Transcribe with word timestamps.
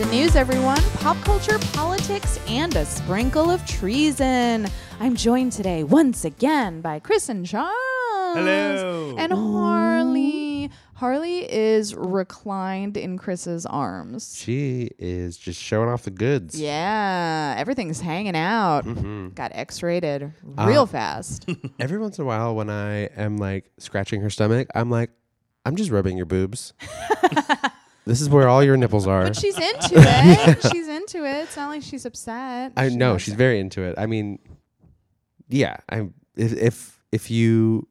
Light 0.00 0.06
Treason 0.08 0.18
News, 0.24 0.36
everyone. 0.36 0.80
Pop 1.00 1.16
culture, 1.24 1.58
politics, 1.74 2.40
and 2.48 2.74
a 2.74 2.86
sprinkle 2.86 3.50
of 3.50 3.64
treason. 3.66 4.66
I'm 4.98 5.14
joined 5.14 5.52
today 5.52 5.84
once 5.84 6.24
again 6.24 6.80
by 6.80 7.00
Chris 7.00 7.28
and 7.28 7.44
Charles. 7.44 7.74
Hello. 8.34 9.14
And 9.18 9.30
Harley. 9.32 10.70
Harley 10.94 11.40
is 11.52 11.94
reclined 11.94 12.96
in 12.96 13.18
Chris's 13.18 13.66
arms. 13.66 14.36
She 14.38 14.90
is 14.98 15.36
just 15.36 15.60
showing 15.60 15.90
off 15.90 16.04
the 16.04 16.10
goods. 16.10 16.58
Yeah, 16.58 17.54
everything's 17.58 18.00
hanging 18.00 18.36
out. 18.36 18.86
Mhm. 18.86 19.34
Got 19.34 19.52
X 19.54 19.82
rated 19.82 20.32
real 20.42 20.82
Uh, 20.82 20.86
fast. 20.86 21.46
Every 21.78 21.98
once 21.98 22.18
in 22.18 22.22
a 22.24 22.26
while, 22.26 22.54
when 22.54 22.70
I 22.70 23.04
am 23.16 23.36
like 23.36 23.70
scratching 23.78 24.22
her 24.22 24.30
stomach, 24.30 24.68
I'm 24.74 24.88
like, 24.90 25.10
I'm 25.66 25.76
just 25.76 25.90
rubbing 25.90 26.16
your 26.16 26.26
boobs. 26.26 26.72
this 28.06 28.20
is 28.20 28.28
where 28.28 28.48
all 28.48 28.62
your 28.64 28.76
nipples 28.76 29.06
are. 29.06 29.24
But 29.24 29.36
she's 29.36 29.56
into 29.56 29.90
it. 29.96 30.62
She's 30.72 30.88
into 30.88 31.24
it. 31.24 31.42
It's 31.44 31.56
not 31.56 31.68
like 31.68 31.82
she's 31.82 32.04
upset. 32.06 32.72
I 32.76 32.88
She 32.88 32.96
know 32.96 33.12
loves 33.12 33.24
she's 33.24 33.34
it. 33.34 33.36
very 33.38 33.60
into 33.60 33.82
it. 33.82 33.94
I 33.98 34.06
mean, 34.06 34.38
yeah. 35.48 35.76
I 35.88 36.08
if 36.36 36.52
if 36.52 37.00
if 37.12 37.30
you 37.30 37.86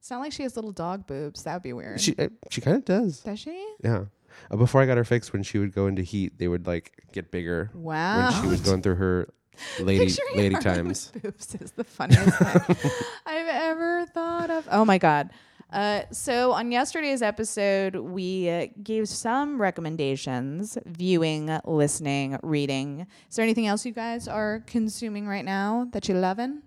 It's 0.00 0.10
not 0.10 0.20
like 0.20 0.32
she 0.32 0.42
has 0.44 0.56
little 0.56 0.72
dog 0.72 1.06
boobs. 1.06 1.42
That 1.44 1.54
would 1.54 1.62
be 1.62 1.72
weird. 1.72 2.00
she 2.00 2.14
uh, 2.18 2.28
she 2.50 2.60
kind 2.60 2.76
of 2.76 2.84
does. 2.84 3.20
Does 3.20 3.38
she? 3.38 3.66
Yeah. 3.82 4.04
Uh, 4.50 4.56
before 4.56 4.80
I 4.80 4.86
got 4.86 4.96
her 4.96 5.04
fixed, 5.04 5.32
when 5.32 5.42
she 5.42 5.58
would 5.58 5.74
go 5.74 5.86
into 5.88 6.02
heat, 6.02 6.38
they 6.38 6.46
would 6.48 6.66
like 6.66 6.92
get 7.12 7.30
bigger 7.30 7.70
Wow. 7.74 8.30
when 8.30 8.42
she 8.42 8.48
was 8.48 8.60
going 8.60 8.82
through 8.82 8.94
her 8.96 9.28
lady 9.80 10.06
Picturing 10.06 10.36
lady 10.36 10.54
Harley 10.54 10.64
times. 10.76 11.10
with 11.12 11.22
boobs 11.24 11.54
is 11.56 11.72
the 11.72 11.82
funniest 11.84 12.38
thing 12.38 12.90
I've 13.26 13.48
ever 13.48 14.06
thought 14.06 14.50
of. 14.50 14.68
Oh 14.70 14.84
my 14.84 14.98
god. 14.98 15.30
Uh, 15.72 16.02
so 16.10 16.52
on 16.52 16.72
yesterday's 16.72 17.20
episode, 17.20 17.96
we 17.96 18.48
uh, 18.48 18.66
gave 18.82 19.08
some 19.08 19.60
recommendations: 19.60 20.78
viewing, 20.86 21.58
listening, 21.64 22.38
reading. 22.42 23.06
Is 23.28 23.36
there 23.36 23.42
anything 23.42 23.66
else 23.66 23.84
you 23.84 23.92
guys 23.92 24.28
are 24.28 24.62
consuming 24.66 25.26
right 25.26 25.44
now 25.44 25.88
that 25.92 26.08
you're 26.08 26.18
loving? 26.18 26.62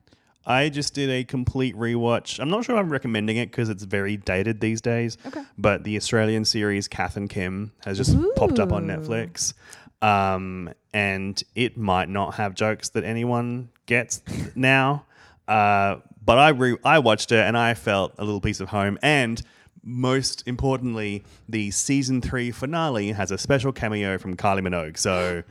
I 0.45 0.69
just 0.69 0.94
did 0.95 1.09
a 1.09 1.23
complete 1.23 1.75
rewatch. 1.75 2.39
I'm 2.39 2.49
not 2.49 2.66
sure 2.66 2.75
I'm 2.75 2.89
recommending 2.89 3.38
it 3.38 3.52
because 3.52 3.69
it's 3.69 3.83
very 3.83 4.17
dated 4.17 4.59
these 4.59 4.81
days. 4.81 5.17
Okay. 5.25 5.44
But 5.57 5.83
the 5.83 5.95
Australian 5.97 6.45
series 6.45 6.88
Kath 6.88 7.16
and 7.16 7.29
Kim 7.29 7.73
has 7.85 7.97
just 7.97 8.17
popped 8.35 8.57
up 8.57 8.72
on 8.72 8.88
Netflix. 8.88 9.53
Um, 10.02 10.72
and 10.94 11.41
it 11.53 11.77
might 11.77 12.09
not 12.09 12.35
have 12.35 12.55
jokes 12.55 12.89
that 12.89 13.03
anyone 13.03 13.69
gets 13.85 14.23
now. 14.55 15.05
Uh, 15.47 15.97
but 16.23 16.38
I 16.38 16.50
re- 16.50 16.77
I 16.83 17.00
watched 17.00 17.31
it 17.31 17.39
and 17.39 17.58
I 17.58 17.73
felt 17.73 18.14
a 18.17 18.23
little 18.23 18.41
piece 18.41 18.59
of 18.59 18.69
home. 18.69 18.97
And 19.02 19.41
most 19.83 20.44
importantly, 20.47 21.23
the 21.50 21.72
season 21.72 22.22
three 22.22 22.52
finale 22.52 23.11
has 23.13 23.31
a 23.31 23.38
special 23.38 23.72
cameo 23.72 24.17
from 24.17 24.36
Kylie 24.38 24.66
Minogue. 24.66 24.97
So 24.97 25.44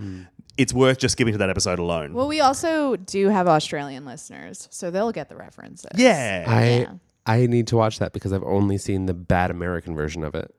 it's 0.56 0.72
worth 0.72 0.98
just 0.98 1.12
skipping 1.12 1.32
to 1.32 1.38
that 1.38 1.50
episode 1.50 1.78
alone. 1.78 2.12
Well, 2.14 2.28
we 2.28 2.40
also 2.40 2.96
do 2.96 3.28
have 3.28 3.48
Australian 3.48 4.04
listeners, 4.04 4.68
so 4.70 4.90
they'll 4.90 5.12
get 5.12 5.28
the 5.28 5.36
references. 5.36 5.90
yeah. 5.96 6.44
I 6.46 6.64
Yeah. 6.80 6.92
I 7.26 7.46
need 7.46 7.66
to 7.68 7.76
watch 7.76 7.98
that 7.98 8.12
because 8.12 8.32
I've 8.32 8.42
only 8.42 8.78
seen 8.78 9.06
the 9.06 9.14
bad 9.14 9.50
American 9.50 9.94
version 9.94 10.24
of 10.24 10.34
it. 10.34 10.52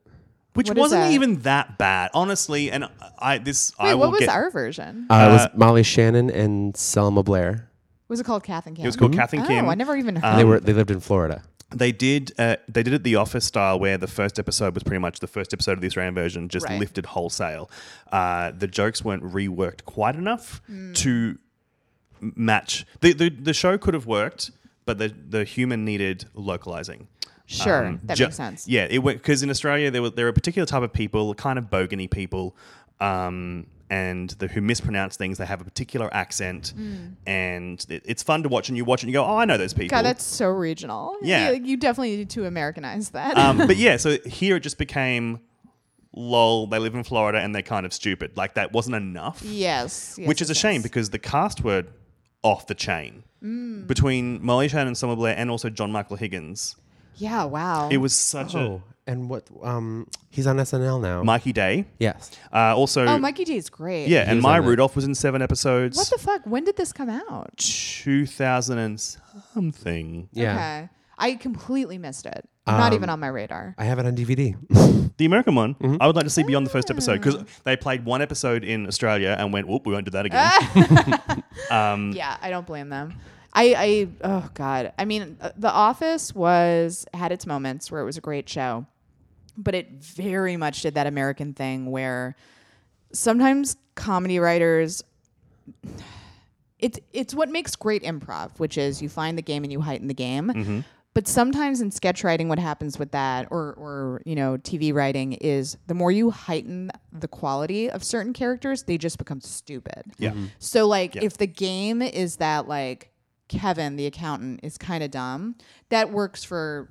which 0.53 0.67
What 0.67 0.77
is 0.77 0.81
wasn't 0.81 1.01
that? 1.03 1.11
even 1.13 1.39
that 1.41 1.77
bad, 1.77 2.11
honestly. 2.13 2.71
And 2.71 2.85
I 3.17 3.37
this 3.39 3.73
Wait, 3.79 3.89
I 3.89 3.93
will 3.95 4.01
what 4.01 4.11
was 4.11 4.19
get. 4.21 4.29
our 4.29 4.49
version? 4.51 5.07
Uh, 5.09 5.27
it 5.29 5.33
was 5.33 5.41
Uh, 5.45 5.49
Molly 5.55 5.83
Shannon 5.83 6.29
and 6.29 6.75
Selma 6.75 7.23
Blair. 7.23 7.69
Was 8.11 8.19
it 8.19 8.25
called 8.25 8.43
Kath 8.43 8.67
and 8.67 8.75
Kim? 8.75 8.85
it 8.85 8.87
was 8.87 8.95
called 8.95 9.13
Kath 9.15 9.33
and 9.33 9.45
Kim. 9.47 9.65
oh, 9.65 9.69
I 9.69 9.75
never 9.75 9.95
even 9.95 10.17
heard. 10.17 10.27
Um, 10.31 10.37
they 10.37 10.43
were 10.45 10.59
they 10.59 10.73
lived 10.73 10.91
in 10.91 10.99
Florida. 10.99 11.41
They 11.73 11.91
did. 11.93 12.33
Uh, 12.37 12.57
they 12.67 12.83
did 12.83 12.93
it 12.93 13.03
the 13.03 13.15
Office 13.15 13.45
style, 13.45 13.79
where 13.79 13.97
the 13.97 14.07
first 14.07 14.37
episode 14.37 14.73
was 14.75 14.83
pretty 14.83 14.99
much 14.99 15.19
the 15.21 15.27
first 15.27 15.53
episode 15.53 15.71
of 15.73 15.81
the 15.81 15.87
Australian 15.87 16.13
version, 16.13 16.49
just 16.49 16.65
Right. 16.67 16.77
lifted 16.79 17.05
wholesale. 17.07 17.71
Uh, 18.11 18.51
the 18.51 18.67
jokes 18.67 19.03
weren't 19.05 19.23
reworked 19.23 19.85
quite 19.85 20.15
enough 20.15 20.61
Hmm. 20.67 20.91
to 20.93 21.37
m- 22.21 22.33
match. 22.35 22.85
The, 22.99 23.13
the 23.13 23.29
the 23.29 23.53
show 23.53 23.77
could 23.77 23.93
have 23.93 24.05
worked, 24.05 24.51
but 24.85 24.97
the 24.97 25.13
the 25.29 25.43
human 25.45 25.85
needed 25.85 26.25
localizing. 26.33 27.07
sure, 27.45 27.85
Um, 27.85 27.99
that 28.03 28.17
ju- 28.17 28.25
makes 28.25 28.35
sense. 28.37 28.67
Yeah, 28.67 28.87
it 28.89 28.99
went 28.99 29.19
because 29.19 29.41
in 29.43 29.49
Australia 29.49 29.89
there 29.91 30.01
were 30.01 30.09
there 30.09 30.25
were 30.25 30.29
a 30.29 30.33
particular 30.33 30.65
type 30.65 30.83
of 30.83 30.91
people, 30.93 31.33
kind 31.35 31.57
of 31.57 31.69
bogany 31.69 32.07
people, 32.09 32.55
um, 32.99 33.65
and 33.91 34.29
the, 34.31 34.47
who 34.47 34.61
mispronounce 34.61 35.17
things. 35.17 35.37
They 35.37 35.45
have 35.45 35.61
a 35.61 35.65
particular 35.65 36.11
accent, 36.13 36.73
and 37.27 37.85
it, 37.89 38.01
it's 38.05 38.23
fun 38.23 38.41
to 38.43 38.49
watch. 38.49 38.69
And 38.69 38.77
you 38.77 38.85
watch 38.85 39.01
it, 39.01 39.03
and 39.03 39.09
you 39.09 39.19
go, 39.19 39.25
"Oh, 39.25 39.37
I 39.37 39.45
know 39.45 39.57
those 39.57 39.73
people." 39.73 39.89
God, 39.89 40.05
that's 40.05 40.23
so 40.23 40.47
regional. 40.49 41.17
Yeah. 41.21 41.51
you, 41.51 41.63
you 41.63 41.77
definitely 41.77 42.15
need 42.15 42.29
to 42.31 42.45
Americanize 42.45 43.09
that. 43.09 43.37
um, 43.37 43.57
but 43.57 43.75
yeah, 43.87 43.97
so 43.97 44.17
here 44.25 44.55
it 44.55 44.61
just 44.61 44.77
became, 44.77 45.41
lol. 46.13 46.67
They 46.67 46.79
live 46.79 46.95
in 46.95 47.03
Florida 47.03 47.39
and 47.39 47.53
they're 47.53 47.61
kind 47.61 47.85
of 47.85 47.93
stupid. 47.93 48.37
Like 48.37 48.55
that 48.55 48.71
wasn't 48.71 48.95
enough, 48.95 49.41
yes, 49.43 50.15
yes, 50.17 50.27
which 50.27 50.41
is 50.41 50.49
a 50.49 50.55
shame 50.55 50.75
yes. 50.75 50.83
because 50.83 51.09
the 51.09 51.19
cast 51.19 51.63
were 51.63 51.83
off 52.43 52.67
the 52.67 52.75
chain 52.75 53.23
between 53.87 54.43
Molly 54.45 54.67
Shannon 54.67 54.87
and 54.87 54.97
Selma 54.97 55.15
Blair 55.15 55.35
and 55.37 55.49
also 55.49 55.69
John 55.69 55.91
Michael 55.91 56.15
Higgins. 56.15 56.75
yeah, 57.15 57.43
wow. 57.43 57.89
It 57.89 57.97
was 57.97 58.15
such 58.15 58.53
Oh, 58.55 58.83
and 59.07 59.29
what? 59.29 59.47
Um, 59.63 60.07
he's 60.29 60.47
on 60.47 60.57
SNL 60.57 61.01
now. 61.01 61.23
Mikey 61.23 61.53
Day. 61.53 61.85
yes. 61.99 62.31
Uh, 62.53 62.75
also, 62.75 63.05
oh, 63.05 63.17
Mikey 63.17 63.45
Day 63.45 63.55
is 63.55 63.69
great. 63.69 64.07
yeah, 64.07 64.21
and 64.27 64.37
was 64.37 64.43
Maya 64.43 64.59
on 64.59 64.65
it. 64.65 64.69
Rudolph 64.69 64.95
was 64.95 65.05
in 65.05 65.15
seven 65.15 65.41
episodes. 65.41 65.97
What 65.97 66.09
the 66.09 66.17
fuck? 66.17 66.41
When 66.45 66.63
did 66.63 66.77
this 66.77 66.93
come 66.93 67.09
out? 67.09 67.57
2000 67.57 68.77
and 68.77 68.99
something. 69.53 70.29
Yeah. 70.31 70.53
Okay. 70.53 70.89
I 71.17 71.35
completely 71.35 71.97
missed 71.97 72.25
it. 72.25 72.47
Not 72.65 72.91
Um, 72.91 72.93
even 72.93 73.09
on 73.09 73.19
my 73.19 73.27
radar. 73.27 73.75
I 73.77 73.85
have 73.85 73.99
it 73.99 74.05
on 74.05 74.15
DVD. 74.15 74.55
The 75.17 75.25
American 75.25 75.53
one, 75.53 75.75
Mm-hmm. 75.75 75.97
I 76.01 76.07
would 76.07 76.15
like 76.15 76.23
to 76.23 76.31
see 76.31 76.41
beyond 76.41 76.65
the 76.65 76.71
first 76.71 76.89
episode 76.89 77.21
because 77.21 77.37
they 77.63 77.75
played 77.75 78.05
one 78.05 78.23
episode 78.23 78.63
in 78.63 78.87
Australia 78.87 79.35
and 79.37 79.53
went, 79.53 79.67
whoop, 79.67 79.85
we 79.85 79.93
won't 79.93 80.05
do 80.05 80.11
that 80.11 80.25
again. 80.25 81.43
um, 81.69 82.11
yeah, 82.15 82.37
I 82.41 82.49
don't 82.49 82.65
blame 82.65 82.89
them. 82.89 83.13
I, 83.53 83.75
I, 83.77 84.07
oh 84.23 84.49
god. 84.53 84.93
I 84.97 85.05
mean, 85.05 85.37
uh, 85.41 85.51
The 85.57 85.71
Office 85.71 86.33
was 86.33 87.05
had 87.13 87.31
its 87.31 87.45
moments 87.45 87.91
where 87.91 88.01
it 88.01 88.05
was 88.05 88.17
a 88.17 88.21
great 88.21 88.47
show, 88.47 88.85
but 89.57 89.75
it 89.75 89.89
very 89.91 90.55
much 90.57 90.81
did 90.81 90.93
that 90.95 91.07
American 91.07 91.53
thing 91.53 91.91
where 91.91 92.35
sometimes 93.11 93.75
comedy 93.95 94.39
writers. 94.39 95.03
It's 96.79 96.99
it's 97.13 97.33
what 97.35 97.49
makes 97.49 97.75
great 97.75 98.03
improv, 98.03 98.51
which 98.57 98.77
is 98.77 99.01
you 99.01 99.09
find 99.09 99.37
the 99.37 99.41
game 99.43 99.63
and 99.63 99.71
you 99.71 99.81
heighten 99.81 100.07
the 100.07 100.13
game. 100.15 100.83
But 101.13 101.27
sometimes 101.27 101.81
in 101.81 101.91
sketch 101.91 102.23
writing, 102.23 102.47
what 102.47 102.57
happens 102.57 102.97
with 102.97 103.11
that, 103.11 103.49
or 103.51 103.73
or 103.73 104.21
you 104.25 104.33
know, 104.33 104.57
TV 104.57 104.93
writing, 104.93 105.33
is 105.33 105.77
the 105.87 105.93
more 105.93 106.11
you 106.11 106.31
heighten 106.31 106.89
the 107.11 107.27
quality 107.27 107.89
of 107.91 108.01
certain 108.03 108.31
characters, 108.33 108.83
they 108.83 108.97
just 108.97 109.17
become 109.17 109.41
stupid. 109.41 110.03
Yeah. 110.17 110.33
So 110.57 110.87
like 110.87 111.15
Yeah. 111.15 111.23
if 111.25 111.37
the 111.37 111.47
game 111.47 112.01
is 112.01 112.37
that 112.37 112.67
like 112.67 113.10
Kevin 113.51 113.95
the 113.97 114.05
accountant 114.05 114.61
is 114.63 114.77
kind 114.77 115.03
of 115.03 115.11
dumb, 115.11 115.55
that 115.89 116.11
works 116.11 116.43
for 116.43 116.89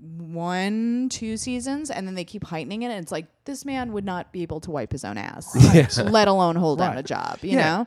one, 0.00 1.08
two 1.10 1.36
seasons, 1.36 1.90
and 1.90 2.06
then 2.06 2.14
they 2.14 2.24
keep 2.24 2.44
heightening 2.44 2.82
it, 2.82 2.86
and 2.90 3.02
it's 3.02 3.12
like 3.12 3.26
this 3.44 3.64
man 3.64 3.92
would 3.92 4.04
not 4.04 4.32
be 4.32 4.42
able 4.42 4.60
to 4.60 4.70
wipe 4.70 4.92
his 4.92 5.04
own 5.04 5.18
ass, 5.18 5.54
let 5.98 6.28
alone 6.28 6.56
hold 6.56 6.78
down 6.78 6.96
a 6.96 7.02
job. 7.02 7.38
You 7.42 7.52
Yeah. 7.56 7.76
know, 7.78 7.86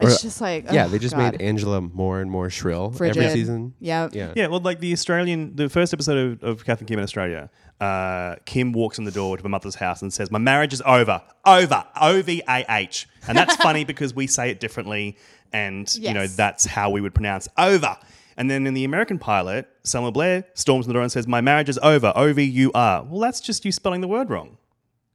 Or- 0.00 0.08
it's 0.10 0.22
just 0.22 0.40
like 0.40 0.70
yeah, 0.72 0.86
oh, 0.86 0.88
they 0.88 0.98
just 0.98 1.14
God. 1.16 1.32
made 1.32 1.42
Angela 1.42 1.80
more 1.80 2.20
and 2.20 2.30
more 2.30 2.50
shrill 2.50 2.90
Frigid. 2.90 3.16
every 3.22 3.32
season. 3.32 3.74
Yeah, 3.80 4.08
Yeah. 4.12 4.32
Yeah, 4.36 4.46
well, 4.48 4.60
like 4.60 4.80
the 4.80 4.92
Australian, 4.92 5.56
the 5.56 5.68
first 5.68 5.92
episode 5.92 6.42
of, 6.42 6.44
of 6.44 6.64
Kath 6.64 6.78
and 6.80 6.88
Kim 6.88 6.98
in 6.98 7.02
Australia, 7.04 7.50
uh, 7.80 8.36
Kim 8.44 8.72
walks 8.72 8.98
in 8.98 9.04
the 9.04 9.10
door 9.12 9.36
to 9.36 9.42
her 9.42 9.48
mother's 9.48 9.74
house 9.76 10.02
and 10.02 10.12
says, 10.12 10.30
"My 10.30 10.38
marriage 10.38 10.72
is 10.72 10.82
over, 10.86 11.20
over, 11.44 11.84
O 12.00 12.22
V 12.22 12.42
A 12.48 12.64
H," 12.68 13.08
and 13.26 13.36
that's 13.36 13.56
funny 13.62 13.84
because 13.84 14.14
we 14.14 14.26
say 14.28 14.50
it 14.50 14.60
differently, 14.60 15.16
and 15.54 15.94
you 15.96 16.12
know 16.12 16.26
that's 16.26 16.64
how 16.66 16.90
we 16.90 17.00
would 17.00 17.14
pronounce 17.14 17.48
over. 17.56 17.96
And 18.36 18.50
then 18.50 18.66
in 18.66 18.74
the 18.74 18.84
American 18.84 19.18
pilot, 19.18 19.68
Selma 19.84 20.10
Blair 20.10 20.44
storms 20.54 20.86
in 20.86 20.88
the 20.90 20.94
door 20.94 21.02
and 21.02 21.12
says, 21.12 21.26
"My 21.28 21.40
marriage 21.40 21.68
is 21.68 21.78
over, 21.82 22.12
O 22.16 22.32
V 22.32 22.42
U 22.42 22.70
R." 22.74 23.04
Well, 23.08 23.20
that's 23.20 23.40
just 23.40 23.64
you 23.64 23.70
spelling 23.72 24.00
the 24.00 24.08
word 24.08 24.28
wrong, 24.28 24.58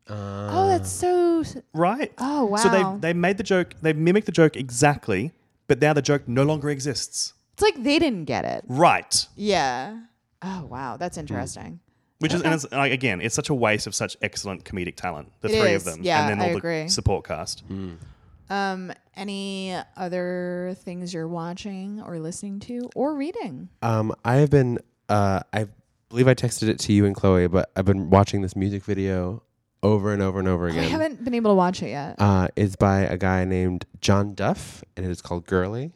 ah. 0.10 0.50
Oh, 0.66 0.68
that's 0.70 0.90
so. 0.90 1.44
right? 1.74 2.12
Oh 2.18 2.46
wow. 2.46 2.58
So 2.58 2.70
they 2.70 2.84
they 3.10 3.14
made 3.14 3.38
the 3.38 3.44
joke, 3.44 3.74
they 3.82 3.94
mimicked 3.94 4.26
the 4.26 4.32
joke 4.32 4.56
exactly, 4.56 5.34
but 5.68 5.82
now 5.82 5.94
the 5.94 6.02
joke 6.02 6.28
no 6.28 6.44
longer 6.44 6.70
exists. 6.70 7.34
it's 7.54 7.62
like 7.62 7.84
they 7.84 8.00
didn't 8.00 8.26
get 8.26 8.46
it. 8.46 8.64
Right. 8.68 9.28
Yeah. 9.36 10.00
Oh 10.42 10.66
wow, 10.70 10.96
that's 10.98 11.18
interesting. 11.18 11.64
Hmm. 11.82 11.86
Which 12.20 12.34
is, 12.34 12.42
and 12.42 12.54
it's, 12.54 12.70
like, 12.74 12.92
again, 12.92 13.22
it's 13.22 13.34
such 13.34 13.48
a 13.50 13.54
waste 13.54 13.88
of 13.88 13.96
such 13.96 14.18
excellent 14.22 14.66
comedic 14.66 14.98
talent. 14.98 15.32
The 15.40 15.48
It 15.48 15.60
three 15.62 15.72
is. 15.72 15.88
of 15.88 15.94
them, 15.94 16.04
Yeah, 16.04 16.20
and 16.22 16.30
then 16.30 16.42
I 16.46 16.52
all 16.52 16.58
agree. 16.58 16.84
the 16.84 16.90
support 16.90 17.26
cast. 17.26 17.62
Hmm. 17.62 17.94
Um, 18.50 18.92
any 19.16 19.76
other 19.96 20.76
things 20.80 21.14
you're 21.14 21.28
watching 21.28 22.02
or 22.02 22.20
listening 22.20 22.60
to 22.62 22.90
or 22.96 23.16
reading? 23.16 23.70
Um, 23.82 24.14
I 24.24 24.36
have 24.36 24.50
been. 24.50 24.80
Uh, 25.08 25.42
I 25.54 25.68
believe 26.10 26.28
I 26.28 26.34
texted 26.34 26.68
it 26.70 26.80
to 26.80 26.94
you 26.94 27.06
and 27.06 27.16
Chloe, 27.16 27.48
but 27.48 27.72
I've 27.76 27.86
been 27.86 28.10
watching 28.10 28.42
this 28.42 28.56
music 28.56 28.84
video 28.84 29.44
over 29.82 30.14
and 30.14 30.22
over 30.22 30.40
and 30.40 30.48
over 30.48 30.68
again. 30.68 30.84
I 30.84 30.88
haven't 30.88 31.24
been 31.24 31.34
able 31.34 31.52
to 31.52 31.56
watch 31.56 31.82
it 31.82 31.90
yet. 31.90 32.16
Uh, 32.20 32.48
it's 32.56 32.76
by 32.76 33.02
a 33.02 33.18
guy 33.18 33.46
named 33.46 33.86
John 34.02 34.34
Duff, 34.34 34.84
and 34.98 35.06
it 35.06 35.10
is 35.10 35.22
called 35.22 35.46
"Girly." 35.46 35.92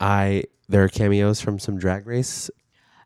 I 0.00 0.44
there 0.68 0.82
are 0.84 0.88
cameos 0.88 1.40
from 1.40 1.58
some 1.58 1.78
Drag 1.78 2.06
Race 2.06 2.50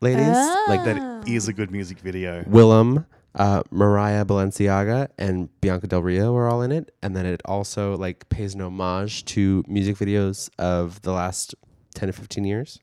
ladies, 0.01 0.37
like 0.67 0.83
that 0.85 1.23
Is 1.27 1.47
a 1.47 1.53
good 1.53 1.71
music 1.71 1.99
video. 1.99 2.43
Willam, 2.43 3.05
Uh, 3.35 3.61
Mariah 3.69 4.23
Balenciaga 4.25 5.09
and 5.17 5.49
Bianca 5.59 5.87
Del 5.87 6.01
Rio 6.01 6.33
are 6.37 6.47
all 6.47 6.61
in 6.61 6.71
it, 6.71 6.95
and 7.03 7.15
then 7.15 7.25
it 7.25 7.41
also 7.45 7.97
like 7.97 8.29
pays 8.29 8.55
an 8.55 8.61
homage 8.61 9.25
to 9.25 9.61
music 9.67 9.97
videos 9.97 10.49
of 10.57 11.01
the 11.01 11.11
last 11.11 11.53
ten 11.93 12.07
to 12.07 12.13
fifteen 12.13 12.45
years, 12.45 12.79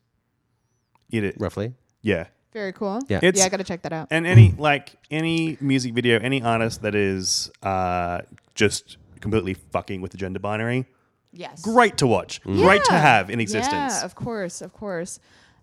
It, 1.10 1.24
it 1.24 1.36
roughly. 1.38 1.74
yeah. 2.02 2.26
Very 2.52 2.74
cool. 2.74 3.00
Yeah. 3.08 3.16
It's- 3.22 3.38
yeah, 3.38 3.46
I 3.46 3.48
got 3.48 3.56
to 3.58 3.64
check 3.64 3.80
that 3.80 3.94
out. 3.94 4.08
And 4.10 4.26
any 4.26 4.52
like 4.58 4.92
any 5.10 5.56
music 5.62 5.94
video, 5.94 6.18
any 6.18 6.42
artist 6.42 6.82
that 6.82 6.94
is 6.94 7.50
uh, 7.62 8.20
just 8.54 8.98
completely 9.20 9.54
fucking 9.54 10.02
with 10.02 10.10
the 10.12 10.18
gender 10.18 10.38
binary, 10.38 10.84
Yes. 11.32 11.62
great 11.62 11.96
to 11.96 12.06
watch, 12.06 12.42
great 12.42 12.84
to 12.84 12.92
Yeah. 12.92 13.00
have 13.00 13.30
in 13.30 13.40
existence. 13.40 13.94
Yeah, 14.00 14.04
of 14.04 14.14
course, 14.14 14.60
of 14.60 14.74
course. 14.74 15.18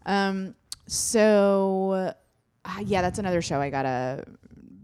Um, 0.07 0.55
so 0.87 2.13
uh, 2.65 2.79
yeah, 2.83 3.03
that's 3.03 3.19
another 3.19 3.43
show 3.43 3.61
I 3.61 3.69
gotta 3.69 4.25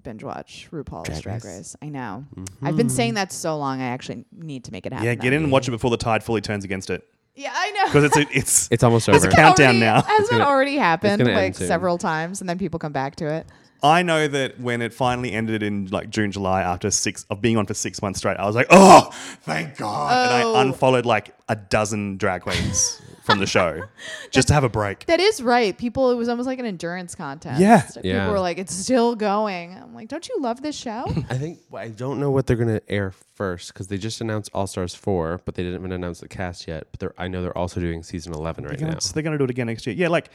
binge 0.06 0.24
watch. 0.24 0.70
RuPaul's 0.72 1.08
Drag, 1.08 1.22
Drag 1.24 1.44
Race. 1.44 1.58
Race. 1.58 1.76
I 1.82 1.88
know. 1.90 2.26
I've 2.62 2.78
been 2.78 2.88
mm-hmm. 2.88 2.96
saying 2.96 3.14
that 3.16 3.34
so 3.34 3.58
long. 3.58 3.82
I 3.82 3.88
actually 3.88 4.24
need 4.32 4.64
to 4.66 4.72
make 4.72 4.86
it 4.86 4.94
happen. 4.94 5.06
yeah, 5.06 5.16
get 5.16 5.34
in 5.34 5.44
and 5.44 5.52
watch 5.52 5.68
it 5.68 5.72
before 5.72 5.92
the 5.92 5.98
tide 5.98 6.24
fully 6.24 6.40
turns 6.42 6.64
against 6.64 6.90
it, 6.90 7.06
Yeah, 7.36 7.52
I 7.54 7.72
know. 7.72 7.86
because 7.88 8.04
it's 8.06 8.18
a, 8.18 8.26
it's 8.38 8.72
It's 8.72 8.84
almost 8.84 9.08
There's 9.08 9.26
over. 9.26 9.30
a 9.30 9.36
countdown 9.36 9.76
Already- 9.76 9.80
now. 9.82 10.02
Hasn't 10.04 10.30
gonna- 10.32 10.46
already 10.46 10.78
happened 10.78 11.18
gonna 11.20 11.32
end 11.32 11.38
like 11.40 11.56
soon. 11.56 11.68
several 11.68 11.98
times, 11.98 12.40
and 12.40 12.50
then 12.50 12.58
people 12.58 12.80
come 12.80 12.94
back 12.94 13.18
to 13.18 13.26
it. 13.28 13.48
I 13.84 14.02
know 14.02 14.28
that 14.28 14.60
when 14.60 14.82
it 14.82 14.94
finally 14.94 15.32
ended 15.34 15.62
in 15.62 15.88
like 15.88 16.10
June, 16.10 16.32
July, 16.32 16.62
after 16.62 16.90
six 16.90 17.26
of 17.30 17.42
being 17.42 17.58
on 17.58 17.66
for 17.68 17.74
six 17.76 18.02
months 18.02 18.20
straight, 18.20 18.38
I 18.38 18.46
was 18.46 18.56
like, 18.56 18.68
oh, 18.70 19.10
thank 19.42 19.78
God. 19.78 20.40
And 20.40 20.44
Oh. 20.48 20.56
I 20.56 20.62
unfollowed 20.62 21.06
like 21.06 21.36
a 21.50 21.56
dozen 21.56 22.18
drag 22.18 22.42
queens 22.42 23.02
from 23.26 23.40
the 23.40 23.46
show 23.46 23.84
just 24.32 24.48
to 24.50 24.54
have 24.54 24.64
a 24.64 24.70
break. 24.70 25.06
That 25.08 25.20
is 25.20 25.42
right. 25.42 25.78
People, 25.78 26.12
it 26.12 26.16
was 26.16 26.30
almost 26.30 26.48
like 26.48 26.60
an 26.60 26.66
endurance 26.66 27.16
contest. 27.16 27.60
Yeah. 27.60 27.82
People 27.82 28.02
Yeah. 28.04 28.30
were 28.30 28.40
like, 28.40 28.58
it's 28.58 28.74
still 28.74 29.16
going. 29.16 29.74
I'm 29.74 29.94
like, 29.94 30.08
don't 30.08 30.28
you 30.30 30.38
love 30.40 30.62
this 30.62 30.76
show? 30.76 31.06
I 31.30 31.38
think 31.38 31.60
I 31.76 31.88
don't 31.90 32.20
know 32.20 32.32
what 32.32 32.46
they're 32.48 32.56
gonna 32.56 32.82
air 32.88 33.12
first 33.36 33.74
because 33.74 33.88
they 33.88 33.98
just 33.98 34.22
announced 34.22 34.50
All 34.54 34.68
Stars 34.68 34.96
four, 34.96 35.42
but 35.44 35.56
they 35.56 35.64
didn't 35.64 35.80
even 35.80 35.92
announce 35.92 36.20
the 36.22 36.28
cast 36.28 36.68
yet. 36.68 36.88
But 36.92 37.00
they're, 37.00 37.14
I 37.18 37.28
know 37.28 37.42
they're 37.42 37.58
also 37.58 37.80
doing 37.82 38.04
season 38.04 38.34
eleven 38.34 38.64
right 38.64 38.78
They're 38.78 38.88
now. 38.88 38.94
gonna, 38.94 39.14
they're 39.14 39.24
gonna 39.24 39.38
do 39.38 39.44
it 39.44 39.50
again 39.50 39.68
next 39.68 39.86
year. 39.88 39.96
Yeah, 39.96 40.08
like 40.10 40.30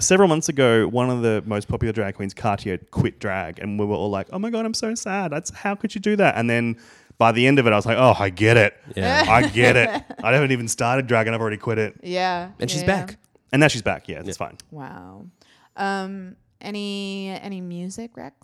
several 0.00 0.28
months 0.28 0.48
ago, 0.48 0.86
one 0.88 1.08
of 1.10 1.22
the 1.22 1.42
most 1.46 1.68
popular 1.68 1.92
drag 1.92 2.14
queens, 2.16 2.34
Katya, 2.34 2.78
quit 2.90 3.20
drag, 3.20 3.58
and 3.60 3.78
we 3.78 3.86
were 3.86 3.94
all 3.94 4.10
like, 4.10 4.26
"Oh 4.32 4.38
my 4.38 4.50
god, 4.50 4.64
I'm 4.66 4.74
so 4.74 4.94
sad. 4.94 5.30
That's 5.30 5.50
how 5.50 5.74
could 5.74 5.94
you 5.94 6.00
do 6.00 6.16
that?" 6.16 6.36
And 6.36 6.50
then 6.50 6.76
by 7.22 7.30
the 7.30 7.46
end 7.46 7.60
of 7.60 7.68
it, 7.68 7.72
I 7.72 7.76
was 7.76 7.86
like, 7.86 7.98
"Oh, 7.98 8.16
I 8.18 8.30
get 8.30 8.56
it. 8.56 8.74
Yeah. 8.96 9.24
I 9.28 9.46
get 9.46 9.76
it. 9.76 9.88
I 10.24 10.32
haven't 10.32 10.50
even 10.50 10.66
started 10.66 11.06
Dragon. 11.06 11.34
I've 11.34 11.40
already 11.40 11.56
quit 11.56 11.78
it." 11.78 12.00
yeah. 12.02 12.50
And 12.58 12.68
she's 12.68 12.80
yeah. 12.80 12.86
back. 12.86 13.16
And 13.52 13.60
now 13.60 13.68
she's 13.68 13.82
back. 13.82 14.08
Yeah, 14.08 14.22
that's 14.22 14.36
fine. 14.36 14.58
Wow. 14.72 15.26
Um, 15.76 16.34
any 16.60 17.28
any 17.28 17.60
music, 17.60 18.16
Rex? 18.16 18.34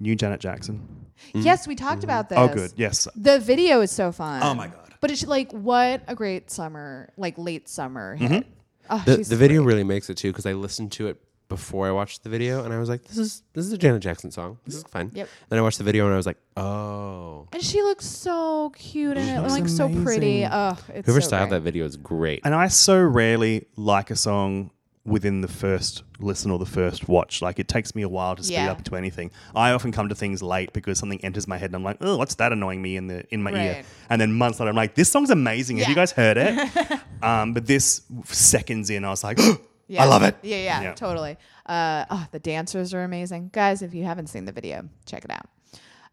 New 0.00 0.16
Janet 0.16 0.40
Jackson. 0.40 1.06
Yes, 1.34 1.68
we 1.68 1.74
talked 1.74 2.02
about 2.02 2.30
this. 2.30 2.38
Oh, 2.38 2.48
good. 2.48 2.72
Yes. 2.76 3.08
The 3.14 3.38
video 3.38 3.82
is 3.82 3.90
so 3.90 4.10
fun. 4.10 4.42
Oh 4.42 4.54
my 4.54 4.68
God. 4.68 4.94
But 5.00 5.10
it's 5.10 5.26
like 5.26 5.52
what 5.52 6.02
a 6.08 6.14
great 6.14 6.50
summer, 6.50 7.10
like 7.18 7.36
late 7.36 7.68
summer 7.68 8.16
hit. 8.16 8.30
Mm-hmm. 8.30 8.50
Oh, 8.88 9.02
The, 9.04 9.16
the 9.16 9.36
video 9.36 9.62
great. 9.62 9.74
really 9.74 9.84
makes 9.84 10.08
it 10.08 10.16
too 10.16 10.30
because 10.30 10.46
I 10.46 10.54
listened 10.54 10.92
to 10.92 11.08
it 11.08 11.20
before 11.48 11.86
I 11.86 11.90
watched 11.92 12.22
the 12.24 12.28
video 12.28 12.64
and 12.64 12.72
I 12.74 12.78
was 12.78 12.88
like, 12.88 13.04
this 13.04 13.18
is 13.18 13.42
this 13.52 13.64
is 13.66 13.72
a 13.72 13.78
Janet 13.78 14.02
Jackson 14.02 14.30
song. 14.30 14.58
This 14.64 14.74
is 14.74 14.82
fun." 14.84 15.10
Yep. 15.14 15.28
Then 15.48 15.58
I 15.58 15.62
watched 15.62 15.78
the 15.78 15.84
video 15.84 16.04
and 16.06 16.14
I 16.14 16.16
was 16.16 16.26
like, 16.26 16.38
oh. 16.56 17.48
And 17.52 17.62
she 17.62 17.82
looks 17.82 18.04
so 18.06 18.70
cute 18.70 19.16
and 19.16 19.28
it, 19.28 19.40
looks 19.40 19.52
like 19.52 19.68
so 19.68 19.88
pretty. 20.02 20.42
amazing. 20.42 20.50
Oh, 20.52 20.78
it's 20.94 21.06
Whoever 21.06 21.20
so 21.20 21.28
styled 21.28 21.48
great. 21.50 21.58
that 21.58 21.62
video 21.62 21.84
is 21.84 21.96
great. 21.96 22.40
And 22.44 22.54
I 22.54 22.68
so 22.68 23.00
rarely 23.00 23.66
like 23.76 24.10
a 24.10 24.16
song 24.16 24.70
within 25.04 25.40
the 25.40 25.46
first 25.48 26.02
listen 26.18 26.50
or 26.50 26.58
the 26.58 26.66
first 26.66 27.08
watch. 27.08 27.40
Like 27.40 27.60
it 27.60 27.68
takes 27.68 27.94
me 27.94 28.02
a 28.02 28.08
while 28.08 28.34
to 28.34 28.42
speed 28.42 28.54
Yeah. 28.54 28.72
up 28.72 28.82
to 28.84 28.96
anything. 28.96 29.30
I 29.54 29.70
often 29.70 29.92
come 29.92 30.08
to 30.08 30.16
things 30.16 30.42
late 30.42 30.72
because 30.72 30.98
something 30.98 31.24
enters 31.24 31.46
my 31.46 31.58
head 31.58 31.66
and 31.70 31.76
I'm 31.76 31.84
like, 31.84 31.98
oh, 32.00 32.16
what's 32.16 32.34
that 32.36 32.50
annoying 32.52 32.82
me 32.82 32.96
in 32.96 33.06
the 33.06 33.24
in 33.32 33.40
my 33.40 33.52
ear? 33.52 33.84
And 34.10 34.20
then 34.20 34.32
months 34.32 34.58
later, 34.58 34.70
I'm 34.70 34.74
like, 34.76 34.96
this 34.96 35.08
song's 35.10 35.30
amazing. 35.30 35.76
Have 35.78 35.88
you 35.88 35.94
guys 35.94 36.10
heard 36.10 36.36
it? 36.36 37.00
um, 37.22 37.54
but 37.54 37.66
this 37.66 38.02
seconds 38.24 38.90
in, 38.90 39.04
I 39.04 39.10
was 39.10 39.22
like, 39.22 39.38
Yeah. 39.88 40.02
I 40.02 40.06
love 40.06 40.22
it. 40.22 40.36
Yeah, 40.42 40.56
yeah, 40.56 40.82
Yeah. 40.82 40.94
totally. 40.94 41.36
Uh, 41.64 42.04
oh, 42.10 42.26
the 42.32 42.38
dancers 42.40 42.92
are 42.92 43.04
amazing, 43.04 43.50
guys. 43.52 43.82
If 43.82 43.94
you 43.94 44.04
haven't 44.04 44.28
seen 44.28 44.44
the 44.44 44.52
video, 44.52 44.88
check 45.04 45.24
it 45.24 45.30
out. 45.30 45.46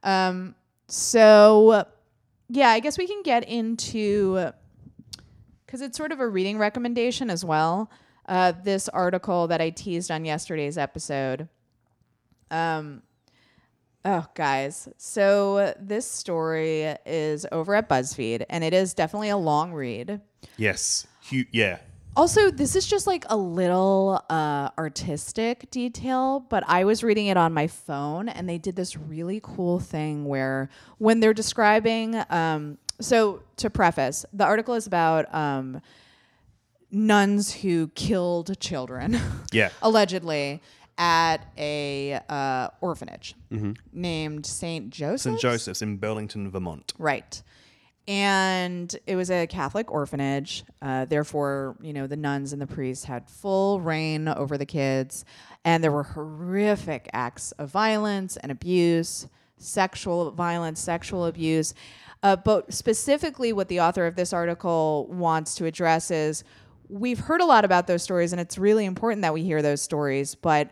Um, 0.04 0.56
so 0.88 1.86
yeah, 2.50 2.70
I 2.70 2.80
guess 2.80 2.98
we 2.98 3.08
can 3.08 3.24
get 3.24 3.48
into 3.48 4.52
because 5.66 5.82
it's 5.82 5.98
sort 5.98 6.12
of 6.12 6.20
a 6.20 6.28
reading 6.28 6.58
recommendation 6.60 7.30
as 7.32 7.44
well. 7.44 7.90
Uh, 8.28 8.54
this 8.64 8.88
article 8.90 9.48
that 9.48 9.60
I 9.60 9.70
teased 9.72 10.12
on 10.12 10.24
yesterday's 10.24 10.78
episode. 10.78 11.50
Um, 12.52 13.02
oh, 14.06 14.26
guys. 14.36 14.88
So 14.98 15.74
this 15.80 16.10
story 16.10 16.96
is 17.06 17.46
over 17.52 17.74
at 17.76 17.90
BuzzFeed, 17.90 18.46
and 18.50 18.64
it 18.64 18.74
is 18.74 18.94
definitely 18.94 19.30
a 19.30 19.38
long 19.38 19.74
read. 19.74 20.22
Yes. 20.58 21.08
Hu- 21.32 21.46
yeah. 21.52 21.80
Also, 22.16 22.52
this 22.52 22.76
is 22.76 22.86
just 22.86 23.08
like 23.08 23.26
a 23.30 23.36
little 23.38 24.24
uh, 24.30 24.70
artistic 24.78 25.70
detail, 25.72 26.42
but 26.48 26.64
I 26.68 26.84
was 26.84 27.04
reading 27.04 27.26
it 27.28 27.38
on 27.38 27.54
my 27.54 27.66
phone 27.66 28.30
and 28.30 28.48
they 28.48 28.60
did 28.60 28.76
this 28.76 28.96
really 28.96 29.40
cool 29.42 29.80
thing 29.80 30.26
where 30.26 30.70
when 31.00 31.20
they're 31.22 31.34
describing, 31.34 32.22
um, 32.30 32.78
so 33.02 33.42
to 33.58 33.70
preface, 33.72 34.26
the 34.32 34.44
article 34.46 34.76
is 34.76 34.86
about 34.86 35.34
um, 35.34 35.82
nuns 36.92 37.52
who 37.52 37.88
killed 37.96 38.60
children, 38.60 39.18
Yeah. 39.52 39.70
allegedly, 39.82 40.62
at 41.00 41.38
a 41.58 42.20
uh, 42.30 42.68
orphanage 42.80 43.34
named 43.92 44.46
St. 44.46 44.92
Joseph. 44.92 45.22
St. 45.32 45.40
Joseph's 45.42 45.82
in 45.82 45.98
Burlington, 45.98 46.52
Vermont. 46.52 46.94
Right. 47.00 47.42
And 48.08 48.94
it 49.08 49.16
was 49.16 49.32
a 49.32 49.48
Catholic 49.48 49.92
orphanage. 49.92 50.66
Uh, 50.82 51.06
therefore, 51.06 51.78
you 51.82 51.94
know, 51.94 52.06
the 52.06 52.18
nuns 52.18 52.52
and 52.52 52.62
the 52.62 52.68
priests 52.68 53.06
had 53.06 53.30
full 53.30 53.80
reign 53.80 54.28
over 54.28 54.58
the 54.58 54.66
kids. 54.66 55.24
And 55.64 55.84
there 55.84 55.92
were 55.92 56.04
horrific 56.04 57.10
acts 57.14 57.54
of 57.54 57.70
violence 57.70 58.36
and 58.38 58.52
abuse, 58.52 59.28
sexual 59.58 60.32
violence, 60.32 60.82
sexual 60.82 61.26
abuse. 61.26 61.74
Uh, 62.22 62.36
but 62.36 62.74
specifically, 62.74 63.54
what 63.54 63.68
the 63.68 63.80
author 63.80 64.06
of 64.06 64.16
this 64.16 64.34
article 64.34 65.08
wants 65.10 65.56
to 65.56 65.66
address 65.66 66.12
is 66.12 66.44
we've 66.90 67.20
heard 67.20 67.42
a 67.42 67.46
lot 67.46 67.66
about 67.66 67.88
those 67.88 68.04
stories, 68.04 68.34
and 68.34 68.42
it's 68.42 68.58
really 68.58 68.86
important 68.86 69.22
that 69.22 69.34
we 69.34 69.44
hear 69.44 69.62
those 69.62 69.82
stories. 69.82 70.36
But 70.36 70.72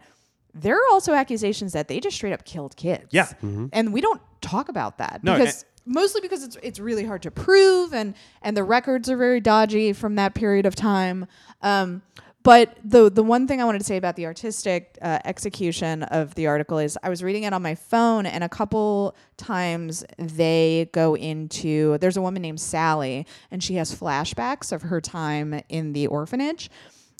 there 0.54 0.76
are 0.76 0.92
also 0.92 1.14
accusations 1.14 1.74
that 1.74 1.88
they 1.88 2.00
just 2.00 2.16
straight 2.16 2.34
up 2.34 2.44
killed 2.46 2.76
kids. 2.76 3.08
Yeah. 3.12 3.28
And 3.42 3.94
we 3.94 4.02
don't 4.02 4.22
talk 4.42 4.70
about 4.70 4.98
that 4.98 5.22
No, 5.24 5.38
because 5.38 5.66
mostly 5.86 6.22
because 6.22 6.44
it's 6.44 6.58
it's 6.62 6.80
really 6.80 7.06
hard 7.06 7.22
to 7.24 7.32
prove 7.32 7.94
and 7.94 8.14
and 8.42 8.56
the 8.56 8.64
records 8.64 9.10
are 9.10 9.18
very 9.18 9.40
dodgy 9.40 9.94
from 9.94 10.16
that 10.16 10.34
period 10.34 10.66
of 10.66 10.76
time. 10.76 11.26
Um, 11.62 12.02
but 12.44 12.76
the 12.84 13.10
the 13.10 13.24
one 13.24 13.48
thing 13.48 13.62
I 13.62 13.66
wanted 13.66 13.80
to 13.80 13.86
say 13.86 13.98
about 13.98 14.16
the 14.16 14.26
artistic 14.26 14.98
uh, 15.02 15.20
execution 15.26 16.04
of 16.04 16.34
the 16.36 16.48
article 16.48 16.80
is 16.80 16.98
I 17.04 17.10
was 17.10 17.24
reading 17.24 17.44
it 17.44 17.54
on 17.54 17.62
my 17.62 17.76
phone 17.76 18.26
and 18.26 18.44
a 18.44 18.50
couple 18.50 19.16
times 19.38 20.04
they 20.18 20.90
go 20.92 21.16
into 21.16 21.98
there's 22.00 22.18
a 22.18 22.22
woman 22.22 22.42
named 22.42 22.60
Sally 22.60 23.28
and 23.52 23.64
she 23.64 23.76
has 23.76 23.94
flashbacks 23.94 24.72
of 24.72 24.84
her 24.84 25.00
time 25.02 25.62
in 25.70 25.94
the 25.94 26.08
orphanage 26.08 26.70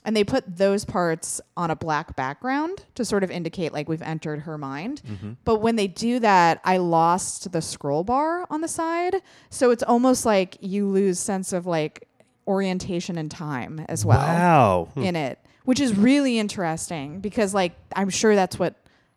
and 0.04 0.16
they 0.16 0.24
put 0.24 0.58
those 0.58 0.84
parts 0.86 1.40
on 1.56 1.70
a 1.72 1.76
black 1.76 2.16
background 2.16 2.86
to 2.96 3.06
sort 3.06 3.24
of 3.24 3.30
indicate 3.32 3.72
like 3.74 3.88
we've 3.88 4.02
entered 4.02 4.42
her 4.42 4.58
mind. 4.58 5.02
Mm-hmm. 5.08 5.34
But 5.46 5.58
when 5.58 5.76
they 5.76 5.88
do 5.88 6.20
that, 6.20 6.60
I 6.64 6.78
lost 6.78 7.52
the 7.52 7.62
scroll 7.62 8.04
bar 8.04 8.46
on 8.50 8.62
the 8.62 8.68
side, 8.68 9.16
so 9.50 9.72
it's 9.72 9.84
almost 9.84 10.26
like 10.26 10.58
you 10.62 10.88
lose 10.88 11.20
sense 11.20 11.54
of 11.54 11.66
like 11.66 12.08
orientation 12.48 13.18
and 13.18 13.30
time 13.30 13.86
as 13.88 14.04
well 14.06 14.18
Wow. 14.20 14.90
Hmm. 14.96 15.04
in 15.04 15.16
it, 15.16 15.40
which 15.66 15.80
is 15.80 15.96
really 15.96 16.40
interesting 16.40 17.20
because 17.22 17.54
like 17.54 17.74
I'm 17.96 18.10
sure 18.10 18.36
that's 18.36 18.58
what 18.58 18.76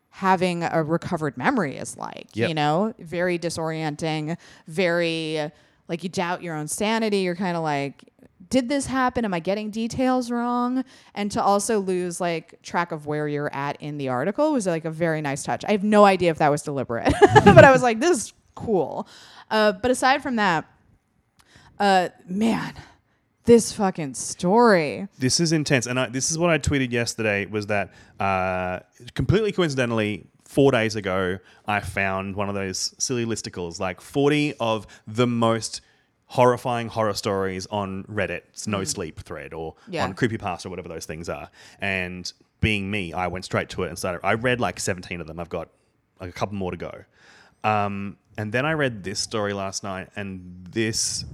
having 0.09 0.63
a 0.63 0.81
recovered 0.83 1.35
memory 1.37 1.75
is 1.75 1.97
like, 1.97 2.27
Yep. 2.35 2.47
you 2.49 2.55
know, 2.55 2.93
very 2.99 3.37
disorienting, 3.37 4.37
very 4.67 5.51
like 5.89 6.03
you 6.03 6.09
doubt 6.09 6.41
your 6.41 6.55
own 6.55 6.67
sanity. 6.67 7.17
You're 7.19 7.35
kind 7.35 7.57
of 7.57 7.63
like, 7.63 8.05
did 8.49 8.69
this 8.69 8.85
happen? 8.85 9.25
Am 9.25 9.33
I 9.33 9.39
getting 9.39 9.71
details 9.71 10.31
wrong? 10.31 10.83
And 11.13 11.31
to 11.31 11.41
also 11.41 11.79
lose 11.79 12.19
like 12.21 12.61
track 12.61 12.91
of 12.91 13.05
where 13.05 13.27
you're 13.27 13.53
at 13.53 13.81
in 13.81 13.97
the 13.97 14.09
article 14.09 14.51
was 14.51 14.67
like 14.67 14.85
a 14.85 14.91
very 14.91 15.21
nice 15.21 15.43
touch. 15.43 15.63
I 15.67 15.71
have 15.71 15.83
no 15.83 16.05
idea 16.05 16.31
if 16.31 16.37
that 16.37 16.49
was 16.49 16.61
deliberate, 16.61 17.13
but 17.45 17.63
I 17.63 17.71
was 17.71 17.81
like, 17.81 17.99
this 17.99 18.17
is 18.17 18.33
cool. 18.55 19.07
Uh, 19.49 19.73
but 19.73 19.91
aside 19.91 20.21
from 20.21 20.37
that, 20.37 20.65
uh, 21.79 22.09
man, 22.27 22.73
this 23.45 23.71
fucking 23.71 24.15
story. 24.15 25.07
This 25.19 25.39
is 25.39 25.51
intense, 25.51 25.85
and 25.85 25.99
I, 25.99 26.09
this 26.09 26.31
is 26.31 26.37
what 26.37 26.49
I 26.49 26.57
tweeted 26.57 26.91
yesterday. 26.91 27.45
Was 27.45 27.67
that 27.67 27.93
uh, 28.19 28.79
completely 29.13 29.51
coincidentally? 29.51 30.27
Four 30.45 30.71
days 30.71 30.95
ago, 30.95 31.39
I 31.67 31.79
found 31.79 32.35
one 32.35 32.49
of 32.49 32.55
those 32.55 32.93
silly 32.99 33.25
listicles, 33.25 33.79
like 33.79 33.99
forty 33.99 34.53
of 34.59 34.85
the 35.07 35.25
most 35.25 35.81
horrifying 36.27 36.87
horror 36.87 37.13
stories 37.13 37.67
on 37.67 38.03
Reddit's 38.05 38.67
No 38.67 38.83
Sleep 38.83 39.19
thread 39.19 39.53
or 39.53 39.75
Yeah. 39.87 40.03
on 40.05 40.13
Creepypasta 40.13 40.65
or 40.65 40.69
whatever 40.69 40.89
those 40.89 41.05
things 41.05 41.29
are. 41.29 41.49
And 41.79 42.31
being 42.61 42.89
me, 42.89 43.13
I 43.13 43.27
went 43.27 43.45
straight 43.45 43.69
to 43.69 43.83
it 43.83 43.89
and 43.89 43.97
started. 43.97 44.21
I 44.25 44.33
read 44.33 44.59
like 44.59 44.79
seventeen 44.79 45.21
of 45.21 45.27
them. 45.27 45.39
I've 45.39 45.49
got 45.49 45.69
like 46.19 46.29
a 46.29 46.33
couple 46.33 46.55
more 46.55 46.71
to 46.71 46.77
go. 46.77 47.03
Um, 47.63 48.17
and 48.37 48.51
then 48.51 48.65
I 48.65 48.73
read 48.73 49.03
this 49.03 49.19
story 49.19 49.53
last 49.53 49.83
night, 49.83 50.09
and 50.15 50.65
this 50.71 51.25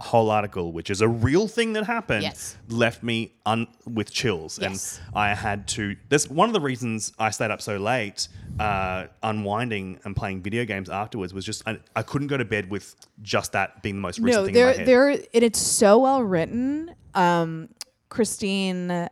whole 0.00 0.30
article, 0.30 0.72
which 0.72 0.90
is 0.90 1.00
a 1.00 1.08
real 1.08 1.46
thing 1.48 1.72
that 1.74 1.84
happened, 1.84 2.22
Yes. 2.22 2.56
left 2.68 3.02
me 3.02 3.32
un- 3.46 3.68
with 3.86 4.12
chills. 4.12 4.58
Yes. 4.60 5.00
And 5.06 5.16
I 5.16 5.34
had 5.34 5.68
to. 5.68 5.96
That's 6.08 6.28
one 6.28 6.48
of 6.48 6.52
the 6.52 6.60
reasons 6.60 7.12
I 7.18 7.30
stayed 7.30 7.50
up 7.50 7.62
so 7.62 7.76
late, 7.76 8.28
uh, 8.58 9.06
unwinding 9.22 10.00
and 10.04 10.16
playing 10.16 10.42
video 10.42 10.64
games 10.64 10.90
afterwards. 10.90 11.32
Was 11.32 11.44
just 11.44 11.62
I, 11.66 11.78
I 11.94 12.02
couldn't 12.02 12.26
go 12.28 12.36
to 12.36 12.44
bed 12.44 12.70
with 12.70 12.94
just 13.22 13.52
that 13.52 13.82
being 13.82 13.96
the 13.96 14.00
most 14.02 14.18
recent 14.18 14.42
no, 14.42 14.46
thing 14.46 14.54
in 14.56 14.60
my 14.60 14.66
there, 14.72 14.78
head. 14.78 14.86
there, 14.86 15.08
and 15.10 15.44
it's 15.44 15.60
so 15.60 15.98
well 15.98 16.22
written. 16.22 16.94
Um, 17.14 17.68
Christine 18.08 18.90
uh, 18.90 19.08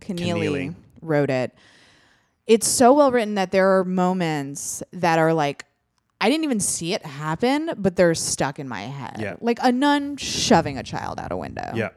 Kenneally. 0.00 0.74
wrote 1.00 1.30
it. 1.30 1.52
It's 2.46 2.66
so 2.66 2.92
well 2.92 3.12
written 3.12 3.34
that 3.36 3.52
there 3.52 3.78
are 3.78 3.84
moments 3.84 4.82
that 4.92 5.18
are 5.18 5.32
like, 5.32 5.64
I 6.22 6.30
didn't 6.30 6.44
even 6.44 6.60
see 6.60 6.94
it 6.94 7.04
happen, 7.04 7.72
but 7.76 7.96
they're 7.96 8.14
stuck 8.14 8.60
in 8.60 8.68
my 8.68 8.82
head. 8.82 9.16
Yeah. 9.18 9.34
Like 9.40 9.58
a 9.60 9.72
nun 9.72 10.16
shoving 10.16 10.78
a 10.78 10.84
child 10.84 11.18
out 11.18 11.32
a 11.32 11.36
window. 11.36 11.72
Yeah. 11.74 11.88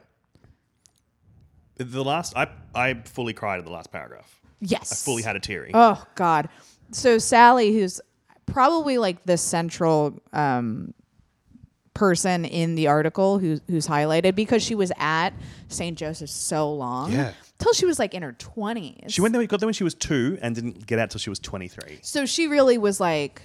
The 1.77 2.03
last, 2.03 2.35
I 2.35 2.47
I 2.73 2.95
fully 3.05 3.33
cried 3.33 3.59
at 3.59 3.65
the 3.65 3.71
last 3.71 3.91
paragraph. 3.91 4.41
Yes. 4.61 4.91
I 4.91 4.95
fully 4.95 5.21
had 5.21 5.35
a 5.35 5.39
teary. 5.39 5.69
Oh 5.75 6.03
God. 6.15 6.49
So 6.89 7.19
Sally, 7.19 7.71
who's 7.73 8.01
probably 8.47 8.97
like 8.97 9.23
the 9.25 9.37
central 9.37 10.19
um, 10.33 10.95
person 11.93 12.45
in 12.45 12.73
the 12.73 12.87
article 12.87 13.37
who's 13.37 13.61
who's 13.67 13.85
highlighted 13.85 14.33
because 14.33 14.63
she 14.63 14.73
was 14.73 14.91
at 14.97 15.31
St. 15.67 15.95
Joseph's 15.99 16.33
so 16.33 16.73
long. 16.73 17.11
Yeah. 17.11 17.33
Till 17.59 17.73
she 17.73 17.85
was 17.85 17.99
like 17.99 18.15
in 18.15 18.23
her 18.23 18.33
twenties. 18.33 19.13
She 19.13 19.21
went 19.21 19.33
there, 19.33 19.45
got 19.45 19.59
there 19.59 19.67
when 19.67 19.73
she 19.73 19.83
was 19.83 19.93
two, 19.93 20.39
and 20.41 20.55
didn't 20.55 20.87
get 20.87 20.97
out 20.97 21.11
till 21.11 21.19
she 21.19 21.29
was 21.29 21.37
twenty 21.37 21.67
three. 21.67 21.99
So 22.01 22.25
she 22.25 22.47
really 22.47 22.79
was 22.79 22.99
like 22.99 23.43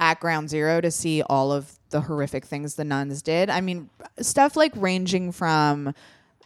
at 0.00 0.18
ground 0.18 0.48
zero 0.48 0.80
to 0.80 0.90
see 0.90 1.22
all 1.22 1.52
of 1.52 1.78
the 1.90 2.00
horrific 2.00 2.44
things 2.44 2.74
the 2.74 2.84
nuns 2.84 3.22
did. 3.22 3.50
I 3.50 3.60
mean, 3.60 3.90
stuff 4.20 4.56
like 4.56 4.72
ranging 4.74 5.30
from 5.30 5.94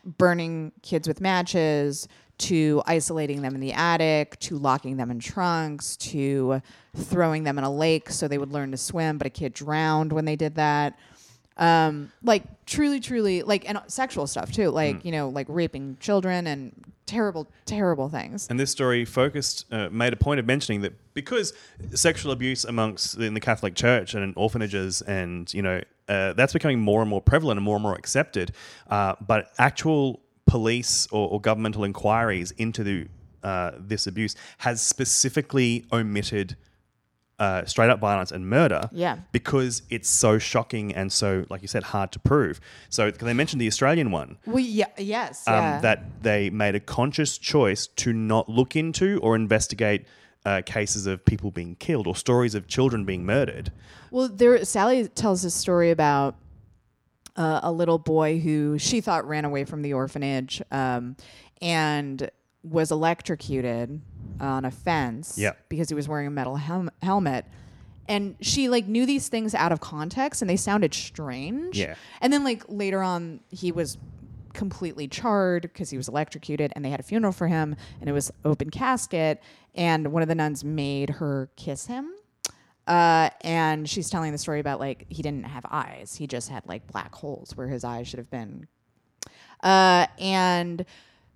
burning 0.04 0.72
kids 0.82 1.08
with 1.08 1.20
matches 1.20 2.08
to 2.36 2.82
isolating 2.86 3.42
them 3.42 3.54
in 3.54 3.60
the 3.60 3.72
attic 3.72 4.38
to 4.40 4.58
locking 4.58 4.96
them 4.96 5.10
in 5.10 5.20
trunks 5.20 5.96
to 5.96 6.60
throwing 6.96 7.44
them 7.44 7.58
in 7.58 7.64
a 7.64 7.72
lake 7.72 8.10
so 8.10 8.26
they 8.26 8.38
would 8.38 8.52
learn 8.52 8.72
to 8.72 8.76
swim, 8.76 9.18
but 9.18 9.26
a 9.26 9.30
kid 9.30 9.54
drowned 9.54 10.12
when 10.12 10.24
they 10.24 10.34
did 10.34 10.56
that. 10.56 10.98
Um, 11.56 12.10
like 12.22 12.42
truly, 12.66 13.00
truly, 13.00 13.42
like 13.42 13.68
and 13.68 13.80
sexual 13.86 14.26
stuff 14.26 14.50
too, 14.50 14.70
like 14.70 15.04
you 15.04 15.12
know, 15.12 15.28
like 15.28 15.46
raping 15.48 15.96
children 16.00 16.46
and 16.46 16.72
terrible, 17.06 17.46
terrible 17.66 18.08
things. 18.08 18.46
And 18.48 18.58
this 18.58 18.70
story 18.70 19.04
focused, 19.04 19.66
uh, 19.70 19.88
made 19.90 20.12
a 20.12 20.16
point 20.16 20.40
of 20.40 20.46
mentioning 20.46 20.80
that 20.82 20.92
because 21.14 21.52
sexual 21.94 22.32
abuse 22.32 22.64
amongst 22.64 23.16
in 23.18 23.34
the 23.34 23.40
Catholic 23.40 23.74
Church 23.74 24.14
and 24.14 24.24
in 24.24 24.32
orphanages, 24.36 25.02
and 25.02 25.52
you 25.52 25.62
know, 25.62 25.80
uh, 26.08 26.32
that's 26.32 26.52
becoming 26.52 26.80
more 26.80 27.00
and 27.00 27.10
more 27.10 27.20
prevalent 27.20 27.58
and 27.58 27.64
more 27.64 27.76
and 27.76 27.82
more 27.82 27.94
accepted. 27.94 28.52
Uh, 28.88 29.14
but 29.26 29.52
actual 29.58 30.20
police 30.46 31.06
or, 31.10 31.28
or 31.28 31.40
governmental 31.40 31.84
inquiries 31.84 32.50
into 32.52 32.84
the, 32.84 33.06
uh, 33.42 33.72
this 33.78 34.06
abuse 34.06 34.34
has 34.58 34.82
specifically 34.82 35.84
omitted. 35.92 36.56
Uh, 37.36 37.64
straight 37.64 37.90
up 37.90 37.98
violence 37.98 38.30
and 38.30 38.48
murder, 38.48 38.88
Yeah. 38.92 39.16
because 39.32 39.82
it's 39.90 40.08
so 40.08 40.38
shocking 40.38 40.94
and 40.94 41.10
so, 41.12 41.44
like 41.50 41.62
you 41.62 41.68
said, 41.68 41.82
hard 41.82 42.12
to 42.12 42.20
prove. 42.20 42.60
So, 42.90 43.10
they 43.10 43.32
mentioned 43.34 43.60
the 43.60 43.66
Australian 43.66 44.12
one, 44.12 44.38
Well, 44.46 44.60
yeah, 44.60 44.86
yes, 44.98 45.42
um, 45.48 45.54
yeah. 45.54 45.80
that 45.80 46.22
they 46.22 46.48
made 46.50 46.76
a 46.76 46.80
conscious 46.80 47.36
choice 47.36 47.88
to 47.88 48.12
not 48.12 48.48
look 48.48 48.76
into 48.76 49.18
or 49.20 49.34
investigate 49.34 50.06
uh, 50.46 50.62
cases 50.64 51.08
of 51.08 51.24
people 51.24 51.50
being 51.50 51.74
killed 51.74 52.06
or 52.06 52.14
stories 52.14 52.54
of 52.54 52.68
children 52.68 53.04
being 53.04 53.26
murdered. 53.26 53.72
Well, 54.12 54.28
there 54.28 54.64
Sally 54.64 55.08
tells 55.08 55.44
a 55.44 55.50
story 55.50 55.90
about 55.90 56.36
uh, 57.34 57.58
a 57.64 57.72
little 57.72 57.98
boy 57.98 58.38
who 58.38 58.78
she 58.78 59.00
thought 59.00 59.26
ran 59.26 59.44
away 59.44 59.64
from 59.64 59.82
the 59.82 59.92
orphanage 59.94 60.62
um, 60.70 61.16
and 61.60 62.30
was 62.62 62.92
electrocuted 62.92 64.00
on 64.40 64.64
a 64.64 64.70
fence 64.70 65.36
Yeah. 65.38 65.52
because 65.68 65.88
he 65.88 65.94
was 65.94 66.08
wearing 66.08 66.26
a 66.26 66.30
metal 66.30 66.56
helm- 66.56 66.90
helmet. 67.02 67.44
And 68.08 68.36
she 68.40 68.68
like 68.68 68.86
knew 68.86 69.06
these 69.06 69.28
things 69.28 69.54
out 69.54 69.72
of 69.72 69.80
context 69.80 70.42
and 70.42 70.48
they 70.50 70.56
sounded 70.56 70.92
strange. 70.94 71.78
Yeah. 71.78 71.94
And 72.20 72.32
then 72.32 72.44
like 72.44 72.62
later 72.68 73.02
on 73.02 73.40
he 73.50 73.72
was 73.72 73.96
completely 74.52 75.08
charred 75.08 75.62
because 75.62 75.90
he 75.90 75.96
was 75.96 76.08
electrocuted 76.08 76.72
and 76.76 76.84
they 76.84 76.90
had 76.90 77.00
a 77.00 77.02
funeral 77.02 77.32
for 77.32 77.48
him 77.48 77.74
and 78.00 78.08
it 78.08 78.12
was 78.12 78.30
open 78.44 78.70
casket 78.70 79.42
and 79.74 80.12
one 80.12 80.22
of 80.22 80.28
the 80.28 80.34
nuns 80.34 80.62
made 80.62 81.10
her 81.10 81.48
kiss 81.56 81.86
him 81.86 82.12
uh, 82.86 83.30
and 83.40 83.88
she's 83.88 84.10
telling 84.10 84.30
the 84.32 84.38
story 84.38 84.60
about 84.60 84.78
like 84.78 85.06
he 85.08 85.22
didn't 85.22 85.44
have 85.44 85.64
eyes; 85.70 86.16
he 86.16 86.26
just 86.26 86.50
had 86.50 86.66
like 86.66 86.86
black 86.86 87.14
holes 87.14 87.56
where 87.56 87.66
his 87.66 87.82
eyes 87.82 88.06
should 88.06 88.18
have 88.18 88.30
been. 88.30 88.68
Uh, 89.62 90.06
and 90.18 90.84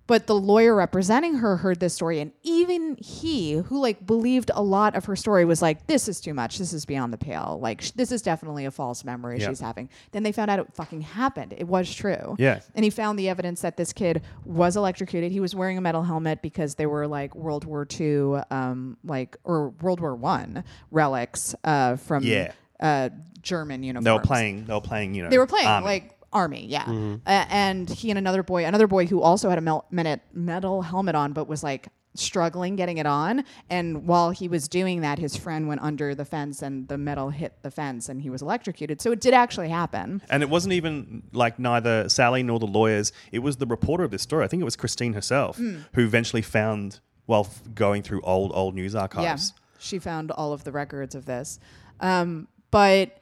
but 0.09 0.25
the 0.25 0.33
lawyer 0.35 0.73
representing 0.73 1.35
her 1.35 1.57
heard 1.57 1.79
this 1.79 1.93
story, 1.93 2.19
and 2.19 2.31
even 2.41 2.97
he, 2.99 3.53
who 3.53 3.79
like 3.79 4.03
believed 4.05 4.49
a 4.55 4.61
lot 4.63 4.95
of 4.95 5.05
her 5.05 5.15
story, 5.15 5.45
was 5.45 5.61
like, 5.61 5.85
"This 5.85 6.07
is 6.09 6.19
too 6.19 6.33
much. 6.33 6.57
This 6.57 6.73
is 6.73 6.83
beyond 6.85 7.13
the 7.13 7.17
pale. 7.19 7.59
Like 7.61 7.81
sh- 7.83 7.91
this 7.91 8.11
is 8.11 8.23
definitely 8.23 8.65
a 8.65 8.71
false 8.71 9.05
memory 9.05 9.39
Yeah. 9.39 9.49
she's 9.49 9.59
having." 9.59 9.87
Then 10.11 10.23
they 10.23 10.31
found 10.31 10.49
out 10.49 10.57
it 10.57 10.67
fucking 10.73 11.01
happened. 11.01 11.53
It 11.55 11.67
was 11.67 11.93
true. 11.93 12.35
Yeah. 12.39 12.61
And 12.73 12.83
he 12.83 12.89
found 12.89 13.19
the 13.19 13.29
evidence 13.29 13.61
that 13.61 13.77
this 13.77 13.93
kid 13.93 14.23
was 14.43 14.75
electrocuted. 14.75 15.31
He 15.31 15.39
was 15.39 15.53
wearing 15.53 15.77
a 15.77 15.81
metal 15.81 16.01
helmet 16.01 16.41
because 16.41 16.73
they 16.75 16.87
were 16.87 17.05
like 17.07 17.35
World 17.35 17.63
War 17.65 17.87
II, 17.99 18.41
um, 18.49 18.97
like 19.05 19.37
or 19.43 19.69
World 19.69 19.99
War 19.99 20.15
One 20.15 20.63
relics 20.89 21.53
uh, 21.63 21.97
from 21.97 22.23
Yeah. 22.23 22.51
uh, 22.79 23.09
German 23.43 23.83
uniforms. 23.83 24.05
They 24.05 24.11
were 24.11 24.19
playing. 24.19 24.65
They 24.65 24.73
were 24.73 24.81
playing. 24.81 25.13
You 25.13 25.23
know, 25.23 25.29
They 25.29 25.37
were 25.37 25.47
playing 25.47 25.67
army. 25.67 25.85
like 25.85 26.15
army, 26.33 26.65
yeah. 26.67 26.85
Uh, 27.25 27.45
and 27.49 27.89
he 27.89 28.09
and 28.11 28.17
another 28.17 28.43
boy, 28.43 28.65
another 28.65 28.87
boy 28.87 29.05
who 29.07 29.21
also 29.21 29.49
had 29.49 29.57
a 29.57 29.61
mel- 29.61 29.85
metal 29.91 30.17
metal 30.33 30.81
helmet 30.81 31.15
on, 31.15 31.33
but 31.33 31.47
was 31.47 31.63
like 31.63 31.87
struggling 32.15 32.75
getting 32.75 32.97
it 32.97 33.05
on. 33.05 33.43
And 33.69 34.05
while 34.07 34.31
he 34.31 34.47
was 34.47 34.67
doing 34.67 35.01
that, 35.01 35.19
his 35.19 35.35
friend 35.37 35.67
went 35.67 35.81
under 35.81 36.15
the 36.15 36.25
fence, 36.25 36.61
and 36.61 36.87
the 36.87 36.97
metal 36.97 37.29
hit 37.29 37.53
the 37.61 37.71
fence, 37.71 38.09
and 38.09 38.21
he 38.21 38.29
was 38.29 38.41
electrocuted. 38.41 38.99
So 39.01 39.11
it 39.11 39.21
did 39.21 39.33
actually 39.33 39.69
happen. 39.69 40.21
And 40.29 40.41
it 40.43 40.49
wasn't 40.49 40.73
even 40.73 41.23
like 41.33 41.59
neither 41.59 42.09
Sally 42.09 42.43
nor 42.43 42.59
the 42.59 42.67
lawyers. 42.67 43.11
It 43.31 43.39
was 43.39 43.57
the 43.57 43.67
reporter 43.67 44.03
of 44.03 44.11
this 44.11 44.21
story. 44.23 44.43
I 44.43 44.47
think 44.47 44.61
it 44.61 44.65
was 44.65 44.75
Christine 44.75 45.13
herself 45.13 45.57
Hmm. 45.57 45.77
who 45.93 46.03
eventually 46.03 46.41
found 46.41 46.99
while 47.27 47.41
f- 47.45 47.61
going 47.75 48.01
through 48.01 48.21
old 48.21 48.51
old 48.55 48.73
news 48.75 48.95
archives. 48.95 49.53
Yeah, 49.53 49.59
she 49.79 49.99
found 49.99 50.31
all 50.31 50.51
of 50.51 50.63
the 50.63 50.71
records 50.71 51.13
of 51.13 51.25
this. 51.25 51.59
Um, 51.99 52.47
but 52.71 53.18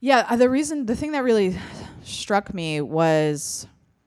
yeah, 0.00 0.26
uh, 0.28 0.36
the 0.36 0.48
reason, 0.48 0.86
the 0.86 0.96
thing 0.96 1.12
that 1.12 1.24
really 1.24 1.56
struck 2.02 2.54
me 2.54 2.80
was 2.80 3.66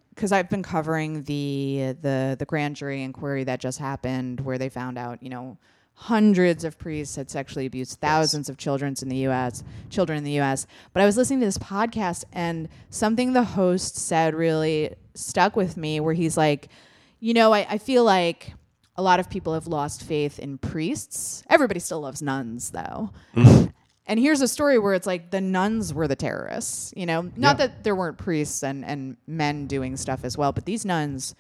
because 0.10 0.32
I've 0.32 0.50
been 0.50 0.64
covering 0.64 1.24
the 1.24 1.96
the 2.02 2.36
the 2.38 2.46
grand 2.46 2.76
jury 2.76 3.04
inquiry 3.04 3.44
that 3.46 3.60
just 3.60 3.80
happened, 3.80 4.42
where 4.42 4.58
they 4.58 4.70
found 4.70 4.98
out, 4.98 5.22
you 5.22 5.30
know, 5.30 5.58
hundreds 5.94 6.64
of 6.64 6.78
priests 6.78 7.16
had 7.16 7.30
sexually 7.30 7.66
abused 7.66 8.00
thousands 8.00 8.50
of 8.50 8.58
children 8.58 8.96
in 9.02 9.10
the 9.10 9.18
U.S. 9.18 9.64
Children 9.90 10.18
in 10.18 10.24
the 10.24 10.32
U.S. 10.32 10.66
But 10.94 11.02
I 11.02 11.06
was 11.06 11.18
listening 11.18 11.40
to 11.42 11.46
this 11.46 11.58
podcast, 11.58 12.26
and 12.34 12.70
something 12.90 13.34
the 13.34 13.44
host 13.44 13.96
said 13.96 14.34
really 14.34 14.96
stuck 15.14 15.56
with 15.56 15.78
me, 15.78 16.00
where 16.00 16.14
he's 16.14 16.38
like, 16.38 16.70
you 17.20 17.34
know, 17.34 17.54
I, 17.54 17.68
I 17.70 17.78
feel 17.78 18.04
like 18.04 18.54
a 18.96 19.02
lot 19.02 19.20
of 19.20 19.30
people 19.30 19.54
have 19.54 19.68
lost 19.68 20.04
faith 20.04 20.40
in 20.40 20.58
priests. 20.58 21.44
Everybody 21.50 21.80
still 21.80 22.02
loves 22.02 22.22
nuns, 22.22 22.72
though. 22.72 23.12
And 24.06 24.20
here's 24.20 24.42
a 24.42 24.48
story 24.48 24.78
where 24.80 24.94
it's 24.94 25.08
like 25.08 25.32
the 25.32 25.40
nuns 25.42 25.94
were 25.94 26.08
the 26.08 26.16
terrorists, 26.16 26.94
you 26.96 27.06
know? 27.06 27.22
Not 27.38 27.58
Yeah. 27.60 27.68
that 27.68 27.84
there 27.84 27.96
weren't 27.96 28.18
priests 28.18 28.64
and, 28.64 28.84
and 28.84 29.16
men 29.28 29.66
doing 29.68 29.96
stuff 29.98 30.26
as 30.26 30.38
well, 30.38 30.52
but 30.52 30.66
these 30.66 30.86
nuns 30.86 31.36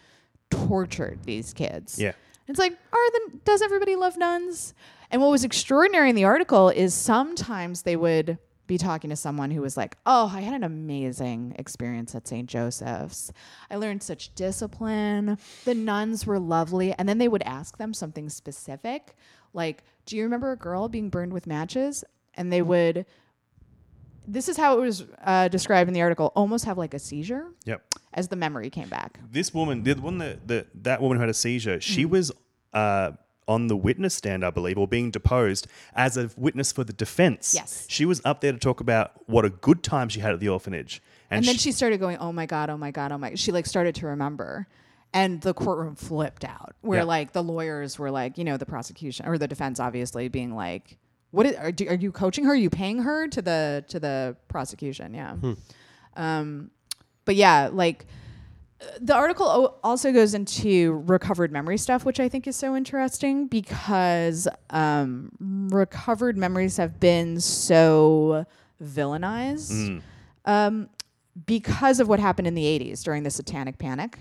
tortured 0.49 1.19
these 1.23 1.53
kids. 1.53 1.99
Yeah. 1.99 2.13
It's 2.47 2.59
like, 2.59 2.73
are 2.73 3.11
the 3.11 3.39
does 3.45 3.61
everybody 3.61 3.95
love 3.95 4.17
nuns? 4.17 4.73
And 5.11 5.21
what 5.21 5.29
was 5.31 5.43
extraordinary 5.43 6.09
in 6.09 6.15
the 6.15 6.23
article 6.25 6.69
is 6.69 6.93
sometimes 6.93 7.83
they 7.83 7.95
would 7.95 8.37
be 8.65 8.77
talking 8.77 9.09
to 9.09 9.15
someone 9.15 9.51
who 9.51 9.61
was 9.61 9.75
like, 9.77 9.97
"Oh, 10.05 10.31
I 10.33 10.41
had 10.41 10.53
an 10.53 10.63
amazing 10.63 11.55
experience 11.59 12.15
at 12.15 12.27
St. 12.27 12.49
Joseph's. 12.49 13.31
I 13.69 13.75
learned 13.75 14.01
such 14.03 14.33
discipline. 14.35 15.37
The 15.65 15.75
nuns 15.75 16.25
were 16.25 16.39
lovely." 16.39 16.93
And 16.93 17.07
then 17.07 17.17
they 17.17 17.27
would 17.27 17.43
ask 17.43 17.77
them 17.77 17.93
something 17.93 18.29
specific, 18.29 19.15
like, 19.53 19.83
"Do 20.05 20.15
you 20.17 20.23
remember 20.23 20.51
a 20.51 20.57
girl 20.57 20.87
being 20.89 21.09
burned 21.09 21.33
with 21.33 21.45
matches?" 21.47 22.03
And 22.35 22.51
they 22.51 22.61
would 22.61 23.05
this 24.25 24.47
is 24.47 24.55
how 24.55 24.77
it 24.77 24.81
was 24.81 25.03
uh, 25.25 25.49
described 25.49 25.89
in 25.89 25.93
the 25.93 26.01
article, 26.01 26.31
almost 26.35 26.63
have 26.65 26.77
like 26.77 26.93
a 26.93 26.99
seizure 26.99 27.47
Yep. 27.65 27.83
as 28.13 28.29
the 28.29 28.37
memory 28.37 28.69
came 28.69 28.87
back. 28.87 29.19
This 29.31 29.53
woman, 29.53 29.83
the 29.83 29.95
one 29.95 30.17
that 30.19 30.47
that, 30.47 30.67
that 30.83 31.01
woman 31.01 31.17
who 31.17 31.21
had 31.21 31.29
a 31.29 31.33
seizure, 31.33 31.77
Mm. 31.77 31.81
she 31.81 32.05
was 32.05 32.31
uh, 32.73 33.11
on 33.49 33.67
the 33.67 33.75
witness 33.75 34.13
stand, 34.15 34.45
I 34.45 34.49
believe, 34.49 34.77
or 34.77 34.87
being 34.87 35.11
deposed 35.11 35.67
as 35.93 36.15
a 36.15 36.29
witness 36.37 36.71
for 36.71 36.85
the 36.85 36.93
defense. 36.93 37.53
Yes. 37.53 37.85
She 37.89 38.05
was 38.05 38.21
up 38.23 38.39
there 38.39 38.53
to 38.53 38.57
talk 38.57 38.79
about 38.79 39.11
what 39.27 39.43
a 39.43 39.49
good 39.49 39.83
time 39.83 40.07
she 40.07 40.21
had 40.21 40.31
at 40.33 40.39
the 40.39 40.47
orphanage. 40.47 41.01
And, 41.29 41.43
then 41.43 41.57
she 41.57 41.71
started 41.73 41.99
going, 41.99 42.17
"Oh 42.19 42.31
my 42.31 42.45
god, 42.45 42.69
oh 42.69 42.77
my 42.77 42.91
god, 42.91 43.11
oh 43.11 43.17
my!" 43.17 43.35
She 43.35 43.51
like 43.51 43.65
started 43.65 43.95
to 43.95 44.05
remember, 44.07 44.67
and 45.13 45.41
the 45.41 45.53
courtroom 45.53 45.95
flipped 45.95 46.45
out 46.45 46.75
where 46.81 46.99
Yeah. 46.99 47.03
like 47.05 47.33
the 47.33 47.43
lawyers 47.43 47.99
were 47.99 48.11
like 48.11 48.37
you 48.37 48.43
know 48.45 48.55
the 48.55 48.65
prosecution 48.67 49.25
or 49.27 49.37
the 49.37 49.47
defense 49.49 49.79
obviously 49.81 50.27
being 50.29 50.55
like 50.55 50.97
what 51.33 51.45
is, 51.47 51.55
are, 51.55 51.71
do, 51.71 51.87
are 51.89 51.95
you 51.95 52.11
coaching 52.11 52.45
her? 52.45 52.51
Are 52.51 52.55
you 52.55 52.69
paying 52.69 52.99
her 52.99 53.27
to 53.27 53.41
the 53.41 53.83
to 53.89 53.99
the 53.99 54.37
prosecution? 54.47 55.13
Yeah. 55.13 55.35
Um 56.15 56.69
but 57.25 57.35
yeah 57.35 57.69
like 57.71 58.05
the 58.99 59.15
article 59.15 59.45
o- 59.47 59.75
also 59.83 60.11
goes 60.11 60.33
into 60.33 61.01
recovered 61.07 61.51
memory 61.53 61.77
stuff, 61.77 62.03
which 62.05 62.19
I 62.19 62.27
think 62.29 62.47
is 62.47 62.55
so 62.57 62.75
interesting 62.75 63.47
because 63.47 64.45
um, 64.71 65.31
recovered 65.71 66.35
memories 66.37 66.75
have 66.77 66.99
been 66.99 67.39
so 67.39 68.45
villainized 68.83 70.01
um, 70.45 70.89
because 71.45 72.01
of 72.01 72.09
what 72.09 72.19
happened 72.19 72.45
in 72.47 72.55
the 72.55 72.63
80s 72.65 73.03
during 73.03 73.23
the 73.23 73.29
Satanic 73.31 73.77
Panic. 73.77 74.19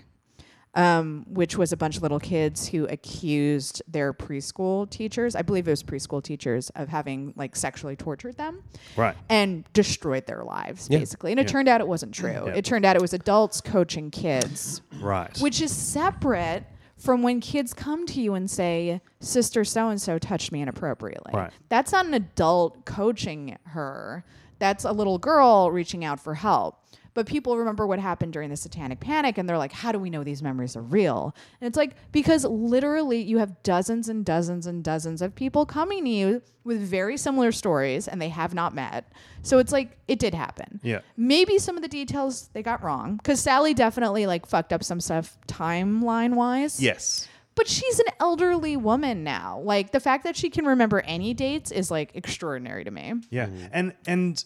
Um, 0.75 1.27
which 1.29 1.59
was 1.59 1.73
a 1.73 1.77
bunch 1.77 1.99
of 1.99 2.03
little 2.03 2.19
kids 2.19 2.67
who 2.69 2.87
accused 2.87 3.83
their 3.87 4.15
preschool 4.15 4.89
teachers, 4.89 5.37
I 5.37 5.43
believe 5.43 5.69
it 5.69 5.71
was 5.71 5.83
preschool 5.83 6.23
teachers, 6.23 6.71
of 6.77 6.89
having 6.89 7.35
like 7.37 7.55
sexually 7.57 7.95
tortured 7.95 8.39
them 8.39 8.63
Right. 8.97 9.15
and 9.29 9.65
destroyed 9.75 10.27
their 10.27 10.45
lives, 10.45 10.89
Yeah. 10.91 11.01
basically. 11.01 11.31
And 11.33 11.39
it 11.39 11.43
Yeah. 11.47 11.53
turned 11.53 11.69
out 11.69 11.83
it 11.83 11.89
wasn't 11.89 12.15
true. 12.15 12.45
Yeah. 12.47 12.55
It 12.55 12.65
turned 12.65 12.87
out 12.87 12.97
it 12.97 13.03
was 13.03 13.13
adults 13.13 13.61
coaching 13.61 14.11
kids, 14.11 14.81
Right. 14.99 15.37
which 15.43 15.61
is 15.61 15.73
separate 15.73 16.65
from 16.97 17.23
when 17.23 17.41
kids 17.41 17.75
come 17.75 18.07
to 18.07 18.23
you 18.23 18.33
and 18.33 18.51
say, 18.51 19.03
Sister 19.21 19.65
so 19.67 19.91
and 19.91 20.01
so 20.01 20.19
touched 20.19 20.53
me 20.53 20.63
inappropriately. 20.63 21.33
Right. 21.35 21.51
That's 21.69 21.93
not 21.93 22.07
an 22.07 22.15
adult 22.15 22.87
coaching 22.87 23.59
her, 23.65 24.25
that's 24.59 24.85
a 24.85 24.93
little 24.93 25.19
girl 25.19 25.71
reaching 25.71 26.03
out 26.03 26.19
for 26.19 26.35
help. 26.37 26.79
But 27.15 27.27
people 27.27 27.57
remember 27.59 27.87
what 27.87 27.99
happened 27.99 28.33
during 28.33 28.49
the 28.49 28.57
satanic 28.57 29.01
panic 29.01 29.37
and 29.39 29.49
they're 29.49 29.59
like, 29.59 29.73
how 29.73 29.93
do 29.93 29.99
we 29.99 30.11
know 30.11 30.25
these 30.25 30.43
memories 30.43 30.77
are 30.77 30.83
real? 30.83 31.35
And 31.61 31.69
it's 31.69 31.77
like, 31.77 31.95
because 32.11 32.45
literally 32.45 33.21
you 33.21 33.39
have 33.39 33.63
dozens 33.63 34.09
and 34.09 34.25
dozens 34.25 34.67
and 34.67 34.83
dozens 34.83 35.21
of 35.21 35.35
people 35.35 35.67
coming 35.67 36.05
to 36.05 36.11
you 36.11 36.43
with 36.65 36.81
very 36.81 37.17
similar 37.17 37.53
stories 37.53 38.09
and 38.09 38.21
they 38.21 38.31
have 38.31 38.55
not 38.55 38.75
met. 38.75 39.13
So 39.43 39.59
it's 39.59 39.73
like, 39.73 39.99
it 40.09 40.19
did 40.19 40.35
happen. 40.35 40.81
Yeah. 40.83 41.01
Maybe 41.17 41.59
some 41.59 41.77
of 41.77 41.83
the 41.83 41.89
details 41.89 42.49
they 42.55 42.63
got 42.63 42.83
wrong 42.83 43.17
because 43.17 43.41
Sally 43.41 43.75
definitely 43.75 44.27
like 44.27 44.47
fucked 44.47 44.73
up 44.73 44.83
some 44.83 45.01
stuff 45.01 45.37
timeline 45.47 46.35
wise. 46.35 46.81
Yes. 46.81 47.29
But 47.55 47.69
she's 47.69 47.99
an 47.99 48.07
elderly 48.21 48.79
woman 48.79 49.25
now. 49.25 49.61
Like 49.63 49.93
the 49.93 50.01
fact 50.01 50.25
that 50.25 50.37
she 50.37 50.49
can 50.49 50.65
remember 50.65 51.01
any 51.03 51.35
dates 51.35 51.71
is 51.71 51.91
like 51.91 52.13
extraordinary 52.15 52.85
to 52.85 52.91
me. 52.91 53.15
Yeah. 53.29 53.49
And 53.71 53.93
and 54.07 54.43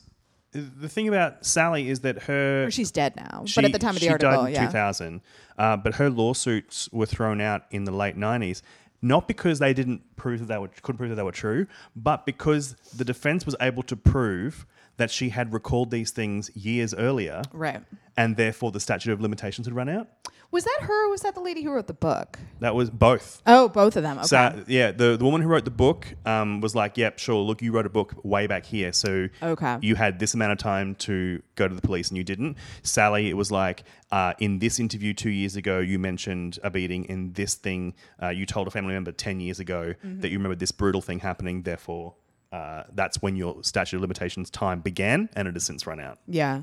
the 0.53 0.89
thing 0.89 1.09
about 1.09 1.45
Sally 1.45 1.89
is 1.89 2.01
that 2.01 2.23
her 2.25 2.65
Or 2.67 2.71
she's 2.71 2.91
dead 2.91 3.15
now. 3.17 3.43
she- 3.47 3.57
but 3.57 3.65
at 3.67 3.73
the 3.73 3.79
time 3.79 3.91
of 3.91 4.01
the 4.01 4.07
she 4.07 4.09
article, 4.11 4.31
died 4.45 4.49
in 4.49 4.55
yeah. 4.55 4.67
2000. 4.67 5.21
Uh, 5.59 5.77
but 5.77 5.95
her 5.97 6.09
lawsuits 6.11 6.89
were 6.93 7.07
thrown 7.07 7.41
out 7.41 7.63
in 7.71 7.85
the 7.85 7.93
late 7.93 8.17
90s. 8.17 8.63
Not 9.03 9.29
because 9.29 9.59
they 9.59 9.75
didn't 9.75 10.17
prove 10.17 10.41
that 10.41 10.47
they 10.47 10.59
were 10.59 10.69
couldn't 10.69 10.97
prove 10.97 11.11
that 11.11 11.17
they 11.17 11.23
were 11.23 11.31
true, 11.33 11.67
but 11.95 12.25
because 12.25 12.75
the 12.97 13.05
defense 13.05 13.45
was 13.45 13.55
able 13.61 13.83
to 13.85 13.97
prove 13.97 14.67
that 14.97 15.11
she 15.11 15.29
had 15.31 15.53
recalled 15.53 15.91
these 15.91 16.11
things 16.11 16.51
years 16.57 16.95
earlier, 16.95 17.43
Right. 17.53 17.83
and 18.17 18.37
therefore 18.37 18.71
the 18.73 18.81
statute 18.81 19.13
of 19.13 19.21
limitations 19.21 19.67
had 19.67 19.75
run 19.75 19.89
out. 19.89 20.09
Was 20.53 20.63
that 20.63 20.79
her 20.83 21.07
or 21.07 21.11
was 21.11 21.23
that 21.23 21.35
the 21.35 21.41
lady 21.41 21.63
who 21.65 21.73
wrote 21.73 21.89
the 21.89 21.93
book? 21.93 22.39
That 22.61 22.75
was 22.77 22.89
both. 22.89 23.43
Oh, 23.47 23.69
both 23.69 23.97
of 23.97 24.05
them. 24.05 24.17
Okay. 24.19 24.27
So 24.29 24.65
yeah, 24.69 24.93
the, 24.93 25.17
the 25.17 25.25
woman 25.25 25.41
who 25.43 25.49
wrote 25.49 25.65
the 25.65 25.73
book 25.73 26.07
um, 26.25 26.61
was 26.61 26.73
like, 26.75 26.97
"Yep, 26.97 27.19
sure. 27.19 27.43
Look, 27.43 27.63
you 27.63 27.73
wrote 27.73 27.85
a 27.85 27.91
book 27.91 28.15
way 28.25 28.47
back 28.47 28.65
here, 28.65 28.93
so 28.93 29.29
Okay. 29.43 29.77
you 29.83 29.97
had 29.97 30.21
this 30.21 30.35
amount 30.35 30.53
of 30.53 30.59
time 30.59 30.95
to 31.07 31.43
go 31.57 31.67
to 31.67 31.75
the 31.75 31.83
police, 31.83 32.09
and 32.11 32.17
you 32.17 32.23
didn't." 32.23 32.57
Sally, 32.85 33.29
it 33.29 33.37
was 33.37 33.51
like, 33.51 33.83
uh, 34.13 34.35
"In 34.39 34.61
this 34.61 34.79
interview 34.79 35.13
two 35.15 35.31
years 35.31 35.57
ago, 35.57 35.81
you 35.81 35.99
mentioned 35.99 36.61
a 36.63 36.71
beating. 36.71 37.05
In 37.07 37.33
this 37.33 37.55
thing, 37.55 37.95
uh, 38.23 38.29
you 38.29 38.47
told 38.47 38.69
a 38.69 38.71
family 38.71 38.95
member 38.95 39.11
ten 39.13 39.41
years 39.41 39.59
ago 39.59 39.95
Mm-hmm. 40.05 40.21
that 40.21 40.31
you 40.31 40.39
remembered 40.39 40.61
this 40.61 40.73
brutal 40.73 41.03
thing 41.03 41.19
happening. 41.19 41.63
Therefore, 41.63 42.15
uh, 42.57 42.85
that's 42.95 43.21
when 43.21 43.37
your 43.37 43.63
statute 43.63 43.97
of 43.97 44.01
limitations 44.01 44.51
time 44.51 44.81
began, 44.81 45.29
and 45.37 45.47
it 45.47 45.55
has 45.55 45.65
since 45.65 45.87
run 45.87 46.01
out." 46.01 46.19
Yeah. 46.27 46.63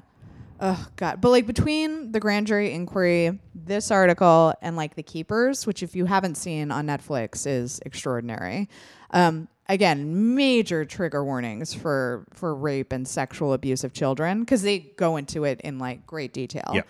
Oh 0.59 0.87
God. 0.95 1.21
But 1.21 1.29
like 1.29 1.45
between 1.45 2.11
the 2.11 2.19
grand 2.19 2.47
jury 2.47 2.71
inquiry, 2.71 3.39
this 3.53 3.91
article, 3.91 4.53
and 4.61 4.75
like 4.75 4.95
the 4.95 5.03
keepers, 5.03 5.67
which 5.67 5.83
if 5.83 5.95
you 5.95 6.05
haven't 6.05 6.35
seen 6.35 6.71
on 6.71 6.87
Netflix 6.87 7.45
is 7.45 7.79
extraordinary. 7.85 8.69
Um, 9.11 9.47
again, 9.69 10.35
major 10.35 10.85
trigger 10.85 11.23
warnings 11.23 11.73
for 11.73 12.25
for 12.33 12.55
rape 12.55 12.91
and 12.91 13.07
sexual 13.07 13.53
abuse 13.53 13.83
of 13.83 13.93
children 13.93 14.39
because 14.39 14.61
they 14.61 14.79
go 14.79 15.17
into 15.17 15.43
it 15.43 15.61
in 15.61 15.79
like 15.79 16.07
great 16.07 16.33
detail. 16.33 16.71
Yeah. 16.73 16.83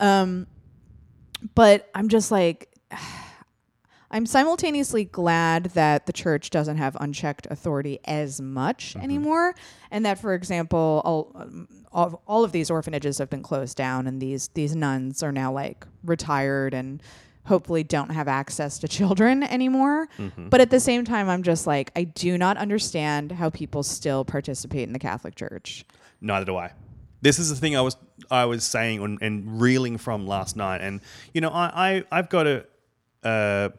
Um, 0.00 0.46
but 1.54 1.88
I'm 1.94 2.08
just 2.08 2.30
like, 2.30 2.68
I'm 4.10 4.26
simultaneously 4.26 5.04
glad 5.04 5.66
that 5.74 6.06
the 6.06 6.12
church 6.12 6.50
doesn't 6.50 6.78
have 6.78 6.96
unchecked 7.00 7.46
authority 7.48 8.00
as 8.04 8.40
much 8.40 8.94
mm-hmm. 8.94 9.04
anymore, 9.04 9.54
and 9.90 10.04
that, 10.04 10.18
for 10.18 10.34
example, 10.34 11.00
all, 11.04 11.32
um, 11.36 11.68
all, 11.92 12.22
all 12.26 12.44
of 12.44 12.52
these 12.52 12.70
orphanages 12.70 13.18
have 13.18 13.30
been 13.30 13.42
closed 13.42 13.76
down, 13.76 14.06
and 14.06 14.20
these 14.20 14.48
these 14.48 14.74
nuns 14.74 15.22
are 15.22 15.32
now 15.32 15.52
like 15.52 15.86
retired 16.02 16.74
and 16.74 17.02
hopefully 17.46 17.82
don't 17.82 18.10
have 18.10 18.28
access 18.28 18.78
to 18.80 18.88
children 18.88 19.42
anymore. 19.56 20.08
Mm-hmm. 20.18 20.48
But 20.48 20.60
at 20.60 20.70
the 20.70 20.80
same 20.80 21.04
time, 21.04 21.28
I'm 21.28 21.42
just 21.42 21.66
like, 21.66 21.90
I 21.96 22.04
do 22.04 22.36
not 22.36 22.56
understand 22.56 23.32
how 23.32 23.50
people 23.50 23.82
still 23.82 24.24
participate 24.24 24.86
in 24.86 24.92
the 24.92 24.98
Catholic 24.98 25.36
Church. 25.36 25.84
Neither 26.20 26.44
do 26.44 26.56
I. 26.56 26.72
This 27.22 27.38
is 27.38 27.50
the 27.50 27.56
thing 27.56 27.76
I 27.76 27.82
was 27.82 27.96
I 28.30 28.46
was 28.46 28.64
saying 28.64 29.02
and, 29.02 29.18
and 29.22 29.60
reeling 29.60 29.98
from 29.98 30.26
last 30.26 30.56
night, 30.56 30.80
and 30.80 31.00
you 31.32 31.40
know 31.40 31.50
I, 31.50 31.70
I 31.74 32.04
I've 32.10 32.28
got 32.28 32.46
a, 32.46 32.64
a 33.22 33.72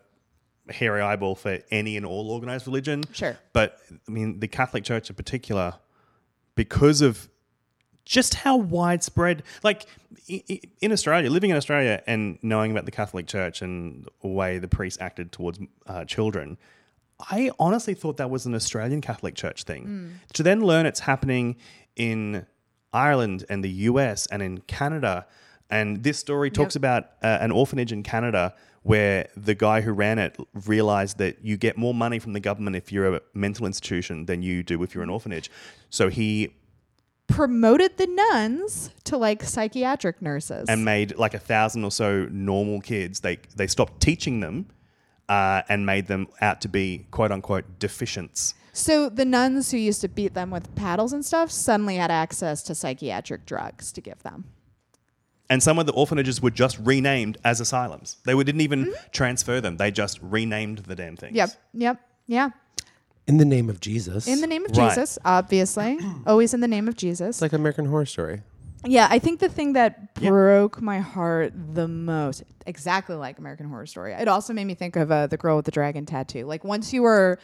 hairy 0.72 1.02
eyeball 1.02 1.36
for 1.36 1.60
any 1.70 1.98
and 1.98 2.06
all 2.06 2.32
organized 2.32 2.68
religion. 2.68 3.04
Sure. 3.14 3.38
but 3.54 3.80
I 4.08 4.12
mean 4.12 4.40
the 4.40 4.48
Catholic 4.48 4.84
Church 4.84 5.10
in 5.10 5.16
particular, 5.16 5.76
because 6.56 7.02
of 7.02 7.30
just 8.06 8.34
how 8.34 8.58
widespread, 8.58 9.44
like 9.64 9.86
in 10.28 10.92
Australia, 10.92 11.30
living 11.30 11.50
in 11.50 11.58
Australia 11.58 12.02
and 12.08 12.38
knowing 12.42 12.72
about 12.72 12.86
the 12.86 12.92
Catholic 12.92 13.28
Church 13.28 13.62
and 13.62 14.08
the 14.22 14.28
way 14.28 14.58
the 14.58 14.68
priests 14.68 15.00
acted 15.02 15.32
towards 15.32 15.60
uh, 15.88 16.04
children, 16.06 16.58
I 17.30 17.52
honestly 17.60 17.94
thought 17.94 18.18
that 18.18 18.30
was 18.30 18.46
an 18.46 18.56
Australian 18.56 19.02
Catholic 19.02 19.36
Church 19.36 19.64
thing. 19.64 20.20
To 20.34 20.44
then 20.44 20.62
learn 20.62 20.86
it's 20.86 21.02
happening 21.02 21.58
in 21.96 22.46
Ireland 22.94 23.46
and 23.50 23.64
the 23.64 23.70
US 23.70 24.26
and 24.28 24.42
in 24.42 24.60
Canada. 24.62 25.28
And 25.70 26.04
this 26.04 26.18
story 26.18 26.50
talks 26.52 26.76
about 26.76 27.06
uh, 27.24 27.38
an 27.40 27.52
orphanage 27.52 27.92
in 27.92 28.04
Canada 28.04 28.54
where 28.84 29.28
the 29.38 29.54
guy 29.54 29.82
who 29.82 29.92
ran 29.92 30.18
it 30.20 30.36
realized 30.66 31.18
that 31.20 31.44
you 31.46 31.56
get 31.58 31.78
more 31.78 31.94
money 31.94 32.18
from 32.20 32.34
the 32.34 32.40
government 32.40 32.76
if 32.76 32.92
you're 32.92 33.16
a 33.16 33.22
mental 33.34 33.66
institution 33.66 34.26
than 34.26 34.42
you 34.42 34.64
do 34.64 34.82
if 34.84 34.96
you're 34.96 35.04
an 35.04 35.10
orphanage. 35.10 35.52
So 35.90 36.10
he 36.10 36.54
Promoted 37.28 37.98
the 37.98 38.08
nuns 38.08 38.90
to 39.06 39.16
like 39.16 39.42
psychiatric 39.44 40.22
nurses. 40.22 40.68
and 40.68 40.84
made 40.84 41.16
like 41.16 41.34
a 41.34 41.40
thousand 41.40 41.86
or 41.86 41.92
so 41.92 42.28
normal 42.30 42.82
kids. 42.82 43.22
They 43.22 43.38
they 43.56 43.68
stopped 43.68 44.02
teaching 44.02 44.42
them 44.42 44.66
uh, 45.30 45.62
and 45.70 45.86
made 45.86 46.08
them 46.08 46.28
out 46.42 46.60
to 46.62 46.68
be 46.68 47.06
quote 47.12 47.32
unquote 47.32 47.80
deficients. 47.80 48.54
So 48.74 49.08
the 49.08 49.24
nuns 49.24 49.72
who 49.72 49.78
used 49.78 50.02
to 50.02 50.10
beat 50.10 50.34
them 50.34 50.50
with 50.50 50.76
paddles 50.76 51.14
and 51.14 51.26
stuff 51.26 51.52
suddenly 51.52 51.96
had 51.96 52.12
access 52.12 52.64
to 52.64 52.76
psychiatric 52.76 53.46
drugs 53.46 53.94
to 53.94 54.02
give 54.02 54.24
them. 54.24 54.46
And 55.52 55.62
some 55.62 55.78
of 55.80 55.86
the 55.86 55.92
orphanages 55.92 56.42
were 56.42 56.50
just 56.50 56.80
renamed 56.80 57.38
as 57.44 57.60
asylums. 57.60 58.18
They 58.24 58.34
were- 58.34 58.44
didn't 58.46 58.62
even 58.62 58.94
transfer 59.12 59.60
them. 59.60 59.76
They 59.78 59.92
just 59.92 60.18
renamed 60.22 60.80
the 60.80 60.96
damn 60.96 61.18
things. 61.18 61.36
Yep. 61.36 61.50
Yep. 61.74 61.98
Yeah. 62.28 62.50
In 63.28 63.38
the 63.38 63.44
name 63.46 63.70
of 63.70 63.80
Jesus. 63.82 64.28
In 64.28 64.40
the 64.40 64.48
name 64.48 64.64
of 64.66 64.76
Right. 64.78 64.90
Jesus, 64.90 65.20
obviously. 65.26 66.00
Always 66.26 66.54
in 66.54 66.62
the 66.62 66.68
name 66.70 66.88
of 66.88 66.96
Jesus. 66.96 67.36
it's 67.38 67.42
like 67.42 67.54
American 67.54 67.86
Horror 67.86 68.06
Story. 68.06 68.42
yeah, 68.86 69.08
I 69.12 69.20
think 69.20 69.40
the 69.42 69.50
thing 69.50 69.74
that 69.74 70.10
Yeah. 70.22 70.30
broke 70.30 70.82
my 70.82 71.00
heart 71.00 71.54
the 71.74 71.88
most, 71.88 72.44
exactly 72.66 73.16
like 73.18 73.38
American 73.38 73.68
Horror 73.68 73.86
Story, 73.88 74.14
it 74.14 74.28
also 74.30 74.54
made 74.54 74.66
me 74.66 74.74
think 74.74 74.96
of 74.96 75.12
uh, 75.12 75.28
the 75.28 75.38
girl 75.38 75.58
with 75.58 75.66
the 75.66 75.72
dragon 75.72 76.06
tattoo. 76.06 76.46
Like 76.46 76.64
once 76.64 76.94
you 76.94 77.02
were 77.04 77.38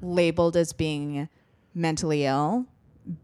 labeled 0.00 0.56
as 0.56 0.72
being 0.72 1.28
mentally 1.74 2.24
ill, 2.24 2.66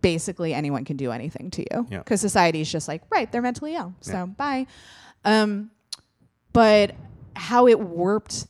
basically 0.01 0.55
anyone 0.55 0.85
can 0.85 0.97
do 0.97 1.11
anything 1.13 1.51
to 1.51 1.63
you 1.63 1.87
Yeah. 1.91 1.99
because 1.99 2.21
society's 2.21 2.71
just 2.71 2.89
like, 2.89 3.03
right, 3.11 3.31
they're 3.31 3.43
mentally 3.43 3.75
ill, 3.77 3.95
so 4.01 4.27
bye. 4.27 4.67
Um, 5.25 5.71
but 6.53 6.95
how 7.37 7.67
it 7.67 7.79
warped 7.81 8.47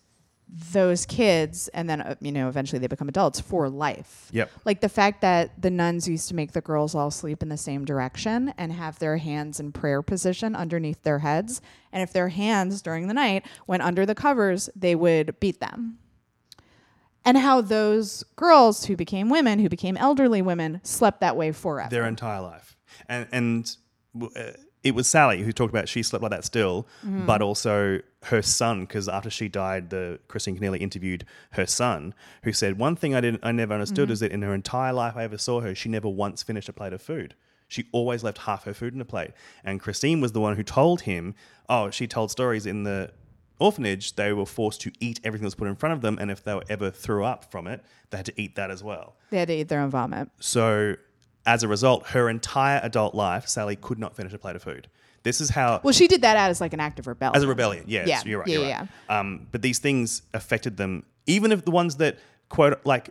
those 0.72 1.04
kids 1.04 1.66
and 1.74 1.90
then 1.90 2.00
uh, 2.00 2.14
you 2.20 2.30
know 2.30 2.48
eventually 2.48 2.78
they 2.78 2.86
become 2.86 3.08
adults 3.08 3.40
for 3.40 3.68
life 3.68 4.28
Yep. 4.30 4.50
like 4.64 4.80
the 4.80 4.88
fact 4.88 5.20
that 5.22 5.50
the 5.60 5.68
nuns 5.70 6.06
used 6.06 6.28
to 6.28 6.34
make 6.36 6.52
the 6.52 6.60
girls 6.60 6.94
all 6.94 7.10
sleep 7.10 7.42
in 7.42 7.48
the 7.48 7.56
same 7.56 7.84
direction 7.84 8.54
and 8.56 8.72
have 8.72 9.00
their 9.00 9.16
hands 9.16 9.58
in 9.58 9.72
prayer 9.72 10.00
position 10.00 10.54
underneath 10.54 11.02
their 11.02 11.18
heads 11.18 11.60
and 11.92 12.04
if 12.04 12.12
their 12.12 12.28
hands 12.28 12.82
during 12.82 13.08
the 13.08 13.14
night 13.14 13.44
went 13.66 13.82
under 13.82 14.06
the 14.06 14.14
covers 14.14 14.70
they 14.76 14.94
would 14.94 15.34
beat 15.40 15.58
them 15.58 15.98
and 17.24 17.38
how 17.38 17.60
those 17.60 18.22
girls 18.36 18.84
who 18.86 18.96
became 18.96 19.28
women 19.28 19.58
who 19.58 19.68
became 19.68 19.96
elderly 19.96 20.42
women 20.42 20.80
slept 20.84 21.20
that 21.20 21.36
way 21.36 21.52
forever 21.52 21.90
Their 21.90 22.06
entire 22.06 22.40
life. 22.40 22.76
And 23.08 23.26
and 23.32 23.76
uh, 24.36 24.52
it 24.82 24.94
was 24.94 25.08
Sally 25.08 25.42
who 25.42 25.50
talked 25.52 25.72
about 25.72 25.88
she 25.88 26.02
slept 26.02 26.22
like 26.22 26.30
that 26.30 26.44
still, 26.44 26.86
Mm-hmm. 27.04 27.26
but 27.26 27.40
also 27.42 28.00
her 28.24 28.42
son 28.42 28.80
because 28.80 29.08
after 29.08 29.30
she 29.30 29.48
died, 29.48 29.90
the 29.90 30.18
Christine 30.28 30.56
Kenneally 30.58 30.80
interviewed 30.80 31.24
her 31.52 31.66
son, 31.66 32.14
who 32.42 32.52
said 32.52 32.78
one 32.78 32.94
thing 32.96 33.14
I 33.14 33.20
didn't, 33.20 33.40
I 33.42 33.52
never 33.52 33.74
understood 33.74 34.06
Mm-hmm. 34.06 34.12
is 34.12 34.20
that 34.20 34.32
in 34.32 34.42
her 34.42 34.54
entire 34.54 34.92
life 34.92 35.14
I 35.16 35.24
ever 35.24 35.38
saw 35.38 35.60
her, 35.60 35.74
she 35.74 35.88
never 35.88 36.08
once 36.08 36.42
finished 36.42 36.68
a 36.68 36.72
plate 36.72 36.92
of 36.92 37.02
food. 37.02 37.34
She 37.66 37.86
always 37.92 38.22
left 38.22 38.38
half 38.38 38.64
her 38.64 38.74
food 38.74 38.94
in 38.94 39.00
a 39.00 39.04
plate. 39.06 39.30
And 39.64 39.80
Christine 39.80 40.20
was 40.20 40.32
the 40.32 40.40
one 40.40 40.54
who 40.56 40.62
told 40.62 41.02
him, 41.02 41.34
oh, 41.68 41.88
she 41.90 42.06
told 42.06 42.30
stories 42.30 42.66
in 42.66 42.84
the 42.84 43.10
orphanage, 43.58 44.16
they 44.16 44.32
were 44.32 44.46
forced 44.46 44.80
to 44.82 44.92
eat 45.00 45.20
everything 45.24 45.42
that 45.44 45.46
was 45.48 45.54
put 45.54 45.68
in 45.68 45.76
front 45.76 45.92
of 45.94 46.00
them, 46.00 46.18
and 46.20 46.30
if 46.30 46.42
they 46.44 46.54
were 46.54 46.64
ever 46.68 46.90
threw 46.90 47.24
up 47.24 47.50
from 47.50 47.66
it, 47.66 47.82
they 48.10 48.16
had 48.18 48.26
to 48.26 48.40
eat 48.40 48.56
that 48.56 48.70
as 48.70 48.82
well. 48.82 49.16
They 49.30 49.38
had 49.38 49.48
to 49.48 49.54
eat 49.54 49.68
their 49.68 49.80
own 49.80 49.90
vomit. 49.90 50.28
So, 50.40 50.96
as 51.46 51.62
a 51.62 51.68
result, 51.68 52.08
her 52.08 52.28
entire 52.28 52.80
adult 52.82 53.14
life, 53.14 53.46
Sally 53.48 53.76
could 53.76 53.98
not 53.98 54.16
finish 54.16 54.32
a 54.32 54.38
plate 54.38 54.56
of 54.56 54.62
food. 54.62 54.88
This 55.22 55.40
is 55.40 55.50
how, 55.50 55.80
Well, 55.82 55.92
she 55.92 56.06
did 56.06 56.22
that 56.22 56.36
as 56.36 56.60
like 56.60 56.72
an 56.74 56.80
act 56.80 56.98
of 56.98 57.06
rebellion. 57.06 57.36
as 57.36 57.42
a 57.42 57.48
rebellion. 57.48 57.84
Yes, 57.86 58.08
Yeah, 58.08 58.22
you're 58.26 58.38
right. 58.40 58.48
yeah, 58.48 58.58
you're 58.58 58.66
yeah, 58.66 58.86
right. 59.08 59.18
Um, 59.18 59.46
but 59.52 59.62
these 59.62 59.78
things 59.78 60.22
affected 60.34 60.76
them, 60.76 61.04
even 61.26 61.50
if 61.52 61.64
the 61.64 61.70
ones 61.70 61.96
that 61.96 62.18
quote 62.50 62.78
like, 62.84 63.10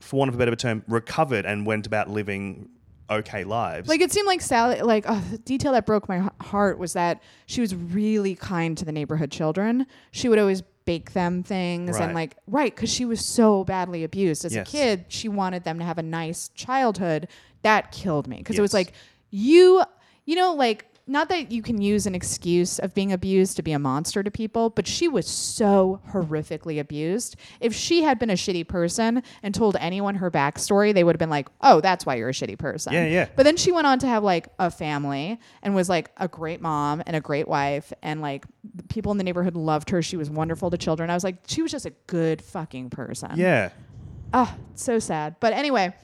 for 0.00 0.16
want 0.18 0.28
of 0.28 0.34
a 0.34 0.38
better 0.38 0.54
term, 0.56 0.82
recovered 0.88 1.44
and 1.44 1.66
went 1.66 1.86
about 1.86 2.08
living 2.08 2.68
okay 3.10 3.44
lives. 3.44 3.88
Like 3.88 4.00
it 4.00 4.12
seemed 4.12 4.26
like 4.26 4.40
Sally, 4.40 4.80
like 4.82 5.04
oh, 5.08 5.22
the 5.30 5.38
detail 5.38 5.72
that 5.72 5.86
broke 5.86 6.08
my 6.08 6.28
heart 6.40 6.78
was 6.78 6.92
that 6.94 7.22
she 7.46 7.60
was 7.60 7.74
really 7.74 8.34
kind 8.34 8.76
to 8.78 8.84
the 8.84 8.92
neighborhood 8.92 9.30
children. 9.30 9.86
She 10.10 10.28
would 10.28 10.38
always 10.38 10.62
bake 10.84 11.12
them 11.14 11.42
things 11.42 11.92
Right. 11.98 12.04
and 12.04 12.14
like 12.14 12.36
right 12.46 12.72
because 12.74 12.90
she 12.92 13.04
was 13.04 13.24
so 13.24 13.64
badly 13.64 14.04
abused 14.04 14.44
as 14.44 14.54
Yes. 14.54 14.68
a 14.68 14.70
kid. 14.70 15.04
She 15.08 15.28
wanted 15.28 15.64
them 15.64 15.78
to 15.80 15.84
have 15.84 15.98
a 15.98 16.02
nice 16.02 16.48
childhood. 16.54 17.28
That 17.62 17.90
killed 17.90 18.28
me 18.28 18.36
because 18.38 18.58
it 18.58 18.62
was 18.62 18.72
like 18.74 18.92
you, 19.30 19.82
you 20.24 20.36
know, 20.36 20.54
like. 20.54 20.86
Not 21.08 21.28
that 21.28 21.52
you 21.52 21.62
can 21.62 21.80
use 21.80 22.06
an 22.06 22.16
excuse 22.16 22.80
of 22.80 22.92
being 22.92 23.12
abused 23.12 23.56
to 23.56 23.62
be 23.62 23.70
a 23.70 23.78
monster 23.78 24.24
to 24.24 24.30
people, 24.30 24.70
but 24.70 24.88
she 24.88 25.06
was 25.06 25.28
so 25.28 26.00
horrifically 26.10 26.80
abused. 26.80 27.36
If 27.60 27.74
she 27.74 28.02
had 28.02 28.18
been 28.18 28.28
a 28.28 28.34
shitty 28.34 28.66
person 28.66 29.22
and 29.44 29.54
told 29.54 29.76
anyone 29.78 30.16
her 30.16 30.32
backstory, 30.32 30.92
they 30.92 31.04
would 31.04 31.14
have 31.14 31.20
been 31.20 31.30
like, 31.30 31.48
oh, 31.60 31.80
that's 31.80 32.04
why 32.04 32.16
you're 32.16 32.30
a 32.30 32.32
shitty 32.32 32.58
person. 32.58 32.92
Yeah, 32.92 33.06
yeah. 33.06 33.28
But 33.36 33.44
then 33.44 33.56
she 33.56 33.70
went 33.70 33.86
on 33.86 34.00
to 34.00 34.08
have 34.08 34.24
like 34.24 34.48
a 34.58 34.68
family 34.68 35.38
and 35.62 35.76
was 35.76 35.88
like 35.88 36.10
a 36.16 36.26
great 36.26 36.60
mom 36.60 37.04
and 37.06 37.14
a 37.14 37.20
great 37.20 37.46
wife 37.46 37.92
and 38.02 38.20
like 38.20 38.44
people 38.88 39.12
in 39.12 39.18
the 39.18 39.24
neighborhood 39.24 39.54
loved 39.54 39.90
her. 39.90 40.02
She 40.02 40.16
was 40.16 40.28
wonderful 40.28 40.70
to 40.70 40.76
children. 40.78 41.08
I 41.08 41.14
was 41.14 41.22
like, 41.22 41.36
she 41.46 41.62
was 41.62 41.70
just 41.70 41.86
a 41.86 41.92
good 42.08 42.42
fucking 42.42 42.90
person. 42.90 43.30
yeah. 43.36 43.70
Ah, 44.34 44.56
so 44.74 44.98
sad. 44.98 45.36
But 45.38 45.52
anyway, 45.52 45.94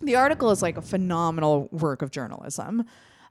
the 0.00 0.16
article 0.16 0.50
is 0.50 0.60
like 0.60 0.76
a 0.76 0.82
phenomenal 0.82 1.68
work 1.70 2.02
of 2.02 2.10
journalism. 2.10 2.84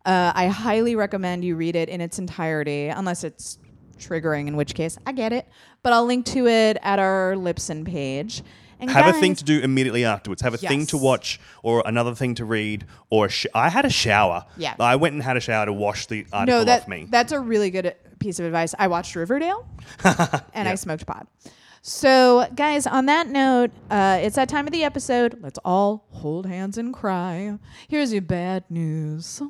Uh, 0.05 0.31
I 0.33 0.47
highly 0.47 0.95
recommend 0.95 1.43
you 1.43 1.55
read 1.55 1.75
it 1.75 1.89
in 1.89 2.01
its 2.01 2.19
entirety, 2.19 2.88
unless 2.88 3.23
it's 3.23 3.59
triggering, 3.97 4.47
in 4.47 4.55
which 4.55 4.73
case 4.73 4.97
I 5.05 5.12
get 5.12 5.33
it. 5.33 5.47
But 5.83 5.93
I'll 5.93 6.05
link 6.05 6.25
to 6.27 6.47
it 6.47 6.77
at 6.81 6.99
our 6.99 7.33
Lipson 7.35 7.85
page. 7.85 8.41
And 8.81 8.89
Have 8.89 9.13
a 9.13 9.19
thing 9.19 9.35
to 9.35 9.43
do 9.43 9.59
immediately 9.59 10.05
afterwards. 10.05 10.41
Have 10.41 10.53
a 10.53 10.57
thing 10.57 10.85
to 10.88 10.95
Yes. 10.95 11.03
watch, 11.03 11.39
or 11.63 11.83
another 11.85 12.15
thing 12.15 12.35
to 12.35 12.45
read, 12.45 12.85
or 13.09 13.25
a 13.25 13.29
sh- 13.29 13.45
I 13.53 13.67
had 13.67 13.83
a 13.83 13.89
shower. 13.89 14.45
Yeah. 14.55 14.75
I 14.79 14.95
went 14.95 15.15
and 15.15 15.21
had 15.21 15.35
a 15.35 15.41
shower 15.41 15.65
to 15.65 15.73
wash 15.73 16.05
the 16.05 16.25
article 16.31 16.59
no, 16.59 16.63
that, 16.63 16.83
off 16.83 16.88
me. 16.88 17.05
That's 17.09 17.33
a 17.33 17.41
really 17.41 17.71
good 17.71 17.93
piece 18.19 18.39
of 18.39 18.45
advice. 18.45 18.73
I 18.79 18.88
watched 18.88 19.17
Riverdale 19.17 19.67
and 20.53 20.69
I 20.69 20.75
smoked 20.75 21.05
pot. 21.05 21.27
So, 21.81 22.47
guys, 22.55 22.88
on 22.88 23.05
that 23.07 23.27
note, 23.27 23.71
uh, 23.89 24.19
it's 24.21 24.38
that 24.38 24.47
time 24.47 24.65
of 24.65 24.71
the 24.71 24.83
episode. 24.85 25.39
Let's 25.41 25.59
all 25.65 26.05
hold 26.12 26.45
hands 26.45 26.77
and 26.77 26.93
cry. 26.93 27.57
Here's 27.89 28.13
your 28.13 28.21
bad 28.21 28.63
news. 28.69 29.41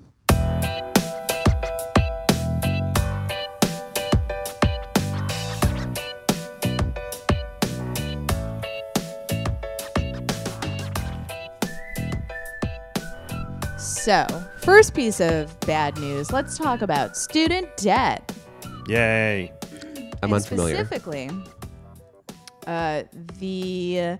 So, 13.99 14.25
first 14.59 14.93
piece 14.93 15.19
of 15.19 15.59
bad 15.59 15.97
news, 15.97 16.31
let's 16.31 16.57
talk 16.57 16.81
about 16.81 17.17
student 17.17 17.75
debt. 17.75 18.33
Yay! 18.87 19.51
I'm 20.23 20.31
And 20.31 20.33
unfamiliar. 20.35 20.75
Specifically, 20.75 21.29
uh, 22.65 23.03
the 23.39 24.17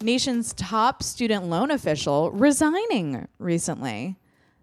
nation's 0.00 0.54
top 0.54 1.02
student 1.02 1.44
loan 1.44 1.70
official 1.70 2.30
resigning 2.30 3.28
recently. 3.38 4.16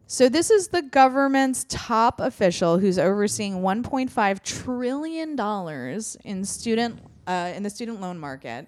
So 0.08 0.27
this 0.27 0.49
is 0.49 0.69
the 0.69 0.82
government's 0.82 1.63
top 1.69 2.19
official 2.19 2.80
who's 2.80 2.97
overseeing 2.97 3.58
1.5 3.58 4.43
trillion 4.43 5.36
dollars 5.36 6.17
in 6.25 6.45
student 6.45 6.99
uh, 7.27 7.54
in 7.56 7.62
the 7.62 7.69
student 7.69 8.01
loan 8.01 8.17
market. 8.17 8.67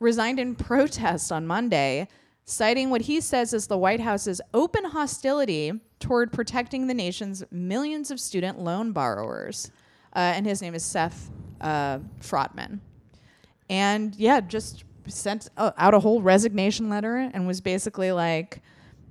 Resigned 0.00 0.40
in 0.40 0.56
protest 0.56 1.30
on 1.30 1.46
Monday, 1.46 2.08
citing 2.44 2.90
what 2.90 3.02
he 3.02 3.20
says 3.20 3.52
is 3.52 3.66
the 3.66 3.78
White 3.78 4.00
House's 4.00 4.40
open 4.52 4.84
hostility 4.84 5.72
toward 6.00 6.32
protecting 6.32 6.86
the 6.86 6.94
nation's 6.94 7.44
millions 7.50 8.10
of 8.10 8.20
student 8.20 8.58
loan 8.58 8.92
borrowers. 8.92 9.70
Uh, 10.14 10.18
and 10.18 10.46
his 10.46 10.62
name 10.62 10.74
is 10.74 10.84
Seth 10.84 11.30
uh, 11.60 11.98
Frotman 12.20 12.80
and 13.68 14.14
yeah, 14.16 14.40
just 14.40 14.84
sent 15.06 15.50
uh, 15.56 15.72
out 15.76 15.94
a 15.94 16.00
whole 16.00 16.22
resignation 16.22 16.88
letter 16.88 17.30
and 17.32 17.46
was 17.46 17.60
basically 17.60 18.12
like, 18.12 18.62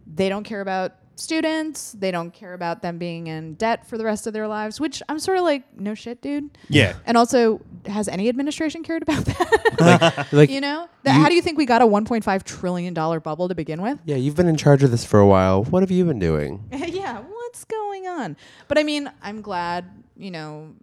they 0.08 0.30
don't 0.30 0.44
care 0.44 0.62
about 0.62 0.96
students, 1.16 1.94
they 1.94 2.12
don't 2.12 2.32
care 2.34 2.54
about 2.54 2.82
them 2.82 2.98
being 2.98 3.28
in 3.28 3.54
debt 3.56 3.88
for 3.88 3.98
the 3.98 4.06
rest 4.06 4.28
of 4.28 4.34
their 4.34 4.48
lives. 4.48 4.80
Which 4.80 5.02
I'm 5.10 5.20
sort 5.20 5.38
of 5.38 5.44
like, 5.44 5.64
no 5.80 5.94
shit, 5.94 6.22
dude. 6.22 6.58
Yeah. 6.70 6.96
And 7.06 7.18
also, 7.18 7.62
has 7.86 8.08
any 8.08 8.30
administration 8.30 8.84
cared 8.84 9.04
about 9.04 9.26
that? 9.26 10.28
Like, 10.32 10.50
you 10.50 10.62
know, 10.62 10.88
Th- 11.04 11.16
how 11.16 11.30
do 11.30 11.36
you 11.36 11.42
think 11.42 11.58
we 11.58 11.66
got 11.66 11.82
a 11.82 11.86
1.5 11.86 12.44
trillion 12.44 12.94
dollar 12.94 13.20
bubble 13.20 13.48
to 13.50 13.56
begin 13.56 13.82
with? 13.82 14.00
yeah, 14.06 14.16
you've 14.16 14.36
been 14.36 14.48
in 14.48 14.58
charge 14.58 14.84
of 14.84 14.92
this 14.92 15.04
for 15.06 15.20
a 15.20 15.28
while. 15.28 15.64
What 15.66 15.84
have 15.84 15.92
you 15.92 16.06
been 16.06 16.20
doing? 16.20 16.64
yeah, 16.72 17.20
what's 17.22 17.66
going 17.66 18.08
on? 18.08 18.38
But 18.68 18.78
I 18.78 18.84
mean, 18.84 19.12
I'm 19.22 19.42
glad, 19.42 19.86
you 20.16 20.32
know, 20.32 20.74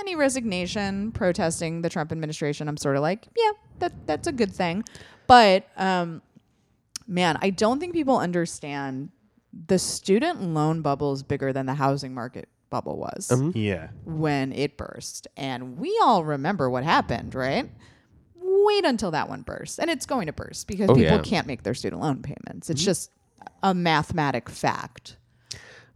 any 0.00 0.14
resignation 0.14 1.10
protesting 1.12 1.82
the 1.82 1.88
Trump 1.88 2.12
administration, 2.12 2.68
I'm 2.68 2.76
sort 2.76 2.96
of 2.96 3.02
like, 3.02 3.26
yeah, 3.36 3.52
that 3.78 4.06
that's 4.06 4.26
a 4.28 4.32
good 4.32 4.54
thing. 4.54 4.84
But 5.26 5.68
um 5.76 6.22
man, 7.06 7.38
I 7.40 7.50
don't 7.50 7.80
think 7.80 7.92
people 7.92 8.18
understand 8.18 9.10
the 9.66 9.78
student 9.78 10.42
loan 10.42 10.82
bubble 10.82 11.12
is 11.12 11.22
bigger 11.22 11.52
than 11.52 11.66
the 11.66 11.74
housing 11.74 12.14
market 12.14 12.48
bubble 12.70 12.98
was 12.98 13.28
mm-hmm. 13.32 13.56
Yeah. 13.56 13.88
when 14.04 14.52
it 14.52 14.76
burst. 14.76 15.28
And 15.36 15.78
we 15.78 15.98
all 16.02 16.24
remember 16.24 16.68
what 16.68 16.84
happened, 16.84 17.34
right? 17.34 17.70
Wait 18.34 18.84
until 18.84 19.12
that 19.12 19.28
one 19.28 19.42
bursts. 19.42 19.78
And 19.78 19.90
it's 19.90 20.06
going 20.06 20.26
to 20.26 20.32
burst 20.32 20.66
because 20.66 20.90
Oh, 20.90 20.94
people 20.94 21.16
yeah. 21.16 21.22
can't 21.22 21.46
make 21.46 21.62
their 21.62 21.74
student 21.74 22.02
loan 22.02 22.22
payments. 22.22 22.70
It's 22.70 22.80
mm-hmm. 22.80 22.86
just 22.86 23.10
a 23.62 23.74
mathematic 23.74 24.48
fact. 24.48 25.16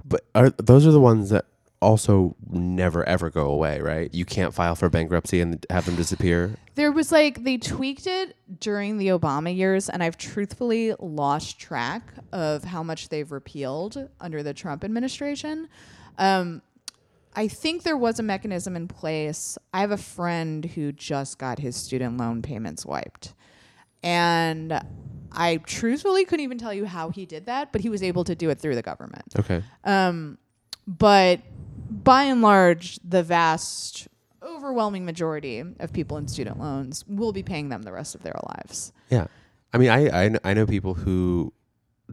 But 0.05 0.25
are 0.35 0.51
those 0.51 0.87
are 0.87 0.93
the 0.93 1.01
ones 1.01 1.31
that 1.31 1.45
also 1.81 2.37
never 2.49 3.05
ever 3.09 3.31
go 3.31 3.51
away, 3.51 3.81
right? 3.81 4.13
You 4.13 4.25
can't 4.25 4.55
file 4.55 4.75
for 4.75 4.89
bankruptcy 4.89 5.41
and 5.41 5.65
have 5.71 5.87
them 5.87 5.97
disappear. 5.97 6.57
There 6.75 6.93
was 6.93 7.11
like 7.11 7.45
they 7.45 7.57
tweaked 7.57 8.07
it 8.07 8.37
during 8.61 8.99
the 8.99 9.09
Obama 9.09 9.55
years, 9.55 9.89
and 9.89 10.03
I've 10.03 10.17
truthfully 10.17 10.95
lost 10.99 11.59
track 11.59 12.13
of 12.33 12.65
how 12.65 12.83
much 12.83 13.09
they've 13.09 13.31
repealed 13.31 14.09
under 14.21 14.43
the 14.43 14.55
Trump 14.55 14.85
administration. 14.85 15.69
Um, 16.19 16.63
I 17.35 17.49
think 17.49 17.83
there 17.83 17.97
was 17.97 18.19
a 18.19 18.23
mechanism 18.23 18.77
in 18.77 18.89
place. 18.89 19.57
I 19.73 19.81
have 19.81 19.91
a 19.93 19.97
friend 19.97 20.65
who 20.65 20.93
just 20.93 21.39
got 21.39 21.59
his 21.59 21.77
student 21.77 22.17
loan 22.17 22.43
payments 22.43 22.85
wiped. 22.85 23.35
And 24.03 24.81
I 25.31 25.59
truthfully 25.59 26.25
couldn't 26.25 26.45
even 26.45 26.59
tell 26.59 26.75
you 26.75 26.87
how 26.87 27.11
he 27.11 27.27
did 27.27 27.47
that, 27.47 27.71
but 27.73 27.83
he 27.83 27.89
was 27.89 28.03
able 28.03 28.25
to 28.25 28.35
do 28.35 28.51
it 28.51 28.59
through 28.59 28.75
the 28.75 28.83
government. 28.83 29.33
Okay. 29.39 29.63
But 30.87 31.41
by 31.91 32.25
and 32.25 32.43
large, 32.43 32.99
the 33.05 33.23
vast, 33.23 34.09
overwhelming 34.43 35.05
majority 35.05 35.63
of 35.79 35.93
people 35.93 36.17
in 36.17 36.29
student 36.29 36.59
loans 36.59 37.05
will 37.07 37.33
be 37.33 37.43
paying 37.43 37.69
them 37.69 37.83
the 37.83 37.93
rest 37.93 38.15
of 38.15 38.23
their 38.23 38.37
lives. 38.49 38.93
Yeah. 39.11 39.27
I 39.73 39.79
mean, 39.79 39.91
I, 39.91 40.27
I, 40.27 40.31
I 40.45 40.55
know 40.55 40.67
people 40.67 40.95
who 40.95 41.53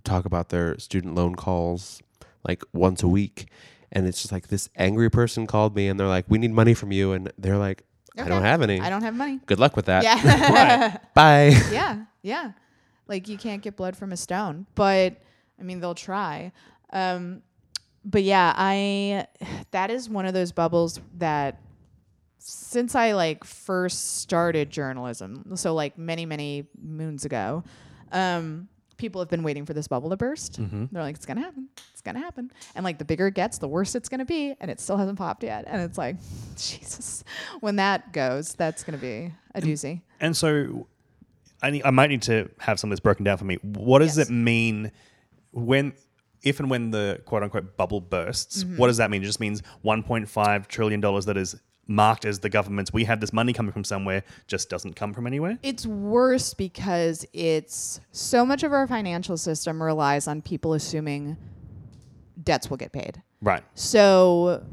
talk 0.03 0.25
about 0.25 0.49
their 0.49 0.77
student 0.79 1.15
loan 1.15 1.35
calls 1.35 2.01
like 2.47 2.63
once 2.73 3.03
a 3.03 3.07
week. 3.07 3.47
And 3.91 4.05
it's 4.05 4.21
just 4.21 4.31
like 4.31 4.47
this 4.49 4.69
angry 4.75 5.09
person 5.09 5.47
called 5.47 5.75
me 5.75 5.87
and 5.87 5.99
they're 5.99 6.07
like, 6.07 6.25
we 6.27 6.37
need 6.37 6.51
money 6.51 6.73
from 6.73 6.91
you. 6.91 7.13
And 7.13 7.31
they're 7.37 7.57
like, 7.57 7.83
I 8.17 8.27
don't 8.27 8.43
have 8.43 8.61
any. 8.61 8.79
I 8.79 8.89
don't 8.89 9.03
have 9.03 9.15
money. 9.15 9.39
Good 9.45 9.59
luck 9.59 9.75
with 9.75 9.85
that. 9.85 10.03
Yeah. 10.03 10.97
Bye. 11.13 11.55
yeah. 11.71 12.05
Yeah. 12.23 12.51
Like 13.07 13.27
you 13.27 13.37
can't 13.37 13.61
get 13.61 13.75
blood 13.75 13.95
from 13.95 14.11
a 14.11 14.17
stone, 14.17 14.65
but 14.75 15.17
I 15.59 15.63
mean, 15.63 15.79
they'll 15.79 15.95
try. 15.95 16.51
Um, 16.91 17.41
but 18.09 18.23
yeah, 18.23 18.53
I, 18.55 19.27
that 19.71 19.91
is 19.91 20.09
one 20.09 20.25
of 20.25 20.33
those 20.33 20.51
bubbles 20.53 20.99
that 21.17 21.59
since 22.39 22.95
I 22.95 23.11
like 23.11 23.43
first 23.43 24.17
started 24.19 24.69
journalism, 24.69 25.55
so 25.57 25.73
like 25.73 25.97
many, 25.97 26.25
many 26.25 26.65
moons 26.81 27.25
ago, 27.25 27.63
um, 28.13 28.69
people 28.95 29.19
have 29.21 29.29
been 29.29 29.43
waiting 29.43 29.65
for 29.65 29.73
this 29.73 29.87
bubble 29.87 30.09
to 30.09 30.15
burst. 30.17 30.57
They're 30.59 31.03
like, 31.03 31.15
it's 31.15 31.25
gonna 31.25 31.41
happen. 31.41 31.67
It's 31.91 32.01
gonna 32.01 32.19
happen. 32.19 32.49
And 32.73 32.83
like 32.85 32.97
the 32.97 33.05
bigger 33.05 33.27
it 33.27 33.33
gets, 33.33 33.57
the 33.57 33.67
worse 33.67 33.93
it's 33.95 34.07
gonna 34.09 34.25
be, 34.25 34.55
and 34.61 34.71
it 34.71 34.79
still 34.79 34.97
hasn't 34.97 35.17
popped 35.17 35.43
yet. 35.43 35.65
And 35.67 35.81
it's 35.81 35.97
like, 35.97 36.15
Jesus, 36.55 37.23
when 37.59 37.75
that 37.75 38.13
goes, 38.13 38.53
that's 38.53 38.83
gonna 38.83 38.97
be 38.97 39.33
a 39.53 39.61
doozy. 39.61 40.01
And 40.21 40.35
so 40.35 40.87
I, 41.61 41.69
need, 41.71 41.83
I 41.83 41.89
might 41.91 42.09
need 42.09 42.21
to 42.23 42.49
have 42.59 42.79
some 42.79 42.89
of 42.89 42.93
this 42.93 43.01
broken 43.01 43.25
down 43.25 43.37
for 43.37 43.45
me. 43.45 43.55
What 43.61 43.99
does 43.99 44.17
Yes. 44.17 44.29
it 44.29 44.33
mean 44.33 44.91
when, 45.51 45.93
if 46.47 46.59
and 46.59 46.69
when 46.69 46.91
the 46.91 47.21
quote 47.25 47.43
unquote 47.43 47.77
bubble 47.77 48.01
bursts? 48.01 48.63
Mm-hmm. 48.63 48.77
What 48.77 48.87
does 48.87 48.97
that 48.97 49.11
mean? 49.11 49.21
It 49.21 49.25
just 49.25 49.39
means 49.39 49.61
$1.5 49.83 50.67
trillion 50.67 51.01
that 51.01 51.37
is 51.37 51.55
marked 51.87 52.25
as 52.25 52.39
the 52.39 52.49
government's, 52.49 52.91
we 52.91 53.05
have 53.05 53.19
this 53.19 53.33
money 53.33 53.53
coming 53.53 53.71
from 53.71 53.83
somewhere, 53.83 54.23
just 54.47 54.69
doesn't 54.69 54.95
come 54.95 55.13
from 55.13 55.25
anywhere? 55.25 55.57
It's 55.63 55.85
worse 55.85 56.53
because 56.53 57.25
it's 57.33 57.99
so 58.11 58.45
much 58.45 58.63
of 58.63 58.73
our 58.73 58.87
financial 58.87 59.37
system 59.37 59.81
relies 59.81 60.27
on 60.27 60.41
people 60.41 60.73
assuming 60.73 61.37
debts 62.43 62.69
will 62.69 62.77
get 62.77 62.91
paid. 62.91 63.21
Right. 63.41 63.63
So, 63.75 64.65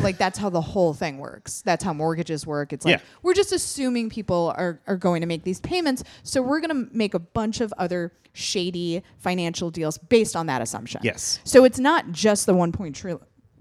like, 0.00 0.18
that's 0.18 0.38
how 0.38 0.50
the 0.50 0.60
whole 0.60 0.94
thing 0.94 1.18
works. 1.18 1.62
That's 1.62 1.82
how 1.84 1.92
mortgages 1.92 2.46
work. 2.46 2.72
It's 2.72 2.84
like, 2.84 2.98
Yeah. 2.98 3.04
we're 3.22 3.34
just 3.34 3.52
assuming 3.52 4.10
people 4.10 4.52
are, 4.56 4.80
are 4.86 4.96
going 4.96 5.20
to 5.20 5.26
make 5.26 5.44
these 5.44 5.60
payments. 5.60 6.02
So, 6.22 6.42
we're 6.42 6.60
going 6.60 6.86
to 6.86 6.94
make 6.96 7.14
a 7.14 7.18
bunch 7.18 7.60
of 7.60 7.72
other 7.78 8.12
shady 8.32 9.02
financial 9.18 9.70
deals 9.70 9.98
based 9.98 10.36
on 10.36 10.46
that 10.46 10.62
assumption. 10.62 11.00
Yes. 11.04 11.40
So, 11.44 11.64
it's 11.64 11.78
not 11.78 12.10
just 12.12 12.46
the 12.46 12.54
1. 12.54 12.72
Tri- 12.92 13.16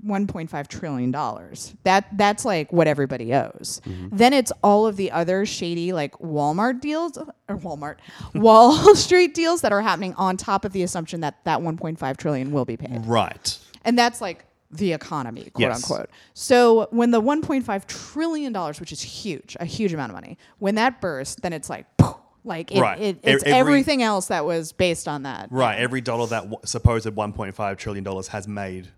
1.5 0.05 0.67
trillion 0.67 1.11
dollars. 1.11 1.75
That 1.83 2.05
that's 2.17 2.45
like 2.45 2.71
what 2.71 2.87
everybody 2.87 3.33
owes. 3.33 3.81
Mm-hmm. 3.85 4.15
Then 4.15 4.33
it's 4.33 4.51
all 4.63 4.87
of 4.87 4.95
the 4.95 5.11
other 5.11 5.45
shady 5.45 5.91
like 5.93 6.13
Walmart 6.19 6.79
deals 6.81 7.17
or 7.17 7.57
Walmart, 7.57 7.97
Wall 8.33 8.95
Street 8.95 9.33
deals 9.33 9.61
that 9.61 9.71
are 9.71 9.81
happening 9.81 10.13
on 10.15 10.37
top 10.37 10.65
of 10.65 10.71
the 10.71 10.83
assumption 10.83 11.21
that 11.21 11.43
that 11.43 11.59
1.5 11.59 12.17
trillion 12.17 12.51
will 12.51 12.65
be 12.65 12.77
paid. 12.77 13.05
Right. 13.05 13.57
And 13.83 13.97
that's 13.97 14.21
like 14.21 14.45
the 14.71 14.93
economy, 14.93 15.49
quote 15.53 15.61
Yes. 15.61 15.83
unquote. 15.89 16.09
So 16.33 16.87
when 16.91 17.11
the 17.11 17.21
1.5 17.21 17.85
trillion 17.87 18.53
dollars, 18.53 18.79
which 18.79 18.91
is 18.91 19.01
huge, 19.01 19.57
a 19.59 19.65
huge 19.65 19.93
amount 19.93 20.11
of 20.11 20.15
money, 20.15 20.37
when 20.59 20.75
that 20.75 21.01
bursts, 21.01 21.37
then 21.41 21.53
it's 21.53 21.69
like, 21.69 21.85
poof, 21.97 22.15
like 22.43 22.71
it, 22.71 22.79
Right. 22.79 22.99
it, 22.99 23.19
it's 23.23 23.43
every- 23.43 23.53
everything 23.59 24.03
else 24.03 24.27
that 24.27 24.45
was 24.45 24.71
based 24.71 25.07
on 25.07 25.23
that. 25.23 25.47
Right. 25.51 25.77
Every 25.79 26.01
dollar 26.01 26.27
that 26.27 26.41
w- 26.43 26.59
supposed 26.65 27.05
$1.5 27.07 27.77
trillion 27.77 28.05
has 28.31 28.47
made, 28.47 28.89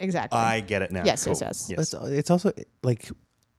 Exactly. 0.00 0.38
I 0.38 0.60
get 0.60 0.82
it 0.82 0.90
now. 0.90 1.02
Yes, 1.04 1.24
Cool. 1.24 1.36
yes, 1.40 1.68
yes. 1.70 1.78
It's, 1.78 1.94
it's 1.94 2.30
also 2.30 2.52
like 2.82 3.08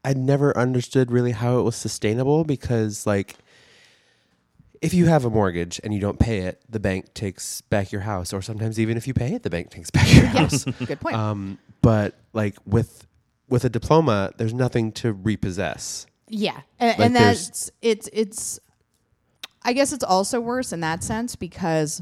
I 0.04 0.14
never 0.14 0.58
understood 0.58 1.12
really 1.12 1.32
how 1.32 1.60
it 1.60 1.62
was 1.62 1.76
sustainable 1.76 2.44
because 2.44 3.06
like 3.06 3.36
if 4.82 4.94
you 4.94 5.06
have 5.06 5.26
a 5.26 5.30
mortgage 5.30 5.80
and 5.84 5.94
you 5.94 6.00
don't 6.00 6.18
pay 6.20 6.40
it, 6.40 6.62
the 6.70 6.80
bank 6.80 7.14
takes 7.14 7.62
back 7.62 7.92
your 7.92 8.02
house, 8.02 8.34
or 8.34 8.42
sometimes 8.42 8.80
even 8.80 8.98
if 8.98 9.08
you 9.08 9.14
pay 9.14 9.34
it, 9.34 9.44
the 9.44 9.50
bank 9.50 9.70
takes 9.70 9.90
back 9.92 10.12
your 10.14 10.26
house. 10.26 10.66
yes. 10.66 10.76
Good 10.88 11.00
point. 11.00 11.16
Um, 11.16 11.60
but 11.82 12.16
like 12.34 12.56
with 12.66 13.06
with 13.48 13.64
a 13.66 13.70
diploma, 13.70 14.32
there's 14.38 14.54
nothing 14.54 14.92
to 14.94 15.12
repossess. 15.14 16.06
Yeah, 16.28 16.62
and, 16.80 16.98
Like 16.98 17.14
there's- 17.14 17.48
that's 17.48 17.72
it's 17.82 18.10
it's. 18.14 18.60
I 19.64 19.74
guess 19.74 19.94
it's 19.94 20.04
also 20.04 20.40
worse 20.42 20.74
in 20.74 20.80
that 20.80 21.04
sense 21.04 21.36
because, 21.36 22.02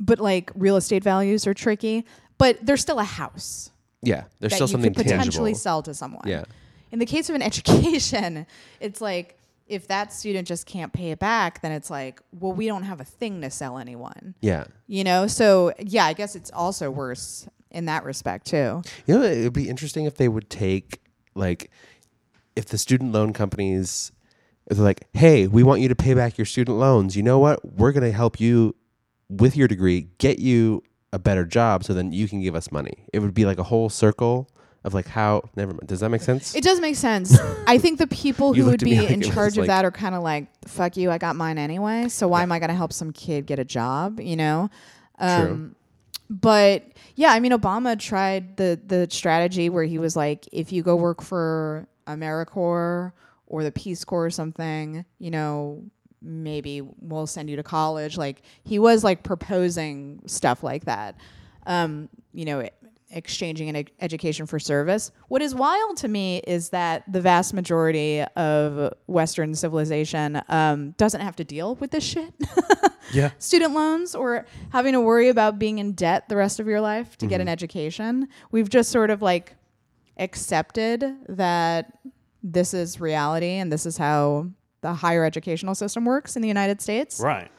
but 0.00 0.18
like 0.18 0.50
real 0.54 0.76
estate 0.76 1.02
values 1.02 1.46
are 1.46 1.54
tricky, 1.54 2.04
but 2.36 2.58
there's 2.60 2.82
still 2.82 2.98
a 2.98 3.04
house 3.04 3.70
Yeah, 4.02 4.24
there's 4.38 4.50
that 4.50 4.56
still 4.56 4.66
you 4.68 4.72
something 4.72 4.92
could 4.94 5.04
potentially 5.06 5.52
tangible. 5.52 5.58
sell 5.60 5.82
to 5.84 5.94
someone. 5.94 6.24
Yeah. 6.26 6.44
In 6.92 6.98
the 6.98 7.06
case 7.06 7.30
of 7.30 7.34
an 7.36 7.42
education, 7.50 8.46
it's 8.80 9.00
like 9.00 9.37
if 9.68 9.86
that 9.88 10.12
student 10.12 10.48
just 10.48 10.66
can't 10.66 10.92
pay 10.92 11.10
it 11.10 11.18
back, 11.18 11.60
then 11.60 11.72
it's 11.72 11.90
like, 11.90 12.20
well, 12.32 12.52
we 12.52 12.66
don't 12.66 12.84
have 12.84 13.00
a 13.00 13.04
thing 13.04 13.40
to 13.42 13.50
sell 13.50 13.78
anyone. 13.78 14.34
Yeah. 14.40 14.64
You 14.86 15.04
know, 15.04 15.26
so 15.26 15.72
yeah, 15.78 16.06
I 16.06 16.14
guess 16.14 16.34
it's 16.34 16.50
also 16.52 16.90
worse 16.90 17.48
in 17.70 17.84
that 17.84 18.04
respect 18.04 18.46
too. 18.46 18.82
You 19.06 19.18
know, 19.18 19.22
it 19.22 19.42
would 19.44 19.52
be 19.52 19.68
interesting 19.68 20.06
if 20.06 20.16
they 20.16 20.28
would 20.28 20.48
take 20.50 21.00
like 21.34 21.70
if 22.56 22.66
the 22.66 22.78
student 22.78 23.12
loan 23.12 23.32
companies 23.32 24.12
they're 24.68 24.84
like, 24.84 25.06
"Hey, 25.14 25.46
we 25.46 25.62
want 25.62 25.80
you 25.80 25.88
to 25.88 25.96
pay 25.96 26.14
back 26.14 26.36
your 26.36 26.44
student 26.44 26.78
loans. 26.78 27.16
You 27.16 27.22
know 27.22 27.38
what? 27.38 27.60
We're 27.64 27.92
going 27.92 28.04
to 28.04 28.12
help 28.12 28.38
you 28.38 28.74
with 29.30 29.56
your 29.56 29.66
degree, 29.66 30.08
get 30.18 30.38
you 30.38 30.82
a 31.10 31.18
better 31.18 31.46
job 31.46 31.84
so 31.84 31.94
then 31.94 32.12
you 32.12 32.28
can 32.28 32.42
give 32.42 32.54
us 32.54 32.70
money." 32.70 33.06
It 33.12 33.20
would 33.20 33.32
be 33.34 33.46
like 33.46 33.58
a 33.58 33.62
whole 33.62 33.88
circle 33.88 34.50
of 34.88 34.94
like 34.94 35.06
how 35.06 35.48
never 35.54 35.72
mind. 35.72 35.86
Does 35.86 36.00
that 36.00 36.08
make 36.08 36.22
sense? 36.22 36.56
It 36.56 36.64
does 36.64 36.80
make 36.80 36.96
sense. 36.96 37.38
I 37.68 37.78
think 37.78 37.98
the 38.00 38.08
people 38.08 38.56
You 38.56 38.64
who 38.64 38.70
looked 38.70 38.82
would 38.82 38.90
me 38.90 38.96
be 38.96 39.00
like 39.02 39.10
in 39.10 39.22
it 39.22 39.26
was 39.26 39.34
charge 39.34 39.52
of 39.52 39.58
like- 39.58 39.66
that 39.68 39.84
are 39.84 39.92
kind 39.92 40.16
of 40.16 40.22
like, 40.24 40.48
fuck 40.66 40.96
you, 40.96 41.10
I 41.12 41.18
got 41.18 41.36
mine 41.36 41.58
anyway. 41.58 42.08
So 42.08 42.26
why 42.26 42.42
am 42.42 42.50
I 42.50 42.58
going 42.58 42.70
to 42.70 42.74
help 42.74 42.92
some 42.92 43.12
kid 43.12 43.46
get 43.46 43.60
a 43.60 43.64
job, 43.64 44.18
you 44.20 44.34
know? 44.36 44.68
Um, 45.20 45.46
True. 45.46 45.74
But 46.30 46.84
yeah, 47.14 47.32
I 47.32 47.40
mean, 47.40 47.52
Obama 47.52 47.98
tried 47.98 48.56
the, 48.56 48.78
the 48.86 49.06
strategy 49.10 49.70
where 49.70 49.84
he 49.84 49.98
was 49.98 50.14
like, 50.16 50.46
if 50.52 50.72
you 50.72 50.82
go 50.82 50.94
work 50.96 51.22
for 51.22 51.86
AmeriCorps 52.06 53.12
or 53.46 53.64
the 53.64 53.72
Peace 53.72 54.04
Corps 54.04 54.26
or 54.26 54.30
something, 54.30 55.04
you 55.18 55.30
know, 55.30 55.82
maybe 56.20 56.82
we'll 57.00 57.26
send 57.26 57.48
you 57.48 57.56
to 57.56 57.62
college. 57.62 58.16
Like 58.18 58.42
he 58.64 58.78
was 58.78 59.04
like 59.04 59.22
proposing 59.22 60.20
stuff 60.26 60.62
like 60.62 60.84
that. 60.84 61.16
Um, 61.66 62.08
you 62.34 62.44
know, 62.44 62.62
e- 62.62 62.70
exchanging 63.10 63.68
an 63.70 63.76
ed- 63.76 63.90
education 64.00 64.44
for 64.46 64.58
service. 64.58 65.10
What 65.28 65.40
is 65.42 65.54
wild 65.54 65.96
to 65.98 66.08
me 66.08 66.38
is 66.46 66.68
that 66.70 67.04
the 67.10 67.20
vast 67.20 67.54
majority 67.54 68.22
of 68.36 68.92
Western 69.06 69.54
civilization 69.54 70.42
um, 70.48 70.90
doesn't 70.92 71.20
have 71.22 71.36
to 71.36 71.44
deal 71.44 71.74
with 71.76 71.90
this 71.90 72.04
shit. 72.04 72.32
Yeah. 73.10 73.30
Student 73.38 73.72
loans 73.72 74.14
or 74.14 74.44
having 74.70 74.92
to 74.92 75.00
worry 75.00 75.30
about 75.30 75.58
being 75.58 75.78
in 75.78 75.92
debt 75.92 76.28
the 76.28 76.36
rest 76.36 76.60
of 76.60 76.66
your 76.66 76.82
life 76.82 77.16
to 77.16 77.24
Mm-hmm. 77.24 77.30
get 77.30 77.40
an 77.40 77.48
education. 77.48 78.28
We've 78.50 78.68
just 78.68 78.90
sort 78.90 79.08
of 79.08 79.22
like 79.22 79.54
accepted 80.18 81.04
that 81.28 81.92
this 82.42 82.74
is 82.74 83.00
reality 83.00 83.52
and 83.52 83.72
this 83.72 83.86
is 83.86 83.96
how 83.96 84.48
the 84.82 84.92
higher 84.92 85.24
educational 85.24 85.74
system 85.74 86.04
works 86.04 86.36
in 86.36 86.42
the 86.42 86.48
United 86.48 86.80
States. 86.82 87.18
Right. 87.18 87.50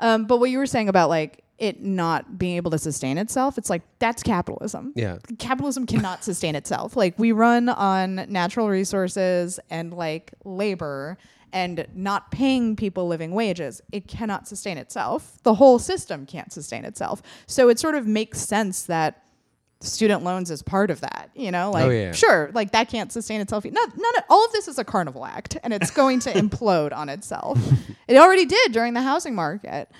Um, 0.00 0.26
but 0.26 0.38
what 0.38 0.50
you 0.50 0.58
were 0.58 0.66
saying 0.66 0.88
about 0.88 1.08
like 1.10 1.44
it 1.58 1.82
not 1.82 2.38
being 2.38 2.56
able 2.56 2.70
to 2.70 2.78
sustain 2.78 3.18
itself, 3.18 3.58
it's 3.58 3.68
like 3.68 3.82
that's 3.98 4.22
capitalism. 4.22 4.92
Yeah. 4.94 5.18
Capitalism 5.38 5.86
cannot 5.86 6.24
sustain 6.24 6.54
itself. 6.54 6.96
Like 6.96 7.18
we 7.18 7.32
run 7.32 7.68
on 7.68 8.26
natural 8.28 8.68
resources 8.68 9.58
and 9.68 9.92
like 9.92 10.32
labor 10.44 11.18
and 11.52 11.86
not 11.94 12.30
paying 12.30 12.76
people 12.76 13.08
living 13.08 13.32
wages. 13.32 13.80
It 13.90 14.06
cannot 14.06 14.46
sustain 14.46 14.78
itself. 14.78 15.38
The 15.42 15.54
whole 15.54 15.78
system 15.78 16.26
can't 16.26 16.52
sustain 16.52 16.84
itself. 16.84 17.22
So 17.46 17.68
it 17.68 17.78
sort 17.78 17.94
of 17.94 18.06
makes 18.06 18.40
sense 18.40 18.84
that 18.84 19.24
student 19.80 20.24
loans 20.24 20.50
is 20.50 20.62
part 20.62 20.90
of 20.90 21.00
that, 21.00 21.30
you 21.34 21.50
know? 21.50 21.68
Oh, 21.68 21.72
like 21.72 21.92
yeah. 21.92 22.12
sure, 22.12 22.50
like 22.52 22.72
that 22.72 22.88
can't 22.88 23.12
sustain 23.12 23.40
itself. 23.40 23.64
None, 23.64 23.74
none 23.74 24.16
of, 24.16 24.24
all 24.28 24.44
of 24.44 24.52
this 24.52 24.68
is 24.68 24.78
a 24.78 24.84
carnival 24.84 25.24
act 25.24 25.56
and 25.62 25.72
it's 25.72 25.90
going 25.90 26.20
to 26.20 26.32
implode 26.34 26.92
on 26.92 27.08
itself. 27.08 27.58
It 28.08 28.16
already 28.16 28.44
did 28.44 28.72
during 28.72 28.94
the 28.94 29.02
housing 29.02 29.34
market. 29.34 29.90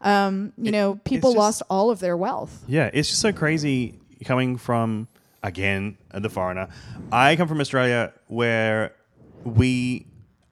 Um, 0.00 0.52
you 0.58 0.70
know, 0.72 0.96
people 1.04 1.30
just- 1.30 1.38
lost 1.38 1.62
all 1.70 1.90
of 1.90 2.00
their 2.00 2.16
wealth. 2.16 2.64
Yeah, 2.66 2.90
it's 2.92 3.08
just 3.08 3.20
so 3.20 3.32
crazy 3.32 3.98
coming 4.24 4.56
from 4.56 5.08
again 5.42 5.96
the 6.12 6.30
foreigner. 6.30 6.68
I 7.12 7.36
come 7.36 7.48
from 7.48 7.60
Australia 7.60 8.12
where 8.28 8.92
we 9.44 10.06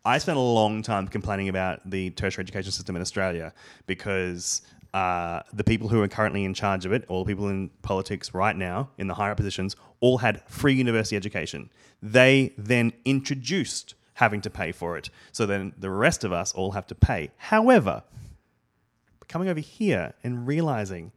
I 0.04 0.18
spent 0.18 0.37
a 0.37 0.40
long 0.40 0.83
time 0.83 1.09
complaining 1.09 1.48
about 1.48 1.80
the 1.88 2.11
tertiary 2.11 2.42
education 2.42 2.70
system 2.70 2.94
in 2.94 3.00
Australia 3.00 3.54
because 3.87 4.61
uh, 4.92 5.40
the 5.52 5.64
people 5.64 5.88
who 5.88 6.02
are 6.02 6.09
currently 6.09 6.44
in 6.44 6.52
charge 6.52 6.85
of 6.85 6.92
it, 6.92 7.04
all 7.09 7.24
the 7.24 7.33
people 7.33 7.48
in 7.48 7.70
politics 7.83 8.35
right 8.35 8.54
now 8.54 8.90
in 8.98 9.09
the 9.09 9.14
higher 9.14 9.35
positions, 9.35 9.76
all 10.00 10.18
had 10.18 10.42
free 10.46 10.74
university 10.74 11.16
education. 11.16 11.70
They 12.02 12.52
then 12.59 12.92
introduced 13.07 13.94
having 14.14 14.40
to 14.42 14.50
pay 14.50 14.72
for 14.72 14.96
it. 14.96 15.09
So 15.33 15.46
then 15.46 15.72
the 15.78 15.90
rest 15.90 16.22
of 16.22 16.33
us 16.33 16.52
all 16.52 16.72
have 16.72 16.87
to 16.88 16.94
pay. 16.94 17.30
However, 17.38 18.02
coming 19.29 19.49
over 19.49 19.61
here 19.61 20.15
and 20.23 20.47
realizing 20.47 21.13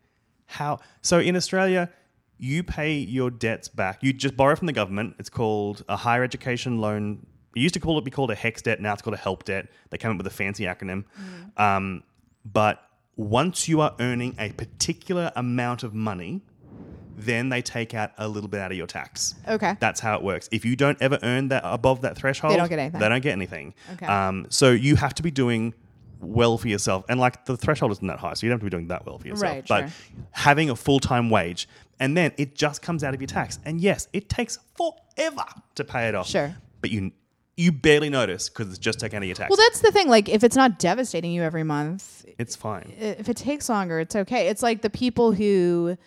how 0.47 0.79
so 1.01 1.19
in 1.19 1.35
Australia 1.35 1.89
you 2.37 2.63
pay 2.63 2.93
your 2.93 3.29
debts 3.29 3.67
back. 3.67 4.03
You 4.03 4.13
just 4.13 4.37
borrow 4.37 4.55
from 4.55 4.67
the 4.67 4.73
government. 4.73 5.15
It's 5.19 5.29
called 5.29 5.83
a 5.89 5.95
higher 5.97 6.23
education 6.23 6.79
loan. 6.79 7.25
It 7.55 7.61
used 7.61 7.73
to 7.73 7.79
call 7.79 7.97
it 7.97 8.05
be 8.05 8.11
called 8.11 8.31
a 8.31 8.35
HECS 8.35 8.61
debt. 8.63 8.81
Now 8.81 8.93
it's 8.93 9.01
called 9.01 9.15
a 9.15 9.19
HELP 9.19 9.43
debt. 9.45 9.67
They 9.89 9.97
came 9.97 10.11
up 10.11 10.17
with 10.17 10.27
a 10.27 10.31
fancy 10.31 10.65
acronym. 10.65 11.05
Um, 11.57 12.03
but 12.45 12.83
once 13.15 13.67
you 13.67 13.81
are 13.81 13.95
earning 13.99 14.35
a 14.37 14.51
particular 14.51 15.31
amount 15.35 15.81
of 15.81 15.95
money, 15.95 16.43
then 17.17 17.49
they 17.49 17.63
take 17.63 17.95
out 17.95 18.11
a 18.19 18.27
little 18.27 18.47
bit 18.47 18.59
out 18.59 18.71
of 18.71 18.77
your 18.77 18.85
tax. 18.85 19.33
Okay. 19.47 19.75
That's 19.79 19.99
how 19.99 20.15
it 20.15 20.21
works. 20.21 20.47
If 20.51 20.63
you 20.63 20.75
don't 20.75 21.01
ever 21.01 21.17
earn 21.23 21.47
that 21.47 21.63
above 21.65 22.01
that 22.01 22.15
threshold, 22.15 22.53
they 22.53 22.57
don't 22.57 22.69
get 22.69 22.77
anything. 22.77 22.99
They 22.99 23.09
don't 23.09 23.23
get 23.23 23.31
anything. 23.31 23.73
Okay. 23.93 24.05
Um, 24.05 24.45
so 24.49 24.69
you 24.69 24.95
have 24.97 25.15
to 25.15 25.23
be 25.23 25.31
doing 25.31 25.73
well 26.19 26.57
for 26.57 26.67
yourself, 26.67 27.05
and 27.09 27.19
like 27.19 27.45
the 27.45 27.57
threshold 27.57 27.91
isn't 27.91 28.07
that 28.07 28.19
high, 28.19 28.33
so 28.33 28.45
you 28.45 28.49
don't 28.49 28.55
have 28.55 28.61
to 28.61 28.65
be 28.65 28.69
doing 28.69 28.87
that 28.87 29.05
well 29.05 29.17
for 29.17 29.27
yourself. 29.27 29.51
Right, 29.51 29.67
but 29.67 29.79
sure. 29.81 29.89
having 30.31 30.69
a 30.69 30.75
full 30.75 30.99
time 30.99 31.29
wage, 31.29 31.67
and 31.99 32.15
then 32.15 32.31
it 32.37 32.55
just 32.55 32.81
comes 32.81 33.03
out 33.03 33.13
of 33.13 33.21
your 33.21 33.27
tax, 33.27 33.59
and 33.65 33.81
yes, 33.81 34.07
it 34.13 34.29
takes 34.29 34.59
forever 34.75 35.45
to 35.75 35.83
pay 35.83 36.07
it 36.07 36.15
off. 36.15 36.27
Sure. 36.27 36.55
But 36.81 36.91
you, 36.91 37.11
you 37.55 37.71
barely 37.71 38.09
notice 38.09 38.49
because 38.49 38.69
it's 38.69 38.77
just 38.77 38.99
taken 38.99 39.17
out 39.17 39.23
of 39.23 39.27
your 39.27 39.35
tax. 39.35 39.49
Well, 39.49 39.57
that's 39.57 39.81
the 39.81 39.91
thing. 39.91 40.07
Like, 40.07 40.29
if 40.29 40.43
it's 40.43 40.55
not 40.55 40.79
devastating 40.79 41.31
you 41.31 41.41
every 41.41 41.63
month, 41.63 42.25
it's 42.37 42.55
fine. 42.55 42.93
if 42.99 43.29
it 43.29 43.37
takes 43.37 43.67
longer, 43.67 43.99
it's 43.99 44.15
okay. 44.15 44.47
It's 44.47 44.61
like 44.61 44.81
the 44.81 44.89
people 44.89 45.31
who, 45.31 45.97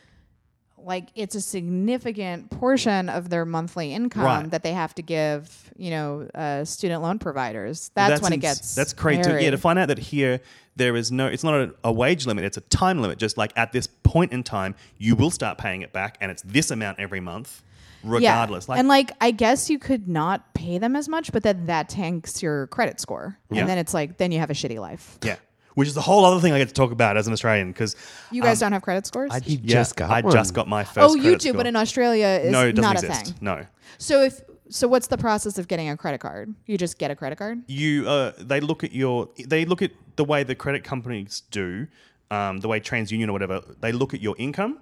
like, 0.84 1.08
it's 1.14 1.34
a 1.34 1.40
significant 1.40 2.50
portion 2.50 3.08
of 3.08 3.28
their 3.30 3.44
monthly 3.44 3.92
income 3.94 4.24
Right. 4.24 4.50
that 4.50 4.62
they 4.62 4.72
have 4.72 4.94
to 4.96 5.02
give, 5.02 5.70
you 5.76 5.90
know, 5.90 6.28
uh, 6.34 6.64
student 6.64 7.02
loan 7.02 7.18
providers. 7.18 7.90
That's, 7.94 8.20
when 8.22 8.32
it 8.32 8.38
gets. 8.38 8.74
That's 8.74 8.92
crazy. 8.92 9.22
To, 9.22 9.42
yeah, 9.42 9.50
to 9.50 9.58
find 9.58 9.78
out 9.78 9.88
that 9.88 9.98
here 9.98 10.40
there 10.76 10.96
is 10.96 11.10
no. 11.12 11.26
It's 11.26 11.44
not 11.44 11.54
a, 11.54 11.74
a 11.84 11.92
wage 11.92 12.26
limit. 12.26 12.44
It's 12.44 12.56
a 12.56 12.62
time 12.62 13.00
limit. 13.02 13.18
Just 13.18 13.36
like 13.36 13.52
at 13.56 13.72
this 13.72 13.86
point 13.86 14.32
in 14.32 14.42
time, 14.42 14.74
you 14.98 15.14
will 15.16 15.30
start 15.30 15.58
paying 15.58 15.82
it 15.82 15.92
back, 15.92 16.16
and 16.20 16.30
it's 16.30 16.42
this 16.42 16.70
amount 16.70 17.00
every 17.00 17.20
month, 17.20 17.62
regardless. 18.02 18.66
Yeah. 18.66 18.72
Like 18.72 18.78
and 18.78 18.88
like 18.88 19.10
I 19.20 19.30
guess 19.32 19.68
you 19.68 19.78
could 19.78 20.08
not 20.08 20.54
pay 20.54 20.78
them 20.78 20.96
as 20.96 21.08
much, 21.08 21.32
but 21.32 21.42
then 21.42 21.66
that 21.66 21.88
tanks 21.88 22.42
your 22.42 22.66
credit 22.68 23.00
score, 23.00 23.36
Yeah. 23.50 23.60
and 23.60 23.68
then 23.68 23.78
it's 23.78 23.92
like 23.92 24.16
then 24.16 24.32
you 24.32 24.38
have 24.38 24.50
a 24.50 24.54
shitty 24.54 24.78
life. 24.78 25.18
yeah, 25.22 25.36
which 25.74 25.88
is 25.88 25.96
a 25.96 26.00
whole 26.00 26.24
other 26.24 26.40
thing 26.40 26.52
I 26.52 26.58
get 26.58 26.68
to 26.68 26.74
talk 26.74 26.92
about 26.92 27.16
as 27.16 27.26
an 27.26 27.32
Australian 27.32 27.72
because 27.72 27.96
You 28.30 28.42
guys 28.42 28.60
don't 28.60 28.72
have 28.72 28.82
credit 28.82 29.06
scores. 29.06 29.30
I 29.32 29.40
yeah, 29.44 29.58
just 29.62 29.96
got 29.96 30.10
I 30.10 30.20
one. 30.20 30.32
just 30.32 30.54
got 30.54 30.68
my 30.68 30.84
first. 30.84 30.98
oh, 30.98 31.14
you 31.14 31.22
credit 31.22 31.40
do, 31.40 31.48
score. 31.50 31.56
but 31.58 31.66
in 31.66 31.76
Australia, 31.76 32.26
it's 32.42 32.52
no, 32.52 32.66
it 32.66 32.72
doesn't 32.72 32.82
not 32.94 33.02
exist. 33.02 33.22
a 33.22 33.24
thing. 33.26 33.34
No. 33.40 33.66
So 33.98 34.22
if 34.22 34.40
so, 34.68 34.86
what's 34.86 35.08
the 35.08 35.18
process 35.18 35.58
of 35.58 35.66
getting 35.66 35.88
a 35.90 35.96
credit 35.96 36.20
card? 36.20 36.54
You 36.66 36.78
just 36.78 36.96
get 36.98 37.10
a 37.10 37.16
credit 37.16 37.38
card. 37.38 37.62
you 37.66 38.08
uh, 38.08 38.32
they 38.38 38.60
look 38.60 38.84
at 38.84 38.92
your 38.92 39.28
they 39.46 39.64
look 39.64 39.82
at 39.82 39.90
the 40.16 40.24
way 40.24 40.42
the 40.44 40.54
credit 40.54 40.84
companies 40.84 41.42
do 41.50 41.86
um, 42.30 42.58
the 42.60 42.68
way 42.68 42.78
TransUnion 42.78 43.28
or 43.28 43.32
whatever 43.32 43.62
they 43.80 43.90
look 43.92 44.14
at 44.14 44.20
your 44.20 44.36
income 44.38 44.78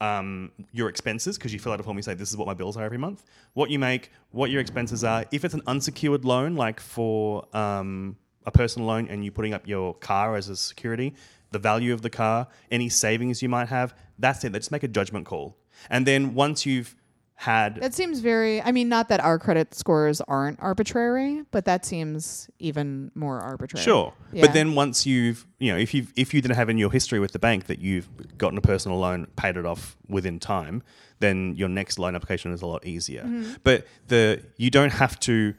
um, 0.00 0.50
your 0.72 0.88
expenses 0.88 1.38
because 1.38 1.52
you 1.52 1.60
fill 1.60 1.72
out 1.72 1.78
a 1.80 1.82
form 1.82 1.96
and 1.96 2.04
you 2.04 2.10
say 2.10 2.14
this 2.14 2.30
is 2.30 2.36
what 2.36 2.46
my 2.48 2.54
bills 2.54 2.76
are 2.76 2.82
every 2.84 2.98
month 2.98 3.24
what 3.54 3.70
you 3.70 3.78
make 3.78 4.10
what 4.32 4.50
your 4.50 4.60
expenses 4.60 5.04
are 5.04 5.24
if 5.30 5.44
it's 5.44 5.54
an 5.54 5.62
unsecured 5.68 6.24
loan 6.24 6.56
like 6.56 6.80
for 6.80 7.46
um, 7.56 8.16
a 8.46 8.50
personal 8.50 8.88
loan 8.88 9.08
and 9.08 9.24
you're 9.24 9.32
putting 9.32 9.54
up 9.54 9.66
your 9.66 9.94
car 9.94 10.36
as 10.36 10.48
a 10.48 10.56
security 10.56 11.14
the 11.50 11.58
value 11.58 11.92
of 11.92 12.02
the 12.02 12.10
car 12.10 12.48
any 12.70 12.88
savings 12.88 13.42
you 13.42 13.48
might 13.48 13.68
have 13.68 13.94
that's 14.18 14.42
it 14.44 14.52
they 14.52 14.58
just 14.58 14.72
make 14.72 14.82
a 14.82 14.88
judgment 14.88 15.26
call 15.26 15.56
and 15.90 16.06
then 16.06 16.34
once 16.34 16.64
you've 16.66 16.94
had 17.34 17.76
That 17.76 17.92
seems 17.92 18.20
very. 18.20 18.62
I 18.62 18.70
mean, 18.70 18.88
not 18.88 19.08
that 19.08 19.18
our 19.18 19.36
credit 19.36 19.74
scores 19.74 20.20
aren't 20.20 20.60
arbitrary, 20.62 21.42
but 21.50 21.64
that 21.64 21.84
seems 21.84 22.48
even 22.60 23.10
more 23.16 23.40
arbitrary. 23.40 23.82
Sure, 23.82 24.14
Yeah. 24.32 24.42
but 24.46 24.52
then 24.54 24.76
once 24.76 25.06
you've 25.06 25.44
you 25.58 25.72
know 25.72 25.78
if 25.78 25.92
you've 25.92 26.12
if 26.14 26.32
you 26.32 26.40
didn't 26.40 26.54
have 26.56 26.68
in 26.70 26.78
your 26.78 26.92
history 26.92 27.18
with 27.18 27.32
the 27.32 27.40
bank 27.40 27.66
that 27.66 27.80
you've 27.80 28.08
gotten 28.38 28.58
a 28.58 28.60
personal 28.60 28.98
loan, 28.98 29.26
paid 29.34 29.56
it 29.56 29.66
off 29.66 29.96
within 30.08 30.38
time, 30.38 30.84
then 31.18 31.56
your 31.56 31.68
next 31.68 31.98
loan 31.98 32.14
application 32.14 32.52
is 32.52 32.62
a 32.62 32.66
lot 32.66 32.86
easier. 32.86 33.24
Mm-hmm. 33.24 33.54
But 33.64 33.86
the 34.06 34.42
you 34.56 34.70
don't 34.70 34.92
have 34.92 35.18
to 35.20 35.54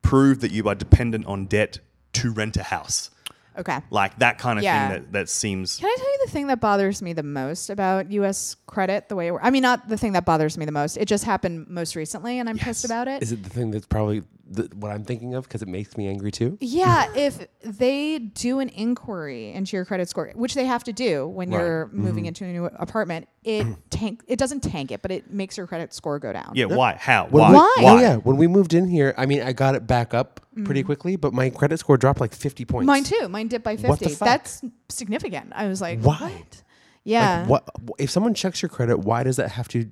prove 0.00 0.40
that 0.40 0.52
you 0.52 0.66
are 0.68 0.74
dependent 0.74 1.26
on 1.26 1.44
debt 1.46 1.80
to 2.22 2.30
rent 2.32 2.56
a 2.56 2.62
house, 2.62 3.10
Okay. 3.58 3.80
like 3.90 4.18
that 4.18 4.38
kind 4.38 4.58
of 4.58 4.64
Yeah. 4.64 4.88
thing. 4.88 5.02
That 5.02 5.12
that 5.12 5.28
seems 5.28 5.78
Can 5.78 5.86
I 5.88 5.96
tell 5.98 6.09
the 6.24 6.30
thing 6.30 6.46
that 6.48 6.60
bothers 6.60 7.02
me 7.02 7.12
the 7.12 7.22
most 7.22 7.70
about 7.70 8.10
U.S. 8.12 8.56
credit? 8.66 9.08
The 9.08 9.16
way 9.16 9.28
it, 9.28 9.30
wor- 9.32 9.42
I 9.44 9.50
mean, 9.50 9.62
not 9.62 9.88
the 9.88 9.96
thing 9.96 10.12
that 10.12 10.24
bothers 10.24 10.56
me 10.58 10.64
the 10.64 10.72
most. 10.72 10.96
It 10.96 11.06
just 11.06 11.24
happened 11.24 11.68
most 11.68 11.96
recently, 11.96 12.38
and 12.38 12.48
I'm 12.48 12.58
pissed 12.58 12.84
about 12.84 13.08
it. 13.08 13.22
Is 13.22 13.32
it 13.32 13.42
the 13.42 13.50
thing 13.50 13.70
that's 13.70 13.86
probably 13.86 14.22
the, 14.52 14.68
what 14.74 14.90
I'm 14.90 15.04
thinking 15.04 15.34
of 15.34 15.44
because 15.44 15.62
it 15.62 15.68
makes 15.68 15.96
me 15.96 16.08
angry 16.08 16.30
too? 16.32 16.58
Yeah, 16.60 17.12
if 17.16 17.46
they 17.62 18.18
do 18.18 18.58
an 18.60 18.68
inquiry 18.70 19.52
into 19.52 19.76
your 19.76 19.84
credit 19.84 20.08
score, 20.08 20.30
which 20.34 20.54
they 20.54 20.64
have 20.66 20.84
to 20.84 20.92
do 20.92 21.26
when 21.28 21.50
Right. 21.50 21.58
you're 21.60 21.88
moving 21.92 22.26
into 22.26 22.44
a 22.44 22.48
new 22.52 22.64
apartment, 22.66 23.28
it 23.44 23.66
tank 23.90 24.22
it 24.26 24.38
doesn't 24.38 24.60
tank 24.60 24.90
it, 24.92 25.02
but 25.02 25.10
it 25.10 25.30
makes 25.32 25.56
your 25.56 25.66
credit 25.66 25.94
score 25.94 26.18
go 26.18 26.32
down. 26.32 26.52
yeah. 26.54 26.66
Why? 26.66 26.96
How? 26.98 27.26
When 27.28 27.42
Why? 27.42 27.50
we- 27.78 27.84
Why? 27.84 27.92
Oh 27.92 27.98
yeah, 28.00 28.16
when 28.16 28.36
we 28.36 28.46
moved 28.46 28.74
in 28.74 28.88
here, 28.88 29.14
I 29.16 29.26
mean, 29.26 29.42
I 29.42 29.52
got 29.52 29.74
it 29.74 29.86
back 29.86 30.14
up 30.14 30.40
Mm. 30.50 30.64
pretty 30.64 30.82
quickly, 30.82 31.14
but 31.14 31.32
my 31.32 31.48
credit 31.48 31.78
score 31.78 31.96
dropped 31.96 32.18
like 32.20 32.34
50 32.34 32.64
points. 32.64 32.84
Mine 32.84 33.04
too. 33.04 33.28
Mine 33.28 33.46
dipped 33.46 33.64
by 33.64 33.76
What 33.76 34.00
the 34.00 34.06
fifty. 34.06 34.14
fuck? 34.16 34.26
That's 34.26 34.64
significant. 34.88 35.52
I 35.54 35.68
was 35.68 35.80
like, 35.80 36.00
Why? 36.00 36.09
What? 36.18 36.62
Yeah. 37.04 37.40
Like, 37.48 37.48
what 37.48 37.68
if 37.98 38.10
someone 38.10 38.34
checks 38.34 38.62
your 38.62 38.68
credit? 38.68 38.98
Why 38.98 39.22
does 39.22 39.36
that 39.36 39.50
have 39.52 39.68
to 39.68 39.90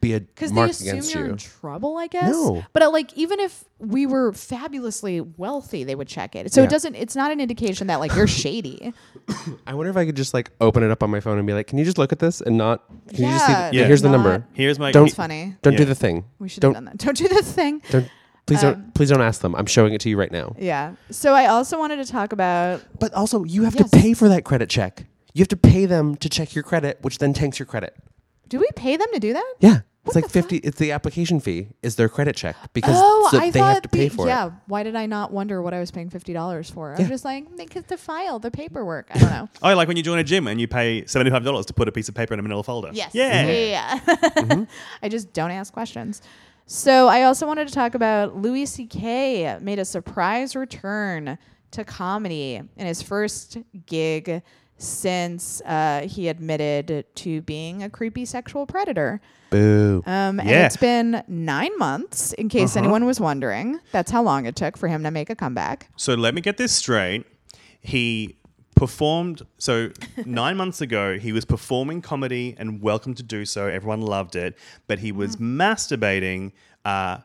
be 0.00 0.14
a 0.14 0.20
Because 0.20 0.50
they 0.50 0.54
mark 0.54 0.70
assume 0.70 0.88
against 0.90 1.14
you're 1.14 1.26
you? 1.26 1.32
in 1.32 1.36
trouble, 1.36 1.98
I 1.98 2.06
guess. 2.06 2.30
No. 2.30 2.64
But 2.72 2.82
uh, 2.84 2.90
like, 2.90 3.12
even 3.18 3.38
if 3.38 3.64
we 3.78 4.06
were 4.06 4.32
fabulously 4.32 5.20
wealthy, 5.20 5.84
they 5.84 5.94
would 5.94 6.08
check 6.08 6.34
it. 6.34 6.50
So 6.54 6.60
Yeah. 6.62 6.68
it 6.68 6.70
doesn't. 6.70 6.94
It's 6.94 7.14
not 7.16 7.30
an 7.32 7.40
indication 7.40 7.88
that 7.88 8.00
like 8.00 8.14
you're 8.14 8.26
shady. 8.26 8.94
I 9.66 9.74
wonder 9.74 9.90
if 9.90 9.96
I 9.98 10.06
could 10.06 10.16
just 10.16 10.32
like 10.32 10.52
open 10.60 10.82
it 10.82 10.90
up 10.90 11.02
on 11.02 11.10
my 11.10 11.20
phone 11.20 11.36
and 11.36 11.46
be 11.46 11.52
like, 11.52 11.66
"Can 11.66 11.76
you 11.78 11.84
just 11.84 11.98
look 11.98 12.12
at 12.12 12.18
this 12.18 12.40
and 12.40 12.56
not? 12.56 12.84
Can 13.08 13.24
you 13.24 13.30
just 13.30 13.46
see? 13.46 13.52
Yeah, 13.52 13.70
The, 13.70 13.84
here's 13.84 14.02
the 14.02 14.08
number. 14.08 14.46
Here's 14.54 14.78
my 14.78 14.90
Don't- 14.92 15.12
funny. 15.12 15.56
Don't 15.62 15.76
do 15.76 15.84
the 15.84 15.94
thing. 15.94 16.24
We 16.38 16.48
should 16.48 16.62
don't 16.62 16.74
have 16.74 16.84
done 16.84 16.96
that. 16.96 17.04
Don't 17.04 17.16
do 17.16 17.28
this 17.28 17.52
thing. 17.52 17.82
don't 17.90 18.08
please 18.46 18.64
Um, 18.64 18.72
don't 18.72 18.94
please 18.94 19.10
don't 19.10 19.20
ask 19.20 19.42
them. 19.42 19.54
I'm 19.54 19.66
showing 19.66 19.92
it 19.92 20.00
to 20.02 20.08
you 20.08 20.16
right 20.16 20.32
now. 20.32 20.54
Yeah. 20.58 20.94
So 21.10 21.34
I 21.34 21.46
also 21.46 21.78
wanted 21.78 21.96
to 21.96 22.10
talk 22.10 22.32
about. 22.32 22.80
But 22.98 23.12
also, 23.12 23.44
you 23.44 23.64
have 23.64 23.74
Yes. 23.74 23.90
to 23.90 23.98
pay 23.98 24.14
for 24.14 24.28
that 24.30 24.44
credit 24.44 24.70
check. 24.70 25.04
You 25.34 25.40
have 25.40 25.48
to 25.48 25.56
pay 25.56 25.86
them 25.86 26.16
to 26.16 26.28
check 26.28 26.54
your 26.54 26.64
credit, 26.64 26.98
which 27.02 27.18
then 27.18 27.32
tanks 27.32 27.58
your 27.58 27.66
credit. 27.66 27.96
Do 28.48 28.58
we 28.58 28.68
pay 28.76 28.96
them 28.96 29.08
to 29.12 29.20
do 29.20 29.32
that? 29.32 29.54
Yeah. 29.60 29.80
It's 30.06 30.14
like 30.14 30.24
the 30.24 30.30
50 30.30 30.56
it's 30.56 30.78
the 30.78 30.92
application 30.92 31.40
fee 31.40 31.68
is 31.82 31.96
their 31.96 32.08
credit 32.08 32.34
check 32.34 32.56
because 32.72 32.94
Oh, 32.98 33.28
so 33.30 33.38
I 33.38 33.50
they 33.50 33.60
thought 33.60 33.74
have 33.74 33.82
to 33.82 33.88
pay 33.90 34.08
the- 34.08 34.14
for 34.16 34.26
yeah. 34.26 34.46
it. 34.46 34.48
Yeah. 34.48 34.54
Why 34.66 34.82
did 34.82 34.96
I 34.96 35.04
not 35.06 35.30
wonder 35.30 35.60
what 35.60 35.74
I 35.74 35.78
was 35.78 35.90
paying 35.90 36.08
fifty 36.08 36.32
dollars 36.32 36.70
for? 36.70 36.92
I 36.92 36.96
Yeah. 36.96 37.00
was 37.02 37.08
just 37.10 37.24
like, 37.24 37.54
they 37.56 37.66
get 37.66 37.86
to 37.88 37.98
file 37.98 38.38
the 38.38 38.50
paperwork. 38.50 39.08
I 39.14 39.18
don't 39.18 39.30
know. 39.30 39.48
Oh, 39.62 39.74
like 39.76 39.86
when 39.88 39.98
you 39.98 40.02
join 40.02 40.18
a 40.18 40.24
gym 40.24 40.46
and 40.48 40.58
you 40.58 40.66
pay 40.66 41.04
seventy 41.04 41.30
five 41.30 41.44
dollars 41.44 41.66
to 41.66 41.74
put 41.74 41.86
a 41.86 41.92
piece 41.92 42.08
of 42.08 42.14
paper 42.14 42.32
in 42.32 42.40
a 42.40 42.42
manila 42.42 42.62
folder. 42.62 42.90
Yes. 42.94 43.14
Yeah. 43.14 43.46
Yeah. 43.46 43.98
Mm-hmm. 44.00 44.64
I 45.02 45.08
just 45.10 45.32
don't 45.34 45.50
ask 45.50 45.70
questions. 45.72 46.22
So 46.66 47.06
I 47.08 47.24
also 47.24 47.46
wanted 47.46 47.68
to 47.68 47.74
talk 47.74 47.94
about 47.94 48.36
Louis 48.36 48.64
C.K. 48.66 49.58
made 49.60 49.78
a 49.78 49.84
surprise 49.84 50.56
return 50.56 51.36
to 51.72 51.84
comedy 51.84 52.54
in 52.54 52.86
his 52.86 53.02
first 53.02 53.58
gig 53.86 54.42
since 54.80 55.60
uh, 55.66 56.06
he 56.08 56.28
admitted 56.28 57.04
to 57.16 57.42
being 57.42 57.82
a 57.82 57.90
creepy 57.90 58.24
sexual 58.24 58.66
predator. 58.66 59.20
Boo. 59.50 60.02
Um, 60.06 60.40
And 60.40 60.48
it's 60.48 60.76
been 60.76 61.22
nine 61.28 61.76
months, 61.78 62.32
in 62.34 62.48
case 62.48 62.76
Uh-huh. 62.76 62.84
anyone 62.84 63.04
was 63.04 63.20
wondering. 63.20 63.78
That's 63.92 64.10
how 64.10 64.22
long 64.22 64.46
it 64.46 64.56
took 64.56 64.76
for 64.76 64.88
him 64.88 65.02
to 65.02 65.10
make 65.10 65.28
a 65.30 65.34
comeback. 65.36 65.88
So 65.96 66.14
let 66.14 66.34
me 66.34 66.40
get 66.40 66.56
this 66.56 66.72
straight. 66.72 67.26
He 67.80 68.36
performed 68.76 69.42
so 69.58 69.90
nine 70.24 70.56
months 70.56 70.80
ago 70.80 71.18
he 71.18 71.32
was 71.32 71.44
performing 71.44 72.00
comedy 72.00 72.54
and 72.58 72.80
welcome 72.80 73.12
to 73.14 73.22
do 73.22 73.44
so 73.44 73.66
everyone 73.66 74.00
loved 74.00 74.34
it 74.36 74.56
but 74.86 74.98
he 75.00 75.12
was 75.12 75.36
Mm. 75.36 75.56
masturbating 75.58 76.52
uh, 76.86 77.18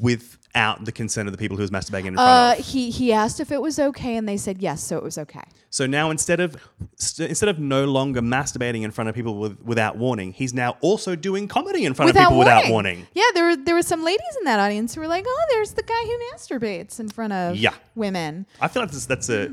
without 0.00 0.84
the 0.84 0.92
consent 0.92 1.28
of 1.28 1.32
the 1.32 1.38
people 1.38 1.56
who 1.56 1.62
was 1.62 1.70
masturbating 1.70 2.06
in 2.06 2.14
front 2.14 2.28
Uh, 2.28 2.54
of 2.58 2.66
he 2.66 2.90
he 2.90 3.12
asked 3.12 3.38
if 3.40 3.52
it 3.52 3.60
was 3.62 3.78
okay, 3.78 4.16
and 4.16 4.28
they 4.28 4.36
said 4.36 4.60
yes, 4.60 4.82
so 4.82 4.96
it 4.96 5.02
was 5.04 5.16
okay. 5.18 5.42
so 5.70 5.86
now 5.86 6.10
instead 6.10 6.40
of 6.40 6.56
st- 6.96 7.28
instead 7.28 7.48
of 7.48 7.58
no 7.58 7.84
longer 7.84 8.20
masturbating 8.20 8.82
in 8.82 8.90
front 8.90 9.08
of 9.08 9.14
people 9.14 9.36
with, 9.36 9.60
without 9.62 9.96
warning 9.96 10.32
he's 10.32 10.52
now 10.52 10.76
also 10.80 11.14
doing 11.14 11.46
comedy 11.46 11.84
in 11.84 11.94
front 11.94 12.10
of 12.10 12.16
people 12.16 12.38
without 12.38 12.68
warning 12.68 13.06
Yeah, 13.14 13.22
there 13.34 13.44
were 13.48 13.56
there 13.56 13.74
were 13.76 13.82
some 13.82 14.02
ladies 14.04 14.34
in 14.40 14.44
that 14.44 14.58
audience 14.58 14.94
who 14.94 15.00
were 15.02 15.08
like, 15.08 15.24
"Oh, 15.28 15.44
there's 15.50 15.72
the 15.74 15.82
guy 15.84 16.02
who 16.08 16.14
masturbates 16.32 16.98
in 16.98 17.08
front 17.08 17.32
of 17.32 17.56
Yeah. 17.56 17.74
women." 17.94 18.46
i 18.60 18.66
feel 18.68 18.82
like 18.82 18.90
that's, 18.90 19.06
that's 19.06 19.28
a 19.28 19.50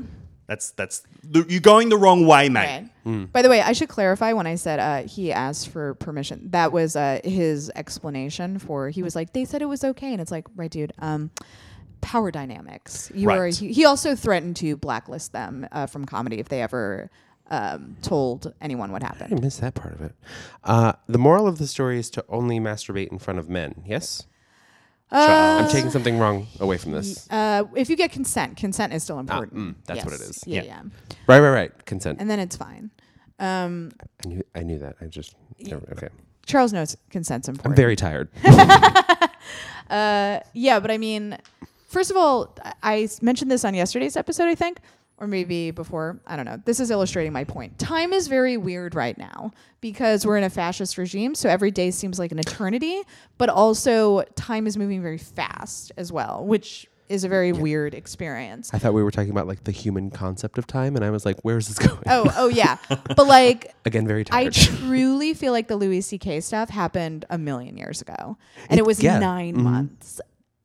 that's 0.48 0.72
that's 0.72 1.02
you're 1.32 1.60
going 1.60 1.88
the 1.90 1.96
wrong 1.96 2.26
way 2.26 2.48
mate 2.48 2.88
Right. 3.04 3.32
By 3.32 3.40
the 3.40 3.48
way, 3.48 3.62
I 3.62 3.72
should 3.72 3.88
clarify 3.88 4.34
when 4.34 4.46
I 4.46 4.56
said 4.56 4.78
uh, 4.80 5.08
he 5.08 5.32
asked 5.32 5.68
for 5.70 5.94
permission. 5.94 6.50
That 6.50 6.72
was 6.72 6.94
uh, 6.94 7.20
his 7.24 7.70
explanation 7.74 8.58
for. 8.58 8.90
He 8.90 9.02
was 9.02 9.16
like, 9.16 9.32
"They 9.32 9.46
said 9.46 9.62
it 9.62 9.64
was 9.66 9.82
okay," 9.82 10.12
and 10.12 10.20
it's 10.20 10.30
like, 10.30 10.46
right, 10.56 10.70
dude. 10.70 10.92
Um, 10.98 11.30
power 12.02 12.30
dynamics. 12.30 13.10
You 13.14 13.28
Right. 13.28 13.38
are. 13.38 13.46
He, 13.46 13.72
he 13.72 13.86
also 13.86 14.14
threatened 14.14 14.56
to 14.56 14.76
blacklist 14.76 15.32
them 15.32 15.66
uh, 15.72 15.86
from 15.86 16.04
comedy 16.04 16.38
if 16.38 16.50
they 16.50 16.60
ever 16.60 17.10
um, 17.50 17.96
told 18.02 18.52
anyone 18.60 18.92
what 18.92 19.02
happened. 19.02 19.32
I 19.32 19.40
missed 19.40 19.62
that 19.62 19.74
part 19.74 19.94
of 19.94 20.02
it. 20.02 20.12
Uh, 20.62 20.92
the 21.06 21.18
moral 21.18 21.46
of 21.48 21.56
the 21.56 21.66
story 21.66 21.98
is 21.98 22.10
to 22.10 22.24
only 22.28 22.60
masturbate 22.60 23.08
in 23.08 23.18
front 23.18 23.38
of 23.38 23.48
men. 23.48 23.84
Yes? 23.86 24.26
Uh, 25.10 25.62
I'm 25.64 25.70
taking 25.70 25.90
something 25.90 26.18
wrong 26.18 26.46
away 26.60 26.76
from 26.78 26.92
this. 26.92 27.26
Uh, 27.30 27.64
if 27.74 27.88
you 27.88 27.96
get 27.96 28.12
consent, 28.12 28.56
consent 28.56 28.92
is 28.92 29.02
still 29.02 29.18
important. 29.18 29.54
mm, 29.54 29.74
that's 29.86 30.04
what 30.04 30.12
it 30.14 30.20
is. 30.20 30.44
Yeah, 30.46 30.62
Yeah. 30.62 30.82
Right, 31.26 31.40
right, 31.40 31.50
right. 31.50 31.86
Consent. 31.86 32.20
and 32.20 32.28
then 32.30 32.38
it's 32.40 32.56
fine. 32.56 32.90
Um, 33.38 33.92
I 34.24 34.28
knew, 34.28 34.42
I 34.54 34.62
knew 34.64 34.78
that. 34.80 34.96
I 35.00 35.06
just 35.06 35.34
never, 35.60 35.86
okay. 35.92 36.08
Charles 36.44 36.72
knows 36.72 36.96
consent's 37.10 37.48
important. 37.48 37.78
I'm 37.78 37.84
important. 37.84 38.30
very 38.40 38.50
tired. 38.50 39.30
Uh, 39.90 40.40
yeah, 40.52 40.80
but 40.80 40.90
I 40.90 40.98
mean, 40.98 41.38
first 41.88 42.10
of 42.10 42.16
all, 42.18 42.54
I- 42.62 42.74
I 42.82 43.02
s- 43.04 43.22
mentioned 43.22 43.50
this 43.50 43.64
on 43.64 43.72
yesterday's 43.74 44.16
episode, 44.18 44.44
I 44.44 44.54
think, 44.54 44.80
or 45.18 45.26
maybe 45.26 45.70
before. 45.70 46.20
I 46.26 46.36
don't 46.36 46.44
know. 46.46 46.60
This 46.64 46.80
is 46.80 46.90
illustrating 46.90 47.32
my 47.32 47.44
point. 47.44 47.78
Time 47.78 48.12
is 48.12 48.28
very 48.28 48.56
weird 48.56 48.94
right 48.94 49.16
now 49.18 49.52
because 49.80 50.26
we're 50.26 50.38
in 50.38 50.44
a 50.44 50.50
fascist 50.50 50.96
regime, 50.98 51.34
so 51.34 51.48
every 51.48 51.70
day 51.70 51.90
seems 51.90 52.18
like 52.18 52.32
an 52.32 52.38
eternity, 52.38 53.02
but 53.36 53.48
also 53.48 54.22
time 54.36 54.66
is 54.66 54.76
moving 54.76 55.02
very 55.02 55.18
fast 55.18 55.92
as 55.96 56.12
well, 56.12 56.44
which 56.46 56.86
is 57.08 57.24
a 57.24 57.28
very 57.28 57.52
weird 57.52 57.94
experience. 57.94 58.70
I 58.74 58.78
thought 58.78 58.92
we 58.92 59.02
were 59.02 59.10
talking 59.10 59.30
about 59.30 59.46
like 59.46 59.64
the 59.64 59.70
human 59.72 60.10
concept 60.10 60.58
of 60.58 60.66
time, 60.66 60.94
and 60.94 61.02
I 61.02 61.08
was 61.08 61.24
like, 61.24 61.38
where's 61.40 61.66
this 61.66 61.78
going? 61.88 62.02
Oh, 62.06 62.30
oh 62.36 62.48
yeah. 62.48 62.76
But 62.88 63.26
like 63.26 63.74
Again, 63.86 64.06
very 64.06 64.26
I 64.30 64.50
truly 64.50 65.32
feel 65.32 65.52
like 65.52 65.68
the 65.68 65.76
Louis 65.76 66.02
C.K. 66.02 66.40
stuff 66.40 66.68
happened 66.68 67.24
a 67.30 67.38
million 67.38 67.78
years 67.78 68.02
ago, 68.02 68.36
and 68.68 68.78
it, 68.78 68.82
It- 68.82 68.86
was 68.86 69.02
yeah. 69.02 69.18
nine 69.18 69.56
Mhm. 69.56 69.62
months. 69.62 70.20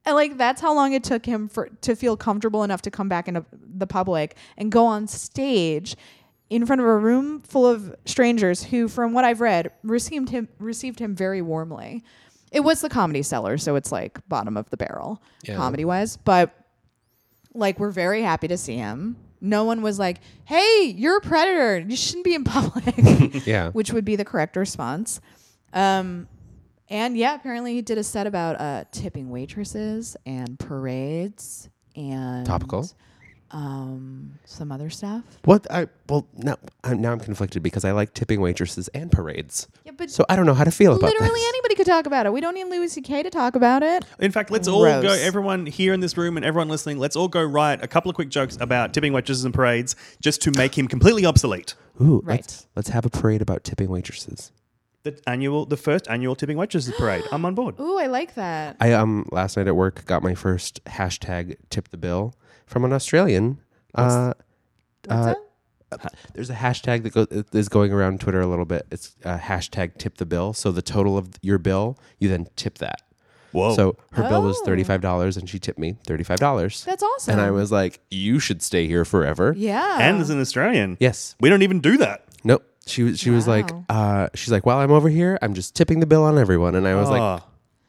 And 0.06 0.16
like 0.16 0.38
that's 0.38 0.62
how 0.62 0.74
long 0.74 0.94
it 0.94 1.04
took 1.04 1.26
him 1.26 1.48
for 1.48 1.70
to 1.82 1.96
feel 1.96 2.18
comfortable 2.18 2.64
enough 2.64 2.82
to 2.84 2.92
come 2.92 3.08
back 3.10 3.28
into 3.28 3.46
the 3.52 3.88
public 3.88 4.36
and 4.58 4.72
go 4.72 4.86
on 4.86 5.08
stage 5.08 5.96
in 6.50 6.66
front 6.66 6.82
of 6.82 6.88
a 6.88 6.98
room 6.98 7.42
full 7.42 7.66
of 7.66 7.96
strangers 8.06 8.64
who, 8.64 8.88
from 8.88 9.14
what 9.14 9.24
I've 9.24 9.40
read, 9.42 9.72
received 9.84 10.30
him 10.30 10.50
received 10.60 11.00
him 11.00 11.16
very 11.16 11.42
warmly. 11.42 12.04
It 12.52 12.60
was 12.60 12.82
the 12.82 12.90
comedy 12.90 13.24
cellar, 13.24 13.58
so 13.58 13.76
it's 13.76 13.92
like 13.92 14.20
bottom 14.28 14.58
of 14.58 14.70
the 14.70 14.78
barrel 14.78 15.22
Yeah. 15.44 15.56
comedy 15.56 15.86
wise, 15.86 16.18
but 16.18 16.54
like 17.54 17.80
we're 17.80 17.90
very 17.92 18.22
happy 18.22 18.48
to 18.50 18.58
see 18.58 18.76
him. 18.76 19.16
No 19.42 19.64
one 19.64 19.82
was 19.82 20.00
like, 20.00 20.20
"Hey, 20.46 20.94
you're 20.98 21.18
a 21.18 21.22
predator. 21.22 21.80
You 21.80 21.96
shouldn't 21.96 22.26
be 22.26 22.36
in 22.36 22.44
public." 22.44 22.94
Yeah. 23.46 23.70
which 23.74 23.92
would 23.94 24.06
be 24.06 24.16
the 24.16 24.26
correct 24.26 24.56
response. 24.56 25.22
Um, 25.74 26.28
and 26.94 27.18
yeah, 27.18 27.36
apparently 27.36 27.74
he 27.74 27.82
did 27.82 27.98
a 27.98 28.04
set 28.04 28.28
about 28.28 28.60
uh, 28.62 28.86
tipping 28.92 29.30
waitresses 29.30 30.16
and 30.26 30.58
parades 30.60 31.70
and 31.96 32.46
Topical. 32.46 32.90
Um, 33.52 34.40
some 34.46 34.72
other 34.72 34.90
stuff. 34.90 35.22
What 35.46 35.68
I 35.70 35.88
well 36.10 36.28
now 36.36 36.56
I'm, 36.84 37.00
now 37.02 37.12
I'm 37.12 37.20
conflicted 37.20 37.62
because 37.62 37.86
I 37.86 37.92
like 37.92 38.16
tipping 38.16 38.42
waitresses 38.42 38.88
and 38.96 39.12
parades. 39.12 39.68
Yeah, 39.86 39.92
but 39.96 40.10
So 40.10 40.26
I 40.28 40.36
don't 40.36 40.48
know 40.48 40.56
how 40.56 40.64
to 40.64 40.72
feel 40.72 40.96
about 40.96 41.04
literally 41.12 41.30
this. 41.40 41.48
anybody 41.50 41.76
could 41.76 41.86
talk 41.86 42.08
about 42.08 42.26
it. 42.26 42.34
We 42.34 42.42
don't 42.42 42.56
need 42.56 42.64
Louis 42.66 42.88
C.K. 42.92 43.22
to 43.22 43.30
talk 43.30 43.56
about 43.56 43.84
it. 43.84 44.06
In 44.18 44.32
fact, 44.32 44.50
let's 44.50 44.68
all 44.68 44.82
go, 44.84 45.12
everyone 45.14 45.68
here 45.68 45.94
in 45.94 46.00
this 46.00 46.18
room 46.18 46.36
and 46.36 46.44
everyone 46.44 46.68
listening, 46.68 46.98
let's 46.98 47.16
all 47.16 47.28
go 47.28 47.44
write 47.44 47.84
a 47.84 47.88
couple 47.88 48.10
of 48.10 48.16
quick 48.16 48.30
jokes 48.30 48.58
about 48.60 48.92
tipping 48.92 49.14
waitresses 49.14 49.46
and 49.46 49.54
parades 49.54 49.96
just 50.20 50.42
to 50.42 50.52
make 50.58 50.76
him 50.76 50.88
completely 50.88 51.24
obsolete. 51.24 51.76
Ooh, 52.02 52.22
Right. 52.26 52.40
let's 52.40 52.66
let's 52.76 52.90
have 52.90 53.06
a 53.06 53.10
parade 53.12 53.44
about 53.44 53.64
tipping 53.64 53.88
waitresses. 53.90 54.52
The 55.04 55.20
annual, 55.28 55.66
the 55.66 55.76
first 55.78 56.08
annual 56.10 56.36
tipping 56.36 56.58
waitresses 56.58 56.94
parade. 56.98 57.24
I'm 57.32 57.46
on 57.46 57.56
board. 57.56 57.76
Ooh, 57.80 58.00
I 58.00 58.08
like 58.08 58.36
that. 58.36 58.78
I 58.80 58.94
um 58.94 59.28
last 59.32 59.58
night 59.58 59.68
at 59.68 59.76
work 59.76 60.06
got 60.06 60.24
my 60.24 60.34
first 60.34 60.84
hashtag 60.86 61.56
tip 61.70 61.90
the 61.90 61.98
bill 61.98 62.36
from 62.66 62.86
an 62.86 62.94
Australian. 62.94 63.60
Uh, 63.94 64.34
What's 65.06 65.28
uh, 65.28 65.34
that? 65.92 66.14
there's 66.34 66.50
a 66.50 66.56
hashtag 66.56 67.04
that 67.04 67.14
go, 67.14 67.28
is 67.52 67.70
going 67.70 67.92
around 67.92 68.20
Twitter 68.22 68.40
a 68.42 68.48
little 68.48 68.66
bit. 68.66 68.88
It's 68.92 69.16
uh, 69.26 69.38
hashtag 69.38 69.98
tip 69.98 70.18
the 70.18 70.26
bill. 70.26 70.54
So 70.54 70.72
the 70.72 70.82
total 70.82 71.18
of 71.18 71.30
your 71.42 71.60
bill, 71.60 71.98
you 72.18 72.30
then 72.30 72.48
tip 72.56 72.80
that. 72.80 73.02
Whoa. 73.52 73.76
So 73.76 73.98
her 74.14 74.24
bill 74.28 74.42
was 74.42 74.58
Oh. 74.62 74.66
thirty 74.66 74.84
five 74.84 75.02
dollars, 75.02 75.38
and 75.38 75.48
she 75.50 75.60
tipped 75.60 75.78
me 75.78 75.98
thirty 76.08 76.24
five 76.24 76.40
dollars. 76.40 76.84
That's 76.86 77.04
awesome. 77.04 77.34
And 77.34 77.42
I 77.42 77.52
was 77.52 77.72
like, 77.72 78.00
"You 78.10 78.40
should 78.40 78.62
stay 78.64 78.88
here 78.88 79.06
forever." 79.06 79.54
yeah. 79.56 79.98
and 80.02 80.20
as 80.22 80.30
an 80.32 80.40
Australian, 80.42 80.98
Yes. 81.00 81.36
we 81.42 81.50
don't 81.50 81.62
even 81.62 81.80
do 81.82 81.98
that. 81.98 82.24
Nope. 82.86 82.92
She 82.92 83.04
was. 83.04 83.20
She 83.20 83.30
was 83.30 83.48
like, 83.48 83.72
Wow. 83.72 83.86
uh, 83.90 84.28
she's 84.36 84.52
like, 84.52 84.66
while 84.66 84.78
I'm 84.80 84.92
over 84.92 85.10
here, 85.10 85.40
I'm 85.42 85.54
just 85.54 85.76
tipping 85.76 86.00
the 86.00 86.06
bill 86.06 86.24
on 86.24 86.38
everyone. 86.38 86.76
And 86.76 86.88
I 86.88 86.96
was 86.96 87.10
like, 87.10 87.22
Oh. 87.22 87.44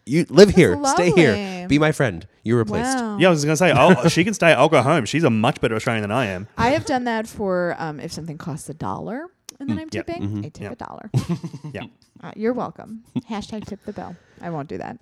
you 0.06 0.24
live 0.28 0.50
here, 0.50 0.78
stay 0.86 1.10
here, 1.10 1.66
be 1.68 1.78
my 1.78 1.92
friend. 1.92 2.26
You 2.44 2.56
replaced. 2.58 2.98
Wow. 2.98 3.16
yeah, 3.18 3.28
I 3.28 3.30
was 3.30 3.44
gonna 3.44 3.56
say, 3.56 3.72
oh, 3.74 4.08
she 4.08 4.22
can 4.24 4.34
stay. 4.34 4.52
I'll 4.52 4.68
go 4.68 4.82
home. 4.82 5.04
She's 5.06 5.24
a 5.24 5.30
much 5.30 5.60
better 5.60 5.74
Australian 5.74 6.02
than 6.02 6.12
I 6.12 6.26
am. 6.26 6.46
I 6.58 6.70
have 6.70 6.84
done 6.84 7.04
that 7.04 7.26
for 7.26 7.74
um, 7.78 7.98
if 8.00 8.12
something 8.12 8.36
costs 8.38 8.68
a 8.68 8.74
dollar 8.74 9.26
and 9.60 9.68
then 9.70 9.78
I'm 9.78 9.88
Yep. 9.92 10.06
tipping, 10.06 10.44
I 10.44 10.48
tip 10.50 10.62
Yep. 10.62 10.72
a 10.72 10.76
dollar. 10.76 11.10
Yeah. 11.72 11.84
Uh, 12.22 12.32
you're 12.36 12.52
welcome. 12.52 13.02
Hashtag 13.28 13.66
tip 13.66 13.82
the 13.84 13.92
bill. 13.92 14.14
I 14.40 14.50
won't 14.50 14.68
do 14.68 14.78
that. 14.78 14.98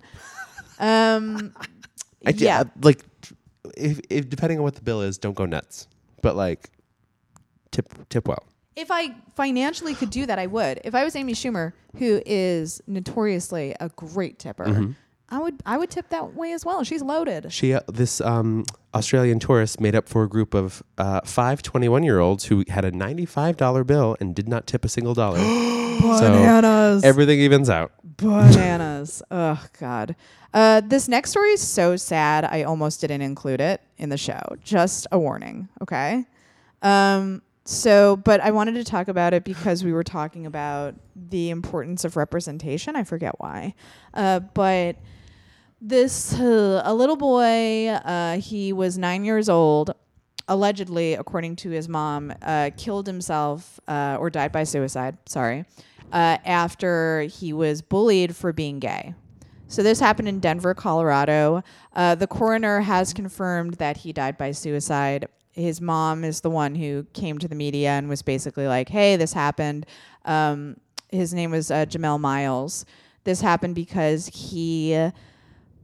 Um, 0.79 1.53
I 2.25 2.31
d- 2.31 2.45
yeah. 2.45 2.61
uh, 2.61 2.63
like, 2.81 3.01
if, 3.77 3.99
if 4.09 4.29
depending 4.29 4.57
on 4.59 4.63
what 4.63 4.75
the 4.75 4.81
bill 4.81 5.01
is, 5.01 5.17
don't 5.17 5.35
go 5.35 5.45
nuts. 5.45 5.87
But 6.21 6.35
like, 6.35 6.69
tip 7.71 7.87
tip 8.09 8.27
well. 8.27 8.43
If 8.75 8.89
I 8.91 9.15
financially 9.35 9.93
could 9.95 10.09
do 10.09 10.25
that, 10.25 10.39
I 10.39 10.47
would. 10.47 10.81
If 10.83 10.95
I 10.95 11.03
was 11.03 11.15
Amy 11.15 11.33
Schumer, 11.33 11.73
who 11.97 12.21
is 12.25 12.81
notoriously 12.87 13.75
a 13.79 13.89
great 13.89 14.39
tipper, 14.39 14.65
Mm-hmm. 14.65 14.91
I 15.29 15.39
would 15.39 15.63
I 15.65 15.77
would 15.77 15.89
tip 15.89 16.09
that 16.09 16.35
way 16.35 16.51
as 16.51 16.63
well. 16.63 16.83
She's 16.83 17.01
loaded. 17.01 17.51
She 17.51 17.73
uh, 17.73 17.79
this 17.87 18.21
um, 18.21 18.65
Australian 18.93 19.39
tourist 19.39 19.79
made 19.81 19.95
up 19.95 20.07
for 20.07 20.21
a 20.23 20.29
group 20.29 20.53
of 20.53 20.83
uh, 20.99 21.21
five 21.25 21.63
21 21.63 22.03
year 22.03 22.19
olds 22.19 22.45
who 22.45 22.63
had 22.67 22.85
a 22.85 22.91
ninety 22.91 23.25
five 23.25 23.57
dollar 23.57 23.83
bill 23.83 24.15
and 24.19 24.35
did 24.35 24.47
not 24.47 24.67
tip 24.67 24.85
a 24.85 24.89
single 24.89 25.15
dollar. 25.15 25.39
Bananas. 26.01 27.03
Everything 27.03 27.39
evens 27.39 27.67
out. 27.69 27.93
Bananas. 28.03 29.23
oh 29.31 29.63
God. 29.79 30.15
Uh, 30.53 30.81
this 30.85 31.07
next 31.07 31.31
story 31.31 31.51
is 31.51 31.61
so 31.67 31.95
sad. 31.95 32.45
I 32.45 32.61
almost 32.63 33.01
didn't 33.01 33.21
include 33.21 33.59
it 33.61 33.81
in 33.97 34.09
the 34.09 34.17
show. 34.17 34.39
Just 34.63 35.07
a 35.11 35.17
warning. 35.17 35.67
Okay. 35.81 36.25
Um. 36.83 37.41
So, 37.65 38.17
but 38.17 38.41
I 38.41 38.51
wanted 38.51 38.75
to 38.75 38.83
talk 38.83 39.07
about 39.07 39.33
it 39.33 39.45
because 39.45 39.83
we 39.83 39.93
were 39.93 40.03
talking 40.03 40.45
about 40.45 40.95
the 41.15 41.49
importance 41.49 42.03
of 42.03 42.17
representation. 42.17 42.95
I 42.95 43.03
forget 43.05 43.35
why. 43.39 43.73
Uh, 44.13 44.39
but 44.39 44.97
this 45.79 46.33
uh, 46.33 46.81
a 46.83 46.93
little 46.93 47.15
boy. 47.15 47.89
Uh, 47.89 48.37
he 48.37 48.73
was 48.73 48.97
nine 48.97 49.25
years 49.25 49.49
old. 49.49 49.93
Allegedly, 50.47 51.13
according 51.13 51.55
to 51.57 51.69
his 51.69 51.87
mom, 51.87 52.33
uh, 52.41 52.69
killed 52.75 53.07
himself 53.07 53.79
uh, 53.87 54.17
or 54.19 54.29
died 54.29 54.51
by 54.51 54.65
suicide. 54.65 55.17
Sorry, 55.25 55.63
uh, 56.11 56.37
after 56.45 57.21
he 57.23 57.53
was 57.53 57.81
bullied 57.81 58.35
for 58.35 58.51
being 58.51 58.79
gay. 58.79 59.13
So 59.69 59.83
this 59.83 60.01
happened 60.01 60.27
in 60.27 60.39
Denver, 60.39 60.73
Colorado. 60.73 61.63
The 61.95 62.27
coroner 62.29 62.81
has 62.81 63.13
confirmed 63.13 63.75
that 63.75 63.97
he 63.97 64.11
died 64.11 64.37
by 64.37 64.51
suicide. 64.51 65.27
His 65.53 65.79
mom 65.79 66.23
is 66.23 66.41
the 66.41 66.49
one 66.49 66.75
who 66.75 67.05
came 67.13 67.37
to 67.39 67.47
the 67.47 67.55
media 67.55 67.91
and 67.91 68.09
was 68.09 68.21
basically 68.21 68.67
like, 68.67 68.89
"Hey, 68.89 69.15
this 69.15 69.33
happened." 69.33 69.85
Um, 70.25 70.77
his 71.09 71.33
name 71.33 71.51
was 71.51 71.71
uh, 71.71 71.85
Jamel 71.85 72.19
Myles. 72.19 72.85
This 73.23 73.39
happened 73.39 73.75
because 73.75 74.27
he 74.27 75.11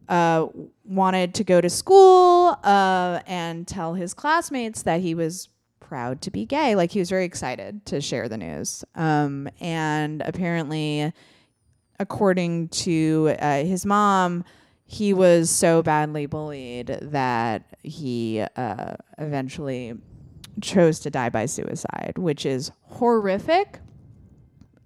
uh, 0.10 0.48
wanted 0.84 1.36
to 1.36 1.44
go 1.44 1.62
to 1.62 1.70
school 1.70 2.58
uh, 2.64 3.20
and 3.28 3.68
tell 3.68 3.94
his 3.94 4.14
classmates 4.14 4.82
that 4.84 5.02
he 5.02 5.14
was 5.14 5.50
proud 5.80 6.22
to 6.24 6.32
be 6.32 6.46
gay. 6.46 6.76
Like 6.76 6.92
he 6.92 7.00
was 7.00 7.10
very 7.10 7.26
excited 7.26 7.86
to 7.88 8.02
share 8.02 8.28
the 8.28 8.38
news. 8.38 8.84
Um, 8.96 9.48
and 9.60 10.22
apparently, 10.24 11.14
according 12.00 12.70
to 12.70 13.36
uh, 13.40 13.64
his 13.64 13.86
mom, 13.86 14.44
he 14.92 15.14
was 15.14 15.52
so 15.52 15.84
badly 15.84 16.26
bullied 16.26 16.88
that 16.88 17.64
he 17.84 18.44
uh, 18.56 18.96
eventually 19.20 19.94
chose 20.62 21.00
to 21.02 21.12
die 21.12 21.30
by 21.30 21.46
suicide, 21.46 22.14
which 22.18 22.44
is 22.44 22.72
horrific. 22.86 23.82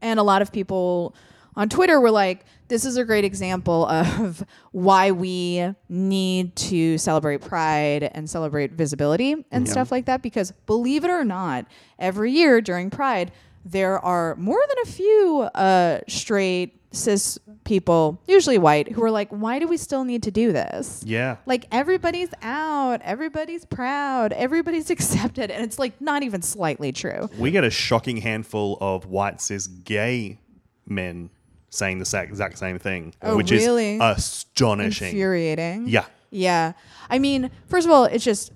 And 0.02 0.20
a 0.20 0.24
lot 0.24 0.42
of 0.42 0.52
people 0.52 1.16
on 1.56 1.70
Twitter 1.70 2.02
were 2.02 2.12
like, 2.12 2.44
this 2.68 2.84
is 2.84 2.98
a 2.98 3.06
great 3.06 3.24
example 3.24 3.86
of 3.86 4.44
why 4.74 5.12
we 5.12 5.74
need 5.88 6.54
to 6.58 6.98
celebrate 6.98 7.40
pride 7.40 8.12
and 8.14 8.30
celebrate 8.30 8.74
visibility 8.74 9.46
and 9.52 9.70
stuff 9.70 9.90
like 9.90 10.04
that. 10.08 10.22
Because 10.22 10.52
believe 10.66 11.06
it 11.06 11.12
or 11.12 11.24
not, 11.24 11.66
every 11.98 12.34
year 12.34 12.60
during 12.60 12.90
Pride, 12.90 13.32
there 13.64 14.00
are 14.00 14.36
more 14.36 14.62
than 14.68 14.78
a 14.84 14.86
few 14.86 15.50
uh, 15.56 16.00
straight 16.10 16.83
cis 16.94 17.38
people, 17.66 18.22
usually 18.28 18.58
white, 18.58 18.92
who 18.92 19.04
are 19.04 19.12
like, 19.12 19.30
why 19.30 19.60
do 19.60 19.68
we 19.68 19.78
still 19.78 20.04
need 20.06 20.24
to 20.24 20.32
do 20.32 20.52
this? 20.54 21.04
Yeah. 21.06 21.38
Like 21.46 21.66
everybody's 21.72 22.30
out, 22.42 23.02
everybody's 23.02 23.66
proud, 23.66 24.32
everybody's 24.34 24.90
accepted, 24.96 25.52
and 25.52 25.64
it's 25.64 25.80
like 25.80 26.00
not 26.00 26.24
even 26.24 26.42
slightly 26.42 26.92
true. 26.92 27.30
We 27.38 27.52
get 27.52 27.64
a 27.64 27.70
shocking 27.70 28.18
handful 28.18 28.78
of 28.80 29.06
white 29.08 29.42
cis 29.42 29.68
gay 29.68 30.40
men 30.88 31.30
saying 31.70 31.98
the 32.00 32.22
exact 32.22 32.58
same 32.60 32.78
thing, 32.78 33.14
Oh, 33.22 33.36
which 33.36 33.50
really? 33.52 33.96
is 33.96 34.02
astonishing. 34.02 35.08
Infuriating. 35.08 35.88
Yeah. 35.88 36.06
Yeah. 36.30 36.74
I 37.10 37.18
mean, 37.20 37.50
first 37.68 37.86
of 37.88 37.92
all, 37.92 38.06
it's 38.06 38.24
just 38.24 38.52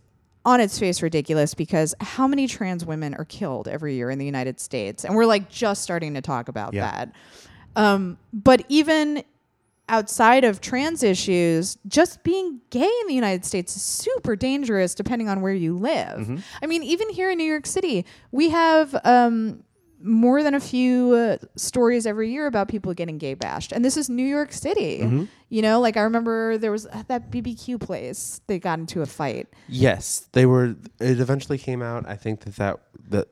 on 0.46 0.62
its 0.62 0.78
face 0.80 1.02
ridiculous 1.02 1.54
because 1.54 1.94
how 2.00 2.28
many 2.28 2.48
trans 2.48 2.86
women 2.86 3.14
are 3.16 3.26
killed 3.26 3.68
every 3.68 3.96
year 3.96 4.10
in 4.12 4.20
the 4.20 4.26
United 4.26 4.60
States? 4.60 5.04
And 5.04 5.16
we're 5.16 5.26
like 5.26 5.50
just 5.50 5.82
starting 5.82 6.14
to 6.14 6.22
talk 6.22 6.48
about 6.48 6.74
Yeah. 6.74 6.90
that. 6.92 7.12
Um, 7.78 8.18
but 8.34 8.66
even 8.68 9.24
outside 9.88 10.44
of 10.44 10.60
trans 10.60 11.04
issues, 11.04 11.78
just 11.88 12.24
being 12.24 12.60
gay 12.72 12.92
in 13.02 13.08
the 13.08 13.14
United 13.14 13.46
States 13.46 13.76
is 13.76 13.82
super 13.82 14.36
dangerous 14.36 14.94
depending 14.94 15.30
on 15.30 15.42
where 15.42 15.54
you 15.54 15.78
live. 15.78 16.20
Mm-hmm. 16.20 16.38
I 16.62 16.66
mean, 16.66 16.84
even 16.84 17.10
here 17.10 17.32
in 17.32 17.38
New 17.38 17.46
York 17.46 17.66
City, 17.66 18.06
we 18.32 18.50
have 18.50 19.00
um, 19.06 19.64
more 20.02 20.44
than 20.44 20.56
a 20.56 20.60
few 20.60 21.14
uh, 21.14 21.38
stories 21.56 22.06
every 22.06 22.32
year 22.32 22.48
about 22.48 22.68
people 22.68 22.94
getting 22.94 23.18
gay 23.20 23.36
bashed. 23.36 23.72
And 23.72 23.86
this 23.86 23.96
is 23.96 24.10
New 24.10 24.26
York 24.26 24.52
City. 24.52 25.00
Mm-hmm. 25.00 25.26
You 25.50 25.62
know, 25.62 25.80
like 25.80 25.98
I 25.98 26.02
remember 26.02 26.58
there 26.58 26.72
was 26.72 26.88
uh, 26.88 27.04
that 27.08 27.32
BBQ 27.32 27.80
place, 27.80 28.42
they 28.48 28.60
got 28.60 28.80
into 28.80 29.02
a 29.02 29.06
fight. 29.06 29.48
Yes, 29.70 30.28
they 30.34 30.46
were. 30.46 30.76
It 31.00 31.20
eventually 31.20 31.58
came 31.58 31.82
out. 31.82 32.08
I 32.08 32.16
think 32.16 32.42
that 32.42 32.56
that 32.56 32.80
that 33.10 33.28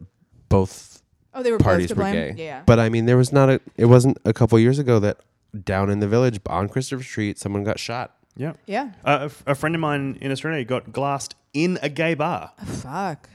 both 0.47 0.94
Oh, 1.35 1.43
they 1.43 1.51
were 1.51 1.57
parties 1.57 1.89
both 1.89 1.97
to 1.97 2.03
were 2.03 2.11
gay. 2.11 2.33
Yeah. 2.37 2.63
But 2.65 2.79
I 2.79 2.89
mean, 2.89 3.05
there 3.05 3.17
was 3.17 3.31
not 3.31 3.49
a. 3.49 3.61
It 3.77 3.85
wasn't 3.85 4.17
a 4.25 4.33
couple 4.33 4.57
years 4.57 4.79
ago 4.79 4.99
that 4.99 5.17
down 5.63 5.89
in 5.89 5.99
the 5.99 6.07
village 6.07 6.39
on 6.47 6.69
Christopher 6.69 7.03
Street, 7.03 7.37
someone 7.37 7.63
got 7.63 7.79
shot. 7.79 8.15
Yeah. 8.37 8.53
yeah. 8.65 8.91
Uh, 9.05 9.17
a 9.21 9.25
f- 9.25 9.43
a 9.47 9.55
friend 9.55 9.75
of 9.75 9.81
mine 9.81 10.17
in 10.21 10.31
Australia 10.31 10.63
got 10.65 10.91
glassed 10.91 11.35
in 11.53 11.77
a 11.81 11.89
gay 11.89 12.13
bar. 12.15 12.51
Fuck. 12.65 13.29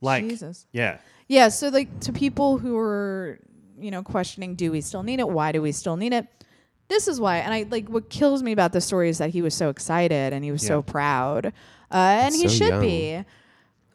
Like, 0.00 0.28
Jesus. 0.28 0.66
yeah. 0.72 0.98
Yeah, 1.28 1.48
so 1.48 1.68
like 1.68 2.00
to 2.00 2.12
people 2.12 2.58
who 2.58 2.76
are, 2.76 3.38
you 3.78 3.90
know, 3.90 4.02
questioning 4.02 4.54
do 4.54 4.70
we 4.70 4.80
still 4.80 5.02
need 5.02 5.20
it? 5.20 5.28
Why 5.28 5.52
do 5.52 5.62
we 5.62 5.72
still 5.72 5.96
need 5.96 6.12
it? 6.12 6.26
this 6.92 7.08
is 7.08 7.20
why. 7.20 7.38
And 7.38 7.52
I 7.52 7.66
like 7.70 7.88
what 7.88 8.10
kills 8.10 8.42
me 8.42 8.52
about 8.52 8.72
the 8.72 8.80
story 8.80 9.08
is 9.08 9.18
that 9.18 9.30
he 9.30 9.42
was 9.42 9.54
so 9.54 9.70
excited 9.70 10.32
and 10.32 10.44
he 10.44 10.52
was 10.52 10.64
so 10.64 10.82
proud, 10.82 11.46
uh, 11.46 11.50
and 11.90 12.34
he 12.34 12.48
should 12.48 12.68
young. 12.68 12.80
be. 12.80 13.24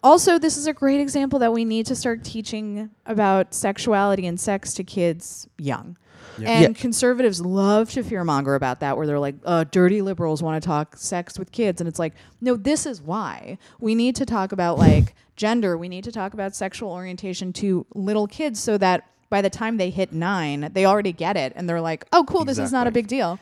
Also, 0.08 0.40
this 0.40 0.56
is 0.56 0.68
a 0.68 0.74
great 0.74 1.02
example 1.02 1.38
that 1.40 1.52
we 1.52 1.66
need 1.66 1.86
to 1.86 1.94
start 1.94 2.24
teaching 2.24 2.90
about 3.06 3.54
sexuality 3.54 4.26
and 4.26 4.40
sex 4.40 4.74
to 4.76 4.84
kids 4.84 5.50
young. 5.58 5.98
And 6.38 6.62
Yeah. 6.62 6.82
conservatives 6.82 7.42
love 7.42 7.92
to 7.92 8.04
fearmonger 8.04 8.56
about 8.56 8.80
that, 8.80 8.96
where 8.96 9.06
they're 9.06 9.20
like, 9.20 9.36
uh, 9.44 9.66
dirty 9.70 10.02
liberals 10.02 10.42
want 10.42 10.62
to 10.64 10.66
talk 10.66 10.96
sex 10.96 11.38
with 11.38 11.52
kids. 11.52 11.82
And 11.82 11.90
it's 11.90 12.00
like, 12.00 12.14
no, 12.40 12.56
this 12.56 12.86
is 12.86 13.02
why. 13.02 13.58
We 13.82 13.96
need 13.96 14.16
to 14.16 14.26
talk 14.26 14.54
about 14.54 14.78
like 14.88 15.14
gender. 15.36 15.78
We 15.78 15.90
need 15.90 16.06
to 16.06 16.12
talk 16.14 16.34
about 16.34 16.56
sexual 16.56 16.90
orientation 16.92 17.52
to 17.54 17.86
little 17.94 18.28
kids 18.28 18.62
so 18.62 18.78
that 18.78 19.04
by 19.30 19.42
the 19.42 19.50
time 19.50 19.76
they 19.76 19.90
hit 19.90 20.14
nine, 20.14 20.70
they 20.72 20.86
already 20.86 21.12
get 21.12 21.36
it. 21.36 21.52
And 21.58 21.68
they're 21.68 21.82
like, 21.82 22.06
oh, 22.14 22.24
cool, 22.24 22.46
this 22.46 22.58
is 22.58 22.72
not 22.72 22.88
a 22.88 22.92
big 22.92 23.08
deal. 23.08 23.40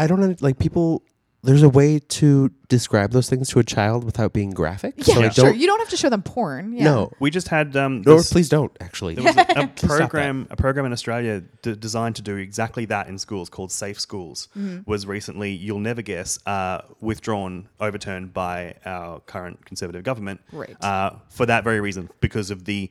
I 0.00 0.06
don't 0.06 0.20
know. 0.20 0.34
Like 0.40 0.58
people, 0.58 1.02
there's 1.46 1.62
a 1.62 1.68
way 1.68 1.98
to 1.98 2.50
describe 2.68 3.12
those 3.12 3.28
things 3.28 3.48
to 3.50 3.58
a 3.58 3.64
child 3.64 4.04
without 4.04 4.32
being 4.32 4.50
graphic. 4.50 4.94
Yeah, 4.98 5.14
so 5.14 5.20
like, 5.20 5.32
sure. 5.32 5.44
don't. 5.46 5.56
You 5.58 5.66
don't 5.66 5.78
have 5.78 5.88
to 5.90 5.96
show 5.96 6.08
them 6.10 6.22
porn. 6.22 6.72
Yeah. 6.72 6.84
No, 6.84 7.12
We 7.20 7.30
just 7.30 7.48
had 7.48 7.76
um, 7.76 8.02
or 8.06 8.16
this- 8.16 8.32
please 8.32 8.48
don't. 8.48 8.76
Actually, 8.80 9.14
There 9.14 9.24
was 9.24 9.36
a, 9.36 9.46
a 9.62 9.66
program, 9.68 10.46
a 10.50 10.56
program 10.56 10.84
in 10.86 10.92
Australia 10.92 11.42
d- 11.62 11.74
designed 11.76 12.16
to 12.16 12.22
do 12.22 12.36
exactly 12.36 12.84
that 12.86 13.08
in 13.08 13.18
schools 13.18 13.48
called 13.48 13.72
Safe 13.72 13.98
Schools. 13.98 14.48
Mm-hmm. 14.56 14.90
Was 14.90 15.06
recently, 15.06 15.52
you'll 15.52 15.78
never 15.78 16.02
guess, 16.02 16.38
uh, 16.46 16.82
withdrawn, 17.00 17.68
overturned 17.80 18.34
by 18.34 18.74
our 18.84 19.20
current 19.20 19.64
conservative 19.64 20.02
government. 20.02 20.40
Right. 20.52 20.76
Uh, 20.82 21.12
for 21.30 21.46
that 21.46 21.64
very 21.64 21.80
reason, 21.80 22.10
because 22.20 22.50
of 22.50 22.64
the 22.64 22.90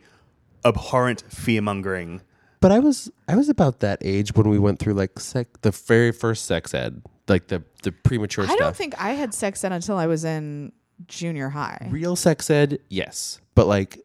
abhorrent 0.63 1.23
fear 1.29 1.61
mongering. 1.61 2.21
But 2.65 2.71
I 2.71 2.79
was 2.79 3.11
I 3.27 3.35
was 3.35 3.47
about 3.47 3.81
that 3.81 3.99
age 4.01 4.33
when 4.33 4.49
we 4.49 4.57
went 4.57 4.79
through 4.79 4.95
like 4.95 5.19
sec, 5.19 5.61
the 5.61 5.69
very 5.69 6.11
first 6.11 6.45
sex 6.45 6.73
ed, 6.73 6.99
like 7.27 7.45
the 7.49 7.61
the 7.83 7.91
premature 7.91 8.43
stuff. 8.45 8.53
I 8.53 8.57
stuff. 8.57 8.65
don't 8.69 8.75
think 8.75 8.99
I 8.99 9.11
had 9.11 9.35
sex 9.35 9.63
ed 9.63 9.71
until 9.71 9.97
I 9.97 10.07
was 10.07 10.25
in 10.25 10.71
junior 11.07 11.49
high. 11.49 11.87
real 11.91 12.15
sex 12.15 12.49
ed, 12.49 12.79
yes, 12.89 13.39
but 13.53 13.67
like 13.67 13.99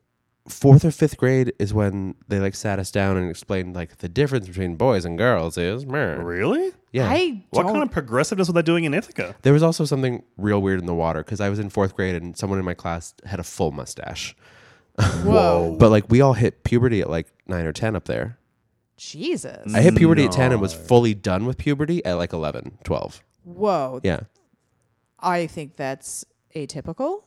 fourth 0.47 0.85
or 0.85 0.91
fifth 0.91 1.17
grade 1.17 1.55
is 1.59 1.73
when 1.73 2.17
they 2.29 2.39
like 2.39 2.55
sat 2.55 2.79
us 2.79 2.91
down 2.91 3.17
and 3.17 3.31
explained 3.31 3.75
like 3.75 3.97
the 3.97 4.11
difference 4.11 4.47
between 4.47 4.77
boys 4.77 5.07
and 5.07 5.17
girls 5.17 5.57
is 5.57 5.87
meh. 5.87 6.17
Really? 6.17 6.71
yeah. 6.93 7.09
I 7.09 7.43
What 7.49 7.63
don't 7.63 7.73
kind 7.73 7.83
of 7.83 7.91
progressiveness 7.91 8.47
were 8.49 8.53
they 8.53 8.61
doing 8.61 8.85
in 8.85 8.93
Ithaca? 8.93 9.37
there 9.41 9.55
was 9.55 9.63
also 9.63 9.87
something 9.87 10.23
real 10.37 10.61
weird 10.61 10.81
in 10.81 10.85
the 10.85 10.95
water 10.95 11.25
because 11.25 11.41
I 11.41 11.49
was 11.49 11.59
in 11.59 11.71
fourth 11.71 11.97
grade 11.97 12.15
and 12.15 12.37
someone 12.37 12.59
in 12.59 12.67
my 12.67 12.75
class 12.75 13.15
had 13.25 13.41
a 13.41 13.43
full 13.43 13.71
mustache. 13.73 14.37
Whoa. 15.25 15.77
But 15.81 15.89
like 15.91 16.11
we 16.11 16.21
all 16.21 16.35
hit 16.35 16.63
puberty 16.63 17.01
at 17.01 17.09
like 17.09 17.29
nine 17.47 17.65
or 17.65 17.73
ten 17.73 17.97
up 17.97 18.05
there. 18.05 18.37
Jesus. 19.01 19.74
I 19.74 19.80
hit 19.80 19.96
puberty 19.96 20.26
at 20.26 20.32
10 20.32 20.53
and 20.53 20.61
was 20.61 20.74
fully 20.74 21.14
done 21.14 21.46
with 21.46 21.57
puberty 21.57 22.05
at 22.05 22.14
like 22.14 22.32
11, 22.34 22.78
12. 22.84 23.22
Whoa. 23.44 24.01
Yeah. 24.05 24.20
I 25.18 25.46
think 25.46 25.76
that's 25.76 26.24
atypical. 26.55 27.22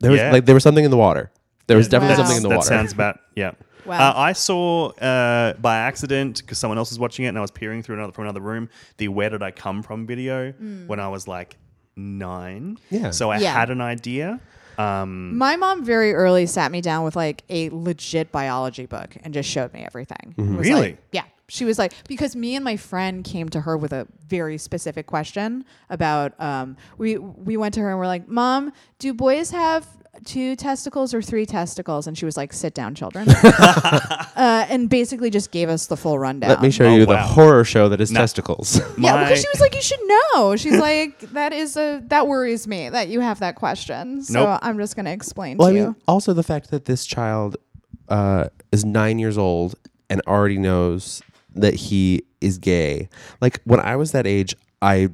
There 0.00 0.10
was 0.10 0.18
Yeah. 0.20 0.32
like 0.32 0.44
there 0.46 0.54
was 0.56 0.64
something 0.64 0.84
in 0.84 0.90
the 0.90 0.96
water. 0.96 1.30
There 1.68 1.76
was 1.76 1.88
definitely 1.88 2.14
Wow. 2.14 2.18
something 2.24 2.36
in 2.38 2.42
the 2.42 2.48
that 2.50 2.56
water. 2.56 2.68
sounds 2.68 2.92
about 2.92 3.20
yeah. 3.36 3.52
Wow. 3.86 4.10
Uh, 4.10 4.14
I 4.16 4.32
saw 4.32 4.88
uh, 4.92 5.52
by 5.54 5.76
accident 5.76 6.40
because 6.40 6.58
someone 6.58 6.78
else 6.78 6.90
was 6.90 6.98
watching 6.98 7.26
it, 7.26 7.28
and 7.28 7.38
I 7.38 7.42
was 7.42 7.50
peering 7.50 7.82
through 7.82 7.96
another 7.96 8.12
from 8.12 8.24
another 8.24 8.40
room 8.40 8.68
the 8.96 9.08
"Where 9.08 9.30
Did 9.30 9.42
I 9.42 9.50
Come 9.50 9.82
From" 9.82 10.06
video 10.06 10.52
when 10.86 10.98
I 11.00 11.08
was 11.08 11.28
like 11.28 11.56
nine. 11.94 12.78
Yeah. 12.90 13.10
So 13.10 13.30
I 13.30 13.38
Yeah. 13.38 13.52
had 13.52 13.70
an 13.70 13.80
idea. 13.80 14.40
Um, 14.78 15.36
My 15.38 15.56
mom 15.56 15.84
very 15.84 16.12
early 16.14 16.46
sat 16.46 16.70
me 16.72 16.80
down 16.80 17.04
with 17.04 17.16
like 17.16 17.42
a 17.48 17.70
legit 17.70 18.32
biology 18.32 18.86
book 18.86 19.16
and 19.22 19.32
just 19.34 19.48
showed 19.48 19.72
me 19.72 19.82
everything. 19.84 20.34
It 20.36 20.42
was 20.42 20.68
Really? 20.68 20.80
like- 20.80 20.98
yeah. 21.12 21.24
She 21.46 21.66
was 21.66 21.78
like, 21.78 21.92
because 22.08 22.34
me 22.34 22.56
and 22.56 22.64
my 22.64 22.76
friend 22.78 23.22
came 23.22 23.50
to 23.50 23.60
her 23.60 23.76
with 23.76 23.92
a 23.92 24.06
very 24.26 24.56
specific 24.56 25.06
question 25.06 25.66
about. 25.90 26.32
Um, 26.40 26.78
we 26.96 27.18
we 27.18 27.58
went 27.58 27.74
to 27.74 27.80
her 27.80 27.90
and 27.90 27.98
we're 27.98 28.06
like, 28.06 28.26
"Mom, 28.26 28.72
do 28.98 29.12
boys 29.12 29.50
have 29.50 29.86
two 30.24 30.56
testicles 30.56 31.12
or 31.14 31.20
three 31.22 31.46
testicles?" 31.46 32.06
And 32.06 32.16
she 32.16 32.24
was 32.24 32.36
like, 32.36 32.52
"Sit 32.52 32.74
down, 32.74 32.94
children," 32.94 33.28
uh, 33.88 34.66
and 34.68 34.88
basically 34.88 35.30
just 35.30 35.50
gave 35.50 35.68
us 35.68 35.86
the 35.86 35.96
full 35.96 36.18
rundown. 36.18 36.50
Let 36.50 36.62
me 36.62 36.70
show 36.70 36.86
Oh, 36.86 36.94
you 36.96 37.06
the 37.06 37.14
wow. 37.14 37.26
horror 37.26 37.64
show 37.64 37.88
that 37.88 38.00
is 38.00 38.10
No. 38.10 38.20
testicles. 38.20 38.80
Yeah, 38.98 39.14
my- 39.14 39.24
because 39.24 39.40
she 39.40 39.48
was 39.52 39.60
like, 39.60 39.74
"You 39.74 39.82
should 39.82 40.00
know." 40.06 40.56
She's 40.56 40.78
like, 40.78 41.18
"That 41.32 41.52
is 41.52 41.76
a 41.76 42.02
that 42.08 42.26
worries 42.26 42.66
me 42.66 42.88
that 42.88 43.08
you 43.08 43.20
have 43.20 43.40
that 43.40 43.56
question." 43.56 44.22
So 44.22 44.44
Nope. 44.44 44.58
I'm 44.62 44.78
just 44.78 44.96
gonna 44.96 45.10
explain 45.10 45.56
well, 45.58 45.68
I 45.68 45.70
to 45.72 45.74
mean, 45.74 45.84
you. 45.88 45.96
also 46.08 46.32
the 46.32 46.42
fact 46.42 46.70
that 46.70 46.84
this 46.84 47.04
child 47.06 47.56
uh, 48.08 48.48
is 48.72 48.84
nine 48.84 49.18
years 49.18 49.38
old 49.38 49.74
and 50.10 50.20
already 50.26 50.58
knows 50.58 51.22
that 51.54 51.74
he 51.74 52.22
is 52.40 52.58
gay. 52.58 53.08
Like 53.40 53.60
when 53.64 53.80
I 53.80 53.96
was 53.96 54.12
that 54.12 54.26
age, 54.26 54.54
I 54.82 55.08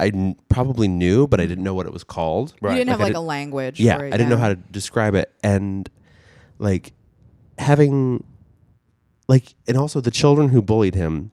I 0.00 0.08
n- 0.08 0.36
probably 0.48 0.88
knew, 0.88 1.26
but 1.26 1.40
I 1.40 1.46
didn't 1.46 1.64
know 1.64 1.74
what 1.74 1.86
it 1.86 1.92
was 1.92 2.04
called. 2.04 2.54
You 2.62 2.68
didn't 2.70 2.88
have 2.88 3.00
I 3.00 3.04
like 3.04 3.12
did- 3.12 3.18
a 3.18 3.20
language. 3.20 3.78
Yeah, 3.80 3.98
for 3.98 4.04
I 4.06 4.10
didn't 4.10 4.28
know 4.30 4.36
how 4.36 4.48
to 4.48 4.56
describe 4.56 5.14
it, 5.14 5.32
and 5.42 5.88
like 6.58 6.92
having 7.58 8.24
like, 9.28 9.54
and 9.68 9.76
also 9.76 10.00
the 10.00 10.10
children 10.10 10.48
who 10.48 10.60
bullied 10.62 10.94
him, 10.94 11.30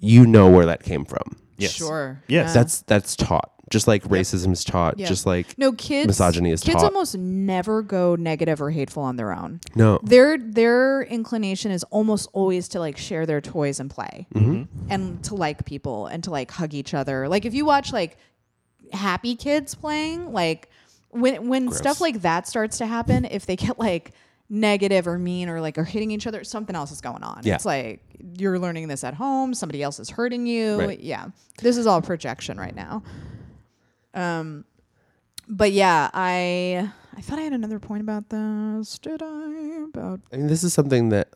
you 0.00 0.26
know 0.26 0.50
where 0.50 0.66
that 0.66 0.82
came 0.82 1.04
from. 1.04 1.36
yes. 1.56 1.72
Sure. 1.72 2.22
Yes. 2.28 2.48
yeah. 2.48 2.52
That's 2.52 2.82
that's 2.82 3.16
taught, 3.16 3.52
just 3.70 3.86
like 3.88 4.02
racism 4.04 4.52
is 4.52 4.62
taught, 4.64 4.98
Yeah. 4.98 5.06
just 5.06 5.26
like 5.26 5.56
no 5.58 5.72
kids. 5.72 6.06
misogyny 6.06 6.50
is 6.52 6.60
taught. 6.60 6.66
kids 6.72 6.82
taught. 6.82 6.92
almost 6.92 7.16
never 7.16 7.82
go 7.82 8.14
negative 8.16 8.60
or 8.60 8.70
hateful 8.70 9.02
on 9.02 9.16
their 9.16 9.32
own. 9.32 9.60
no. 9.74 9.98
Their 10.02 10.38
their 10.38 11.02
inclination 11.02 11.70
is 11.70 11.82
almost 11.84 12.28
always 12.32 12.68
to 12.68 12.78
like 12.80 12.96
share 12.98 13.26
their 13.26 13.40
toys 13.40 13.80
and 13.80 13.90
play, 13.90 14.26
Mm-hmm. 14.34 14.90
and 14.90 15.22
to 15.24 15.34
like 15.34 15.64
people 15.64 16.06
and 16.06 16.22
to 16.24 16.30
like 16.30 16.50
hug 16.50 16.74
each 16.74 16.94
other. 16.94 17.28
Like 17.28 17.44
if 17.44 17.54
you 17.54 17.64
watch 17.64 17.92
like 17.92 18.16
happy 18.92 19.34
kids 19.34 19.74
playing, 19.74 20.32
like 20.32 20.68
when 21.10 21.48
when 21.48 21.70
stuff 21.72 22.00
like 22.00 22.22
that 22.22 22.46
starts 22.46 22.78
to 22.78 22.86
happen, 22.86 23.24
if 23.24 23.46
they 23.46 23.56
get 23.56 23.78
like 23.78 24.12
negative 24.50 25.08
or 25.08 25.18
mean 25.18 25.48
or 25.48 25.60
like 25.60 25.78
are 25.78 25.84
hitting 25.84 26.10
each 26.10 26.26
other, 26.26 26.44
something 26.44 26.76
else 26.76 26.90
is 26.92 27.00
going 27.00 27.22
on. 27.22 27.40
Yeah. 27.44 27.54
It's 27.54 27.64
like 27.64 28.00
you're 28.36 28.58
learning 28.58 28.88
this 28.88 29.02
at 29.04 29.14
home, 29.14 29.54
somebody 29.54 29.82
else 29.82 29.98
is 29.98 30.10
hurting 30.10 30.46
you. 30.46 30.78
Right. 30.78 31.00
Yeah. 31.00 31.28
This 31.62 31.76
is 31.78 31.86
all 31.86 32.02
projection 32.02 32.58
right 32.58 32.74
now. 32.74 33.02
Um 34.14 34.64
but 35.48 35.72
yeah, 35.72 36.10
I 36.12 36.90
I 37.16 37.20
thought 37.20 37.38
I 37.38 37.42
had 37.42 37.52
another 37.52 37.78
point 37.78 38.00
about 38.00 38.28
this. 38.30 38.98
Did 38.98 39.22
I? 39.22 39.84
About 39.84 40.20
I 40.32 40.36
mean, 40.36 40.46
this 40.48 40.64
is 40.64 40.72
something 40.72 41.10
that 41.10 41.28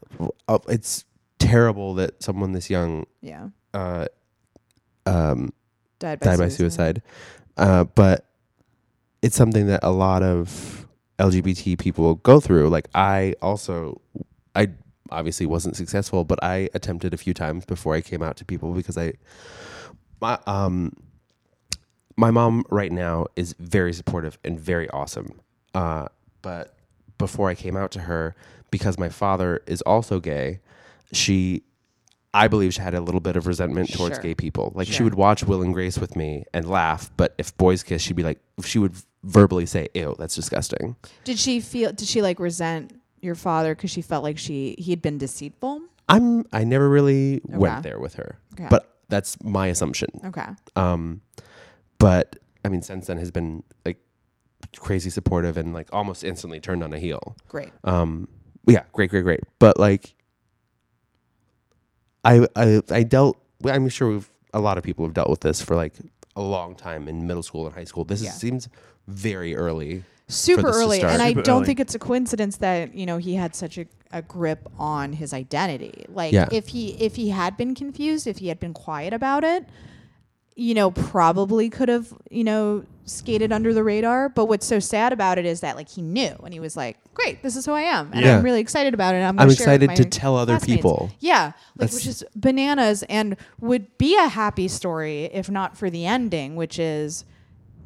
uh, 0.48 0.58
it's 0.68 1.04
terrible 1.38 1.94
that 1.94 2.22
someone 2.22 2.52
this 2.52 2.68
young 2.70 3.06
yeah, 3.20 3.48
uh, 3.74 4.06
um, 5.06 5.52
died 5.98 6.20
by 6.20 6.26
died 6.26 6.38
by 6.38 6.48
suicide, 6.48 7.02
uh, 7.56 7.84
but 7.84 8.26
it's 9.22 9.36
something 9.36 9.66
that 9.66 9.80
a 9.82 9.90
lot 9.90 10.22
of 10.22 10.86
LGBT 11.18 11.78
people 11.78 12.16
go 12.16 12.40
through. 12.40 12.68
Like 12.70 12.88
I 12.94 13.34
also, 13.40 14.00
I 14.54 14.70
obviously 15.10 15.46
wasn't 15.46 15.76
successful, 15.76 16.24
but 16.24 16.42
I 16.42 16.68
attempted 16.74 17.14
a 17.14 17.16
few 17.16 17.34
times 17.34 17.64
before 17.64 17.94
I 17.94 18.00
came 18.00 18.22
out 18.22 18.36
to 18.38 18.44
people 18.44 18.72
because 18.72 18.98
I, 18.98 19.12
my 20.20 20.38
um, 20.46 20.92
my 22.18 22.30
mom 22.32 22.64
right 22.68 22.90
now 22.90 23.26
is 23.36 23.54
very 23.60 23.92
supportive 23.92 24.38
and 24.44 24.58
very 24.58 24.90
awesome. 24.90 25.40
Uh, 25.72 26.08
but 26.42 26.74
before 27.16 27.48
I 27.48 27.54
came 27.54 27.76
out 27.76 27.92
to 27.92 28.00
her, 28.00 28.34
because 28.72 28.98
my 28.98 29.08
father 29.08 29.62
is 29.66 29.80
also 29.82 30.20
gay, 30.20 30.60
she. 31.12 31.62
I 32.34 32.46
believe 32.46 32.74
she 32.74 32.82
had 32.82 32.92
a 32.94 33.00
little 33.00 33.20
bit 33.22 33.36
of 33.36 33.46
resentment 33.46 33.90
towards 33.90 34.16
Sure. 34.16 34.22
gay 34.22 34.34
people. 34.34 34.72
Like 34.74 34.86
she 34.86 34.92
Sure. 34.94 35.04
would 35.04 35.14
watch 35.14 35.44
Will 35.44 35.62
and 35.62 35.72
Grace 35.72 35.98
with 35.98 36.14
me 36.14 36.44
and 36.52 36.68
laugh, 36.68 37.10
but 37.16 37.34
if 37.38 37.56
boys 37.56 37.82
kiss, 37.82 38.02
she'd 38.02 38.16
be 38.16 38.22
like, 38.22 38.38
she 38.62 38.78
would 38.78 38.92
verbally 39.24 39.64
say, 39.64 39.88
"Ew, 39.94 40.14
that's 40.18 40.34
disgusting." 40.34 40.96
Did 41.24 41.38
she 41.38 41.58
feel? 41.60 41.90
Did 41.92 42.06
she 42.06 42.20
like 42.20 42.38
resent 42.38 42.92
your 43.22 43.34
father 43.34 43.74
because 43.74 43.90
she 43.90 44.02
felt 44.02 44.22
like 44.24 44.36
she 44.38 44.74
he 44.78 44.90
had 44.92 45.00
been 45.00 45.16
deceitful? 45.18 45.80
I'm 46.08 46.44
I 46.52 46.64
never 46.64 46.88
really 46.88 47.40
Okay. 47.48 47.56
went 47.56 47.82
there 47.82 47.98
with 47.98 48.14
her, 48.14 48.36
Okay. 48.54 48.66
but 48.68 48.98
that's 49.08 49.42
my 49.42 49.68
assumption. 49.68 50.08
Okay. 50.26 50.46
Um, 50.76 51.22
but 51.98 52.36
I 52.64 52.68
mean, 52.68 52.82
since 52.82 53.06
then 53.06 53.18
has 53.18 53.30
been 53.30 53.62
like 53.84 53.98
crazy 54.76 55.10
supportive 55.10 55.56
and 55.56 55.72
like 55.72 55.88
almost 55.92 56.24
instantly 56.24 56.60
turned 56.60 56.82
on 56.84 56.92
a 56.92 56.98
heel. 56.98 57.36
Great. 57.48 57.70
Um, 57.84 58.28
yeah, 58.66 58.82
great, 58.92 59.10
great, 59.10 59.22
great. 59.24 59.40
But 59.58 59.78
like, 59.78 60.14
I 62.24 62.46
I 62.56 62.82
I 62.90 63.02
dealt. 63.02 63.38
I'm 63.64 63.88
sure 63.88 64.08
we've 64.10 64.30
a 64.54 64.60
lot 64.60 64.78
of 64.78 64.84
people 64.84 65.04
have 65.04 65.14
dealt 65.14 65.30
with 65.30 65.40
this 65.40 65.60
for 65.62 65.76
like 65.76 65.94
a 66.36 66.42
long 66.42 66.74
time 66.74 67.08
in 67.08 67.26
middle 67.26 67.42
school 67.42 67.66
and 67.66 67.74
high 67.74 67.84
school. 67.84 68.04
This 68.04 68.22
Yeah. 68.22 68.30
is, 68.30 68.36
seems 68.36 68.68
very 69.06 69.56
early. 69.56 70.04
Super 70.30 70.68
early, 70.68 70.98
start. 70.98 71.14
and 71.14 71.22
I 71.22 71.28
Super 71.30 71.42
don't 71.42 71.56
early. 71.58 71.66
think 71.66 71.80
it's 71.80 71.94
a 71.94 71.98
coincidence 71.98 72.58
that 72.58 72.94
you 72.94 73.06
know 73.06 73.16
he 73.16 73.34
had 73.34 73.54
such 73.54 73.78
a, 73.78 73.86
a 74.12 74.20
grip 74.22 74.68
on 74.78 75.14
his 75.14 75.32
identity. 75.32 76.04
Like 76.08 76.32
Yeah. 76.32 76.48
if 76.52 76.68
he 76.68 76.90
if 77.00 77.16
he 77.16 77.30
had 77.30 77.56
been 77.56 77.74
confused, 77.74 78.26
if 78.26 78.38
he 78.38 78.48
had 78.48 78.60
been 78.60 78.74
quiet 78.74 79.14
about 79.14 79.42
it, 79.44 79.64
you 80.58 80.74
know, 80.74 80.90
probably 80.90 81.70
could 81.70 81.88
have 81.88 82.12
you 82.30 82.42
know 82.42 82.84
skated 83.04 83.52
under 83.52 83.72
the 83.72 83.84
radar. 83.84 84.28
But 84.28 84.46
what's 84.46 84.66
so 84.66 84.80
sad 84.80 85.12
about 85.12 85.38
it 85.38 85.46
is 85.46 85.60
that 85.60 85.76
like 85.76 85.88
he 85.88 86.02
knew 86.02 86.34
and 86.44 86.52
he 86.52 86.58
was 86.58 86.76
like, 86.76 86.98
"Great, 87.14 87.42
this 87.44 87.54
is 87.54 87.64
who 87.64 87.72
I 87.72 87.82
am," 87.82 88.10
and 88.12 88.24
Yeah. 88.24 88.38
I'm 88.38 88.44
really 88.44 88.60
excited 88.60 88.92
about 88.92 89.14
it. 89.14 89.18
I'm, 89.18 89.38
I'm 89.38 89.48
excited 89.48 89.94
to 89.94 90.04
tell 90.04 90.36
other 90.36 90.54
classmates." 90.54 90.76
people. 90.78 91.10
Yeah, 91.20 91.44
like, 91.44 91.54
That's- 91.76 91.94
which 91.94 92.06
is 92.08 92.24
bananas 92.34 93.04
and 93.08 93.36
would 93.60 93.96
be 93.98 94.16
a 94.18 94.26
happy 94.26 94.66
story 94.66 95.26
if 95.32 95.48
not 95.48 95.76
for 95.76 95.90
the 95.90 96.04
ending, 96.04 96.56
which 96.56 96.78
is 96.78 97.24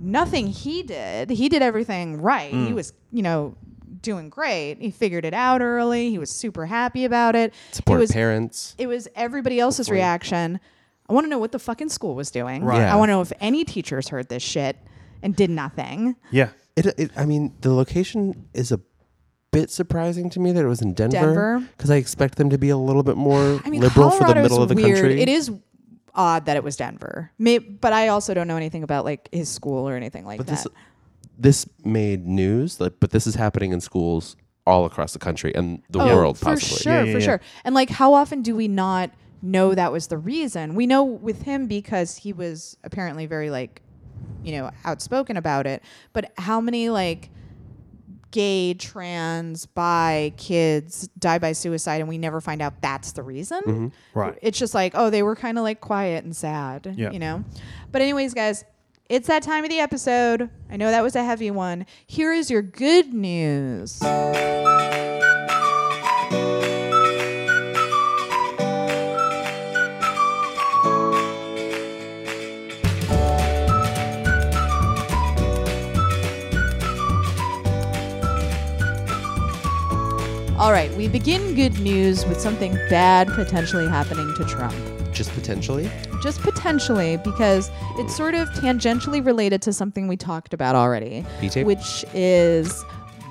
nothing 0.00 0.46
he 0.46 0.82
did. 0.82 1.28
He 1.30 1.50
did 1.50 1.60
everything 1.60 2.22
right. 2.22 2.52
Mm. 2.52 2.68
He 2.68 2.72
was, 2.72 2.94
you 3.12 3.22
know, 3.22 3.54
doing 4.00 4.30
great. 4.30 4.78
He 4.80 4.90
figured 4.90 5.24
it 5.26 5.34
out 5.34 5.60
early. 5.60 6.10
He 6.10 6.18
was 6.18 6.30
super 6.30 6.66
happy 6.66 7.04
about 7.04 7.36
it. 7.36 7.52
Support 7.70 7.98
it 7.98 8.00
was 8.00 8.12
parents. 8.12 8.74
it 8.78 8.86
was 8.86 9.08
everybody 9.14 9.60
else's 9.60 9.90
reaction. 9.90 10.58
I 11.08 11.12
want 11.12 11.24
to 11.26 11.28
know 11.30 11.38
what 11.38 11.52
the 11.52 11.58
fucking 11.58 11.88
school 11.90 12.14
was 12.14 12.30
doing. 12.30 12.64
Right. 12.64 12.78
Yeah. 12.78 12.92
I 12.92 12.96
want 12.96 13.08
to 13.08 13.12
know 13.14 13.20
if 13.20 13.32
any 13.40 13.64
teachers 13.64 14.08
heard 14.08 14.28
this 14.28 14.42
shit 14.42 14.76
and 15.22 15.34
did 15.36 15.50
nothing. 15.50 16.16
Yeah. 16.30 16.50
It, 16.76 16.86
it, 16.98 17.10
I 17.16 17.26
mean, 17.26 17.54
the 17.60 17.72
location 17.74 18.48
is 18.54 18.72
a 18.72 18.80
bit 19.52 19.70
surprising 19.70 20.30
to 20.30 20.40
me 20.40 20.52
that 20.52 20.64
it 20.64 20.68
was 20.68 20.80
in 20.80 20.94
Denver. 20.94 21.16
Denver. 21.18 21.68
Because 21.76 21.90
I 21.90 21.96
expect 21.96 22.36
them 22.38 22.48
to 22.50 22.56
be 22.58 22.70
a 22.70 22.76
little 22.76 23.02
bit 23.02 23.16
more 23.16 23.60
I 23.64 23.68
mean, 23.70 23.80
liberal 23.82 24.10
for 24.10 24.26
the 24.26 24.34
middle 24.36 24.62
of 24.62 24.68
the 24.68 24.74
weird. 24.74 24.96
country. 24.96 25.20
It 25.20 25.28
is 25.28 25.50
odd 26.14 26.46
that 26.46 26.56
it 26.56 26.64
was 26.64 26.76
Denver. 26.76 27.30
May, 27.38 27.58
but 27.58 27.92
I 27.92 28.08
also 28.08 28.32
don't 28.32 28.48
know 28.48 28.56
anything 28.56 28.82
about 28.82 29.04
like 29.04 29.28
his 29.32 29.48
school 29.50 29.88
or 29.88 29.96
anything 29.96 30.24
like 30.24 30.38
But 30.38 30.46
that. 30.46 30.52
this 30.52 30.66
this 31.38 31.68
made 31.84 32.26
news, 32.26 32.80
like, 32.80 32.94
but 33.00 33.10
this 33.10 33.26
is 33.26 33.34
happening 33.34 33.72
in 33.72 33.80
schools 33.80 34.36
all 34.66 34.84
across 34.84 35.12
the 35.12 35.18
country 35.18 35.52
and 35.54 35.82
the 35.90 35.98
Oh, 36.00 36.14
world, 36.16 36.38
for 36.38 36.44
possibly. 36.44 36.78
sure, 36.78 36.92
Yeah, 36.92 37.02
yeah, 37.04 37.12
for 37.12 37.18
yeah. 37.18 37.24
sure. 37.24 37.40
And 37.64 37.74
like, 37.74 37.90
how 37.90 38.14
often 38.14 38.42
do 38.42 38.54
we 38.54 38.68
not 38.68 39.10
know 39.42 39.74
that 39.74 39.92
was 39.92 40.06
the 40.06 40.16
reason? 40.18 40.74
We 40.74 40.86
know 40.86 41.02
with 41.04 41.42
him 41.42 41.66
because 41.66 42.16
he 42.16 42.32
was 42.32 42.76
apparently 42.84 43.26
very 43.26 43.50
like, 43.50 43.82
you 44.44 44.52
know, 44.52 44.70
outspoken 44.84 45.36
about 45.36 45.66
it. 45.66 45.82
But 46.12 46.32
how 46.38 46.60
many 46.60 46.88
like 46.88 47.30
gay, 48.30 48.72
trans, 48.74 49.66
bi 49.66 50.32
kids 50.38 51.06
die 51.18 51.38
by 51.38 51.52
suicide, 51.52 52.00
and 52.00 52.08
we 52.08 52.16
never 52.18 52.40
find 52.40 52.62
out 52.62 52.80
that's 52.80 53.12
the 53.12 53.22
reason? 53.22 53.60
Mm-hmm. 53.62 54.18
Right. 54.18 54.38
It's 54.40 54.58
just 54.58 54.72
like, 54.74 54.92
oh, 54.94 55.10
they 55.10 55.22
were 55.22 55.36
kind 55.36 55.58
of 55.58 55.64
like 55.64 55.80
quiet 55.80 56.24
and 56.24 56.34
sad, 56.34 56.94
Yeah. 56.96 57.10
you 57.10 57.18
know? 57.18 57.44
But, 57.90 58.00
anyways, 58.00 58.32
guys, 58.32 58.64
it's 59.10 59.26
that 59.28 59.42
time 59.42 59.64
of 59.64 59.70
the 59.70 59.80
episode. 59.80 60.48
I 60.70 60.76
know 60.78 60.90
that 60.90 61.02
was 61.02 61.14
a 61.14 61.22
heavy 61.24 61.50
one. 61.50 61.84
Here 62.06 62.32
is 62.32 62.50
your 62.50 62.62
good 62.62 63.12
news. 63.12 64.00
All 80.62 80.70
right, 80.70 80.94
we 80.94 81.08
begin 81.08 81.56
good 81.56 81.76
news 81.80 82.24
with 82.24 82.40
something 82.40 82.74
bad 82.88 83.26
potentially 83.30 83.88
happening 83.88 84.32
to 84.36 84.44
Trump. 84.44 84.72
Just 85.12 85.32
potentially. 85.32 85.90
Just 86.22 86.40
potentially, 86.40 87.16
because 87.16 87.68
it's 87.96 88.16
sort 88.16 88.36
of 88.36 88.48
tangentially 88.50 89.26
related 89.26 89.60
to 89.62 89.72
something 89.72 90.06
we 90.06 90.16
talked 90.16 90.54
about 90.54 90.76
already, 90.76 91.22
which 91.64 92.04
is 92.14 92.84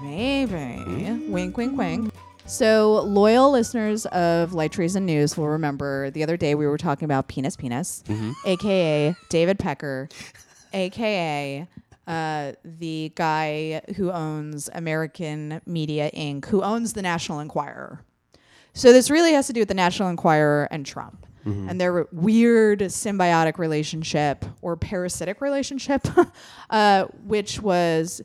maybe 0.03 0.83
wink, 1.29 1.55
wink, 1.55 1.77
wink. 1.77 2.13
So, 2.47 3.01
loyal 3.03 3.49
listeners 3.49 4.05
of 4.07 4.51
Light 4.51 4.73
Treason 4.73 5.05
News 5.05 5.37
will 5.37 5.47
remember 5.47 6.11
the 6.11 6.23
other 6.23 6.35
day 6.35 6.53
we 6.53 6.67
were 6.67 6.77
talking 6.77 7.05
about 7.05 7.29
Penis 7.29 7.55
Penis, 7.55 8.03
mm-hmm. 8.09 8.33
aka 8.45 9.15
David 9.29 9.57
Pecker, 9.57 10.09
aka 10.73 11.65
uh, 12.07 12.53
the 12.63 13.11
guy 13.15 13.81
who 13.95 14.11
owns 14.11 14.69
American 14.73 15.61
Media 15.65 16.09
Inc., 16.11 16.45
who 16.45 16.61
owns 16.61 16.93
the 16.93 17.01
National 17.01 17.39
Enquirer. 17.39 18.03
So 18.73 18.93
this 18.93 19.09
really 19.09 19.33
has 19.33 19.47
to 19.47 19.53
do 19.53 19.61
with 19.61 19.67
the 19.67 19.73
National 19.73 20.09
Enquirer 20.09 20.67
and 20.71 20.85
Trump 20.85 21.25
and 21.43 21.81
their 21.81 22.07
weird 22.11 22.79
symbiotic 22.81 23.57
relationship 23.57 24.45
or 24.61 24.77
parasitic 24.77 25.41
relationship, 25.41 26.07
uh, 26.69 27.05
which 27.25 27.59
was 27.59 28.21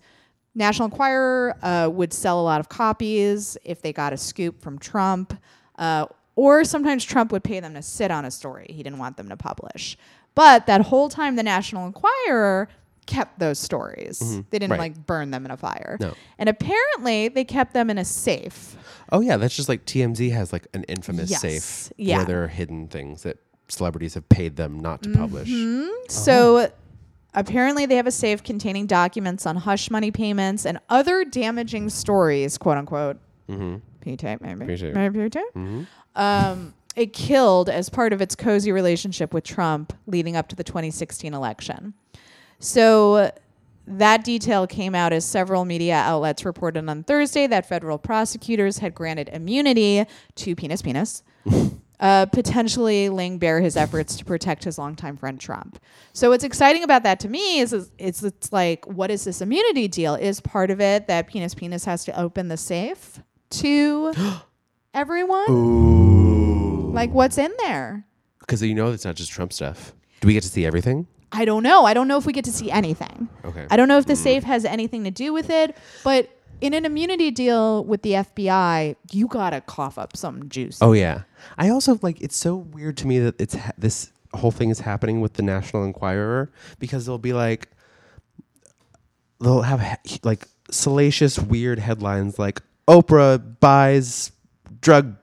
National 0.54 0.86
Enquirer 0.86 1.56
uh, 1.62 1.88
would 1.90 2.12
sell 2.12 2.40
a 2.40 2.44
lot 2.44 2.60
of 2.60 2.68
copies 2.68 3.56
if 3.64 3.82
they 3.82 3.92
got 3.92 4.12
a 4.12 4.16
scoop 4.16 4.60
from 4.60 4.78
Trump, 4.78 5.38
uh, 5.78 6.06
or 6.34 6.64
sometimes 6.64 7.04
Trump 7.04 7.32
would 7.32 7.44
pay 7.44 7.60
them 7.60 7.74
to 7.74 7.82
sit 7.82 8.10
on 8.10 8.24
a 8.24 8.30
story 8.30 8.66
he 8.68 8.82
didn't 8.82 8.98
want 8.98 9.16
them 9.16 9.28
to 9.28 9.36
publish. 9.36 9.96
But 10.34 10.66
that 10.66 10.82
whole 10.82 11.08
time, 11.08 11.36
the 11.36 11.42
National 11.42 11.86
Enquirer 11.86 12.68
kept 13.06 13.38
those 13.38 13.58
stories. 13.58 14.18
They 14.50 14.58
didn't 14.58 14.70
Right. 14.72 14.80
like 14.80 15.06
burn 15.06 15.30
them 15.30 15.44
in 15.44 15.50
a 15.50 15.56
fire. 15.56 15.96
No. 16.00 16.12
And 16.38 16.48
apparently, 16.48 17.28
they 17.28 17.44
kept 17.44 17.72
them 17.74 17.88
in 17.90 17.98
a 17.98 18.04
safe. 18.04 18.76
Oh 19.12 19.20
yeah, 19.20 19.36
that's 19.36 19.54
just 19.54 19.68
like 19.68 19.84
TMZ 19.86 20.30
has 20.32 20.52
like 20.52 20.66
an 20.74 20.82
infamous 20.84 21.30
Yes, 21.30 21.40
safe 21.40 21.92
yeah. 21.96 22.16
where 22.18 22.24
there 22.26 22.44
are 22.44 22.48
hidden 22.48 22.88
things 22.88 23.22
that 23.22 23.38
celebrities 23.68 24.14
have 24.14 24.28
paid 24.28 24.56
them 24.56 24.80
not 24.80 25.02
to 25.04 25.10
publish. 25.12 25.48
Mm-hmm. 25.48 25.88
So 26.08 26.70
apparently 27.34 27.86
they 27.86 27.96
have 27.96 28.06
a 28.06 28.12
safe 28.12 28.42
containing 28.42 28.86
documents 28.86 29.46
on 29.46 29.56
hush 29.56 29.90
money 29.90 30.10
payments 30.10 30.64
and 30.66 30.78
other 30.88 31.24
damaging 31.24 31.90
stories, 31.90 32.58
quote 32.58 32.76
unquote. 32.78 33.18
Mm-hmm. 33.48 33.76
P-tape, 34.00 34.40
maybe. 34.40 34.66
P-tape. 34.66 34.94
Maybe 34.94 35.18
P-tape. 35.20 35.86
Um, 36.14 36.74
it 36.94 37.12
killed 37.12 37.68
as 37.68 37.90
part 37.90 38.12
of 38.12 38.20
its 38.22 38.34
cozy 38.34 38.72
relationship 38.72 39.34
with 39.34 39.44
Trump 39.44 39.92
leading 40.06 40.34
up 40.36 40.48
to 40.48 40.56
the 40.56 40.64
2016 40.64 41.34
election. 41.34 41.92
So 42.58 43.30
that 43.86 44.24
detail 44.24 44.66
came 44.66 44.94
out 44.94 45.12
as 45.12 45.24
several 45.24 45.64
media 45.64 45.94
outlets 45.94 46.44
reported 46.44 46.88
on 46.88 47.04
Thursday 47.04 47.46
that 47.46 47.68
federal 47.68 47.98
prosecutors 47.98 48.78
had 48.78 48.94
granted 48.94 49.30
immunity 49.32 50.04
to 50.36 50.56
Penis 50.56 50.82
Penis, 50.82 51.22
uh, 52.00 52.26
potentially 52.26 53.08
laying 53.08 53.38
bare 53.38 53.60
his 53.60 53.76
efforts 53.76 54.16
to 54.16 54.24
protect 54.24 54.64
his 54.64 54.78
longtime 54.78 55.16
friend 55.16 55.40
Trump. 55.40 55.78
So 56.12 56.30
what's 56.30 56.44
exciting 56.44 56.82
about 56.82 57.04
that 57.04 57.20
to 57.20 57.28
me 57.28 57.60
is, 57.60 57.72
is 57.72 57.90
it's, 57.98 58.22
it's 58.24 58.52
like, 58.52 58.84
what 58.86 59.10
is 59.10 59.24
this 59.24 59.40
immunity 59.40 59.86
deal? 59.86 60.14
Is 60.16 60.40
part 60.40 60.70
of 60.70 60.80
it 60.80 61.06
that 61.06 61.28
Penis 61.28 61.54
Penis 61.54 61.84
has 61.84 62.04
to 62.06 62.20
open 62.20 62.48
the 62.48 62.56
safe 62.56 63.20
to 63.50 64.12
everyone? 64.94 65.50
Ooh. 65.50 66.90
Like, 66.92 67.12
what's 67.12 67.38
in 67.38 67.52
there? 67.58 68.04
Because 68.40 68.62
you 68.62 68.74
know 68.74 68.90
it's 68.90 69.04
not 69.04 69.14
just 69.14 69.30
Trump 69.30 69.52
stuff. 69.52 69.92
Do 70.20 70.26
we 70.26 70.32
get 70.32 70.42
to 70.42 70.48
see 70.48 70.64
everything? 70.66 71.06
I 71.32 71.44
don't 71.44 71.62
know. 71.62 71.84
I 71.84 71.94
don't 71.94 72.08
know 72.08 72.16
if 72.16 72.26
we 72.26 72.32
get 72.32 72.44
to 72.44 72.52
see 72.52 72.70
anything. 72.70 73.28
Okay. 73.44 73.66
I 73.70 73.76
don't 73.76 73.88
know 73.88 73.98
if 73.98 74.06
the 74.06 74.14
mm. 74.14 74.18
safe 74.22 74.44
has 74.44 74.64
anything 74.64 75.04
to 75.04 75.10
do 75.10 75.32
with 75.32 75.50
it, 75.50 75.76
but 76.04 76.30
in 76.60 76.72
an 76.74 76.84
immunity 76.84 77.30
deal 77.30 77.84
with 77.84 78.02
the 78.02 78.12
FBI, 78.12 78.96
you 79.12 79.26
gotta 79.26 79.60
cough 79.60 79.98
up 79.98 80.16
some 80.16 80.48
juice. 80.48 80.78
Oh 80.80 80.92
yeah. 80.92 81.22
I 81.58 81.68
also 81.68 81.98
like 82.02 82.20
it's 82.20 82.36
so 82.36 82.56
weird 82.56 82.96
to 82.98 83.06
me 83.06 83.18
that 83.18 83.40
it's 83.40 83.54
ha- 83.54 83.72
this 83.76 84.10
whole 84.34 84.50
thing 84.50 84.70
is 84.70 84.80
happening 84.80 85.20
with 85.20 85.34
the 85.34 85.42
National 85.42 85.84
Enquirer 85.84 86.50
because 86.78 87.06
they'll 87.06 87.18
be 87.18 87.32
like 87.32 87.68
they'll 89.40 89.62
have 89.62 89.98
he- 90.04 90.20
like 90.22 90.46
salacious 90.70 91.38
weird 91.38 91.78
headlines 91.78 92.38
like 92.38 92.62
Oprah 92.88 93.58
buys 93.60 94.32
drug 94.80 95.16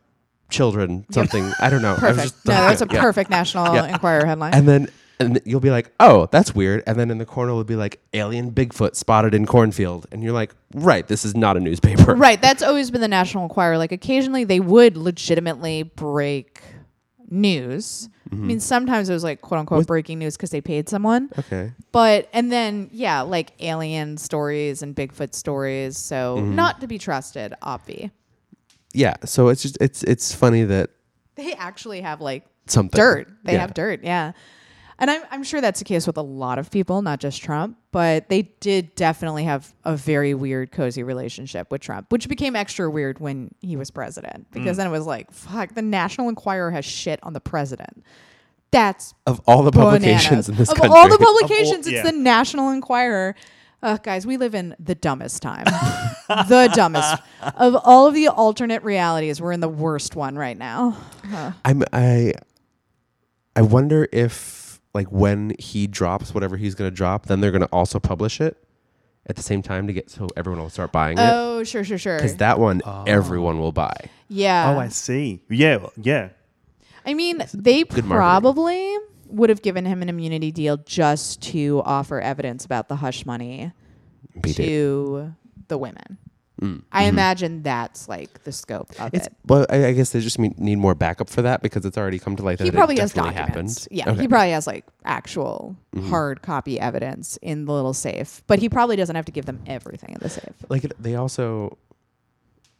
children 0.49 1.05
something. 1.11 1.51
I 1.59 1.69
don't 1.69 1.81
know. 1.81 1.89
I 1.89 1.93
was 1.93 1.99
perfect. 1.99 2.21
just- 2.21 2.45
no, 2.45 2.53
that's 2.53 2.81
a 2.81 2.87
yeah. 2.91 3.01
perfect 3.01 3.29
National 3.29 3.73
Yeah. 3.73 3.87
Enquirer 3.87 4.25
headline. 4.25 4.53
And 4.53 4.67
then 4.67 4.87
and 5.19 5.41
you'll 5.45 5.59
be 5.59 5.71
like, 5.71 5.91
"Oh, 5.99 6.27
that's 6.31 6.53
weird." 6.55 6.83
And 6.87 6.99
then 6.99 7.11
in 7.11 7.17
the 7.17 7.25
corner 7.25 7.53
will 7.53 7.63
be 7.63 7.75
like, 7.75 8.01
"Alien 8.13 8.51
Bigfoot 8.51 8.95
spotted 8.95 9.33
in 9.33 9.45
cornfield." 9.45 10.07
And 10.11 10.23
you're 10.23 10.33
like, 10.33 10.53
"Right, 10.73 11.07
this 11.07 11.25
is 11.25 11.35
not 11.35 11.57
a 11.57 11.59
newspaper." 11.59 12.15
right. 12.15 12.41
That's 12.41 12.63
always 12.63 12.91
been 12.91 13.01
the 13.01 13.07
National 13.07 13.43
Enquirer. 13.43 13.77
Like 13.77 13.91
occasionally 13.91 14.43
they 14.43 14.59
would 14.59 14.97
legitimately 14.97 15.83
break 15.83 16.61
news. 17.29 18.09
I 18.31 18.35
mm-hmm. 18.35 18.47
mean, 18.47 18.59
sometimes 18.59 19.09
it 19.09 19.13
was 19.13 19.23
like 19.23 19.41
quote 19.41 19.59
unquote 19.59 19.85
breaking 19.85 20.19
news 20.19 20.37
because 20.37 20.49
they 20.49 20.61
paid 20.61 20.89
someone. 20.89 21.29
Okay. 21.37 21.71
But 21.91 22.29
and 22.33 22.51
then 22.51 22.89
yeah, 22.91 23.21
like 23.21 23.51
alien 23.59 24.17
stories 24.17 24.81
and 24.81 24.95
Bigfoot 24.95 25.33
stories. 25.33 25.97
So 25.97 26.37
mm-hmm. 26.37 26.55
not 26.55 26.81
to 26.81 26.87
be 26.87 26.97
trusted, 26.97 27.53
obvi. 27.61 28.11
Yeah, 28.93 29.15
so 29.25 29.49
it's 29.49 29.63
just 29.63 29.77
it's 29.81 30.03
it's 30.03 30.33
funny 30.33 30.63
that 30.63 30.91
They 31.35 31.53
actually 31.53 32.01
have 32.01 32.21
like 32.21 32.45
something 32.67 32.97
dirt. 32.97 33.27
They 33.43 33.53
Yeah. 33.53 33.61
have 33.61 33.73
dirt, 33.73 34.03
yeah. 34.03 34.33
And 34.99 35.09
I'm, 35.09 35.21
I'm 35.31 35.43
sure 35.43 35.61
that's 35.61 35.79
the 35.79 35.85
case 35.85 36.05
with 36.05 36.17
a 36.17 36.21
lot 36.21 36.59
of 36.59 36.69
people, 36.69 37.01
not 37.01 37.19
just 37.19 37.41
Trump, 37.41 37.77
but 37.91 38.29
they 38.29 38.43
did 38.59 38.95
definitely 38.95 39.43
have 39.45 39.73
a 39.83 39.95
very 39.95 40.33
weird, 40.33 40.71
cozy 40.71 41.03
relationship 41.03 41.71
with 41.71 41.81
Trump, 41.81 42.11
which 42.11 42.29
became 42.29 42.55
extra 42.55 42.89
weird 42.89 43.19
when 43.19 43.53
he 43.61 43.75
was 43.75 43.91
president 43.91 44.47
because 44.51 44.77
then 44.77 44.87
it 44.87 44.91
was 44.91 45.05
like, 45.05 45.31
fuck, 45.31 45.73
the 45.73 45.81
National 45.81 46.29
Enquirer 46.29 46.71
has 46.71 46.85
shit 46.85 47.19
on 47.23 47.33
the 47.33 47.41
president. 47.41 48.03
That's 48.71 49.13
of 49.27 49.39
all 49.45 49.61
the 49.61 49.71
publications 49.71 50.47
bananas. 50.47 50.49
in 50.49 50.55
this 50.55 50.71
of 50.71 50.77
country. 50.77 50.97
all 50.97 51.07
the 51.07 51.17
publications, 51.23 51.87
yeah. 51.87 51.99
it's 51.99 52.09
the 52.09 52.17
National 52.17 52.71
Enquirer. 52.71 53.35
Uh, 53.83 53.97
guys, 53.97 54.25
we 54.25 54.37
live 54.37 54.55
in 54.55 54.75
the 54.79 54.95
dumbest 54.95 55.41
time. 55.41 55.65
the 56.27 56.71
dumbest. 56.73 57.21
Of 57.57 57.75
all 57.83 58.07
of 58.07 58.13
the 58.13 58.29
alternate 58.29 58.81
realities, 58.83 59.41
we're 59.41 59.51
in 59.51 59.59
the 59.59 59.69
worst 59.69 60.15
one 60.15 60.37
right 60.37 60.57
now. 60.57 60.97
I'm 61.65 61.83
I 61.91 62.33
I 63.55 63.61
wonder 63.61 64.07
if 64.11 64.72
like 64.93 65.07
when 65.07 65.53
he 65.59 65.87
drops 65.87 66.33
whatever 66.33 66.57
he's 66.57 66.75
going 66.75 66.89
to 66.89 66.95
drop, 66.95 67.25
then 67.25 67.41
they're 67.41 67.51
going 67.51 67.61
to 67.61 67.67
also 67.67 67.99
publish 67.99 68.39
it 68.39 68.57
at 69.25 69.35
the 69.35 69.41
same 69.41 69.61
time 69.61 69.87
to 69.87 69.93
get 69.93 70.09
so 70.09 70.27
everyone 70.35 70.61
will 70.61 70.69
start 70.69 70.91
buying 70.91 71.17
it. 71.17 71.21
Oh, 71.21 71.63
sure, 71.63 71.83
sure, 71.83 71.97
sure. 71.97 72.17
Because 72.17 72.37
that 72.37 72.59
one 72.59 72.81
oh. 72.85 73.03
everyone 73.07 73.59
will 73.59 73.71
buy. 73.71 73.95
yeah. 74.27 74.73
oh, 74.75 74.79
I 74.79 74.89
see. 74.89 75.41
Yeah, 75.49 75.77
well, 75.77 75.93
yeah. 75.97 76.29
I 77.05 77.13
mean, 77.13 77.43
they 77.53 77.83
good 77.83 78.05
marketing. 78.05 78.09
probably 78.09 78.97
would 79.27 79.49
have 79.49 79.61
given 79.61 79.85
him 79.85 80.01
an 80.01 80.09
immunity 80.09 80.51
deal 80.51 80.77
just 80.77 81.41
to 81.41 81.81
offer 81.85 82.21
evidence 82.21 82.65
about 82.65 82.87
the 82.87 82.97
hush 82.97 83.25
money 83.25 83.71
Beat 84.41 84.59
it. 84.59 84.65
to 84.65 85.33
the 85.67 85.77
women. 85.77 86.17
Mm, 86.63 86.81
I 86.93 87.03
mhm. 87.05 87.09
imagine 87.09 87.61
that's 87.63 88.07
like 88.07 88.43
the 88.45 88.51
scope 88.53 88.89
of 88.99 89.13
It's 89.13 89.27
it. 89.27 89.33
well, 89.45 89.65
I, 89.69 89.87
I 89.87 89.91
guess 89.91 90.11
they 90.11 90.21
just 90.21 90.39
mean, 90.39 90.55
need 90.57 90.77
more 90.77 90.95
backup 90.95 91.29
for 91.29 91.41
that 91.41 91.61
because 91.61 91.83
it's 91.85 91.97
already 91.97 92.19
come 92.19 92.35
to 92.37 92.43
light 92.43 92.57
that 92.59 92.63
He 92.63 92.69
it 92.69 92.73
probably 92.73 92.97
has 92.99 93.11
definitely 93.11 93.35
documents. 93.41 93.83
happened. 93.83 93.97
Yeah, 93.97 94.09
Okay. 94.11 94.21
he 94.21 94.27
probably 94.29 94.51
has 94.51 94.65
like 94.65 94.85
actual 95.03 95.75
Mhm. 95.95 96.09
hard 96.09 96.41
copy 96.41 96.79
evidence 96.79 97.37
in 97.41 97.65
the 97.65 97.73
little 97.73 97.93
safe, 97.93 98.41
but 98.47 98.59
he 98.59 98.69
probably 98.69 98.95
doesn't 98.95 99.15
have 99.15 99.25
to 99.25 99.31
give 99.33 99.45
them 99.45 99.59
everything 99.67 100.11
in 100.13 100.19
the 100.21 100.29
safe. 100.29 100.53
like 100.69 100.83
they 100.99 101.15
also 101.15 101.77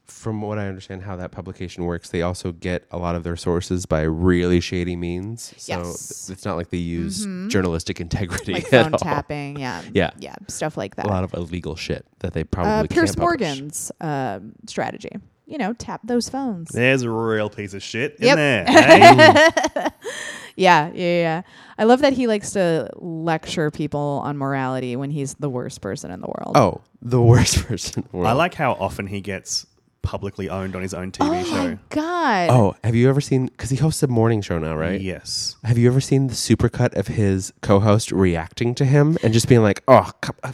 from 0.05 0.41
what 0.41 0.59
i 0.59 0.67
understand 0.67 1.01
how 1.01 1.15
that 1.15 1.31
publication 1.31 1.85
works 1.85 2.09
they 2.09 2.21
also 2.21 2.51
get 2.51 2.83
a 2.91 2.97
lot 2.97 3.15
of 3.15 3.23
their 3.23 3.35
sources 3.37 3.85
by 3.85 4.01
really 4.01 4.59
shady 4.59 4.95
means 4.95 5.53
so 5.57 5.77
Yes. 5.79 6.25
th- 6.27 6.35
it's 6.37 6.45
not 6.45 6.57
like 6.57 6.69
they 6.69 6.77
use 6.77 7.25
Mhm. 7.25 7.49
journalistic 7.49 8.01
integrity 8.01 8.53
Like 8.53 8.65
at 8.73 8.83
phone 8.83 8.93
all. 8.93 8.99
tapping, 8.99 9.57
yeah, 9.59 9.81
Yeah. 9.93 10.11
yeah, 10.19 10.35
stuff 10.49 10.75
like 10.77 10.95
that. 10.97 11.05
a 11.05 11.09
lot 11.09 11.23
of 11.23 11.33
illegal 11.33 11.75
shit 11.75 12.05
that 12.19 12.33
they 12.33 12.43
probably 12.43 12.71
uh, 12.71 12.77
can't 12.81 12.89
Piers. 12.91 13.17
Morgan's 13.17 13.91
um, 14.01 14.53
strategy. 14.67 15.11
You 15.45 15.57
know, 15.57 15.73
tap 15.73 15.99
those 16.05 16.29
phones. 16.29 16.69
There's 16.69 17.01
a 17.01 17.09
real 17.09 17.49
piece 17.49 17.73
of 17.73 17.83
shit 17.83 18.15
in 18.19 18.35
there. 18.35 18.63
eh? 18.67 19.89
Yeah, 20.55 20.91
yeah, 20.93 20.93
yeah. 20.93 21.41
I 21.77 21.83
love 21.85 22.01
that 22.01 22.13
he 22.13 22.27
likes 22.27 22.51
to 22.51 22.89
lecture 22.95 23.71
people 23.71 24.21
on 24.23 24.37
morality 24.37 24.95
when 24.95 25.09
he's 25.11 25.33
the 25.35 25.49
worst 25.49 25.81
person 25.81 26.11
in 26.11 26.21
the 26.21 26.27
world. 26.27 26.55
oh 26.55 26.81
the 27.01 27.21
worst 27.21 27.65
person 27.65 28.03
in 28.03 28.09
the 28.11 28.17
world. 28.17 28.27
I 28.29 28.33
like 28.33 28.53
how 28.53 28.73
often 28.73 29.07
he 29.07 29.19
gets 29.21 29.65
publicly 30.03 30.49
owned 30.49 30.75
on 30.75 30.81
his 30.83 30.93
own 30.93 31.11
TV 31.11 31.41
Oh 31.41 31.43
show. 31.45 31.55
my 31.69 31.77
god. 31.89 32.49
oh 32.51 32.75
have 32.83 32.93
you 32.93 33.09
ever 33.09 33.21
seen 33.21 33.47
because 33.47 33.69
he 33.71 33.77
hosts 33.77 34.03
a 34.03 34.07
morning 34.07 34.41
show 34.41 34.59
now 34.59 34.75
right 34.75 35.01
Yes. 35.01 35.55
have 35.63 35.77
you 35.77 35.87
ever 35.89 35.99
seen 36.01 36.27
the 36.27 36.33
supercut 36.35 36.95
of 36.95 37.07
his 37.07 37.51
co-host 37.61 38.11
reacting 38.11 38.75
to 38.75 38.85
him 38.85 39.17
and 39.23 39.33
just 39.33 39.47
being 39.47 39.61
like 39.63 39.81
oh 39.87 40.11
come- 40.21 40.35
uh, 40.43 40.51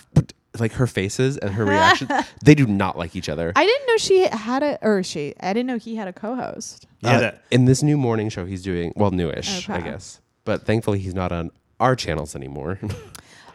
like 0.60 0.74
her 0.74 0.88
faces 0.88 1.38
and 1.38 1.52
her 1.56 1.66
reactions 1.66 2.10
they 2.44 2.54
do 2.56 2.66
not 2.68 2.98
like 2.98 3.16
each 3.16 3.28
other 3.30 3.52
I 3.56 3.66
didn't 3.66 3.88
know 3.88 3.98
she 3.98 4.28
had 4.28 4.62
a 4.64 4.78
or 4.86 5.04
she. 5.04 5.34
I 5.40 5.54
didn't 5.54 5.68
know 5.68 5.78
he 5.78 5.96
had 5.96 6.08
a 6.08 6.14
co-host. 6.14 6.88
Yeah, 7.02 7.12
Uh, 7.12 7.20
that- 7.20 7.44
in 7.52 7.66
this 7.66 7.82
new 7.84 7.98
morning 7.98 8.30
show 8.30 8.46
he's 8.46 8.62
doing 8.64 8.94
well 8.96 9.12
newish 9.12 9.68
i 9.70 9.82
guess 9.82 10.22
but 10.46 10.66
thankfully 10.66 11.00
he's 11.00 11.14
not 11.16 11.32
on 11.32 11.52
our 11.80 11.96
channels 11.96 12.36
anymore 12.36 12.80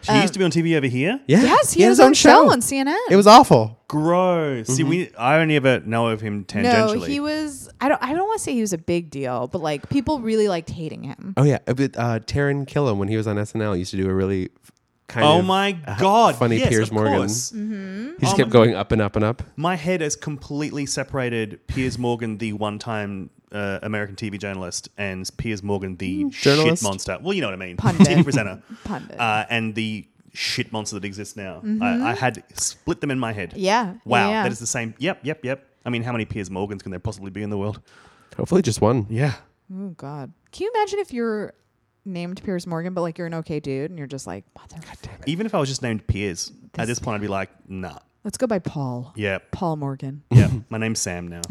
She 0.04 0.20
used 0.20 0.32
to 0.34 0.38
be 0.38 0.44
on 0.44 0.50
TV 0.50 0.76
over 0.76 0.86
here. 0.86 1.18
yeah 1.26 1.42
Yes, 1.42 1.72
he, 1.72 1.82
had 1.82 1.88
his 1.88 2.00
own 2.00 2.14
show 2.14 2.50
on 2.50 2.60
CNN. 2.60 2.96
it 3.10 3.16
was 3.16 3.26
awful 3.26 3.78
Gross. 3.88 4.66
See, 4.68 4.82
we 4.84 5.14
I 5.16 5.38
only 5.38 5.56
ever 5.56 5.80
know 5.80 6.08
of 6.08 6.20
him 6.20 6.44
tangentially. 6.44 6.94
no, 6.98 7.00
he 7.04 7.20
was. 7.20 7.70
I 7.80 7.88
don't. 7.88 8.02
I 8.02 8.12
don't 8.12 8.26
want 8.26 8.38
to 8.38 8.42
say 8.44 8.52
he 8.52 8.60
was 8.60 8.72
a 8.72 8.78
big 8.78 9.10
deal, 9.10 9.46
but 9.46 9.60
like 9.62 9.88
people 9.88 10.20
really 10.20 10.48
liked 10.48 10.70
hating 10.70 11.04
him. 11.04 11.34
oh 11.36 11.44
yeah 11.44 11.58
but 11.66 11.96
uh 11.96 12.18
Taran 12.20 12.66
Killam 12.66 12.98
when 12.98 13.08
he 13.08 13.16
was 13.16 13.26
on 13.26 13.36
SNL 13.36 13.78
used 13.78 13.90
to 13.92 13.96
do 13.96 14.08
a 14.08 14.14
really 14.14 14.50
f- 14.64 14.72
kind 15.06 15.26
oh 15.26 15.38
of 15.40 15.44
my 15.44 15.72
god! 15.98 16.36
funny 16.36 16.58
yes, 16.58 16.68
Piers 16.70 16.88
of 16.88 16.94
Morgan. 16.94 17.14
course. 17.18 17.52
Mm-hmm. 17.52 18.12
he 18.14 18.20
just 18.20 18.34
Oh 18.34 18.36
kept 18.36 18.50
going 18.50 18.74
up 18.74 18.90
and 18.92 19.00
up 19.02 19.16
and 19.16 19.24
up 19.24 19.42
My 19.56 19.76
head 19.76 20.00
has 20.00 20.16
completely 20.16 20.86
separated 20.86 21.64
Piers 21.68 21.98
Morgan, 21.98 22.38
the 22.38 22.52
one-time 22.54 23.30
uh, 23.54 23.78
American 23.82 24.16
TV 24.16 24.38
journalist, 24.38 24.88
and 24.98 25.28
Piers 25.38 25.62
Morgan, 25.62 25.96
the 25.96 26.24
Journalist? 26.30 26.82
shit 26.82 26.88
monster. 26.88 27.18
Well, 27.22 27.32
you 27.32 27.40
know 27.40 27.46
what 27.46 27.54
I 27.54 27.64
mean. 27.64 27.76
Pundit. 27.76 28.06
TV 28.06 28.22
presenter. 28.24 28.62
Pundit. 28.84 29.18
Uh, 29.18 29.46
and 29.48 29.74
the 29.74 30.06
shit 30.32 30.72
monster 30.72 30.96
that 30.98 31.04
exists 31.06 31.36
now. 31.36 31.62
I, 31.80 32.10
I 32.10 32.14
had 32.14 32.42
split 32.58 33.00
them 33.00 33.10
in 33.10 33.18
my 33.18 33.32
head. 33.32 33.54
yeah. 33.56 33.94
Wow, 34.04 34.30
yeah. 34.30 34.42
that 34.42 34.52
is 34.52 34.58
the 34.58 34.66
same. 34.66 34.94
Yep, 34.98 35.20
yep, 35.22 35.44
yep. 35.44 35.66
I 35.86 35.90
mean, 35.90 36.02
how 36.02 36.12
many 36.12 36.24
Piers 36.24 36.50
Morgans 36.50 36.82
can 36.82 36.90
there 36.90 36.98
possibly 37.00 37.30
be 37.30 37.42
in 37.42 37.50
the 37.50 37.58
world? 37.58 37.80
hopefully 38.36 38.62
just 38.62 38.80
one 38.80 39.06
Yeah. 39.08 39.34
Oh 39.72 39.90
God. 39.90 40.32
Can 40.50 40.64
you 40.64 40.72
imagine 40.74 40.98
if 40.98 41.12
you're 41.12 41.54
named 42.04 42.42
Piers 42.42 42.66
Morgan, 42.66 42.94
but 42.94 43.02
like 43.02 43.16
you're 43.16 43.28
an 43.28 43.34
okay 43.34 43.60
dude, 43.60 43.90
and 43.90 43.98
you're 43.98 44.08
just 44.08 44.26
like, 44.26 44.44
mother. 44.58 44.76
Even 45.26 45.46
if 45.46 45.54
I 45.54 45.60
was 45.60 45.68
just 45.68 45.82
named 45.82 46.04
Piers, 46.08 46.50
at 46.50 46.72
This- 46.72 46.88
this 46.88 46.98
point 46.98 47.14
I'd 47.14 47.20
be 47.20 47.28
like, 47.28 47.50
nah. 47.68 47.98
Let's 48.24 48.36
go 48.38 48.46
by 48.46 48.58
Paul. 48.58 49.12
Yeah, 49.16 49.38
Paul 49.52 49.76
Morgan. 49.76 50.22
yeah. 50.30 50.50
My 50.70 50.78
name's 50.78 50.98
Sam 51.00 51.28
now. 51.28 51.42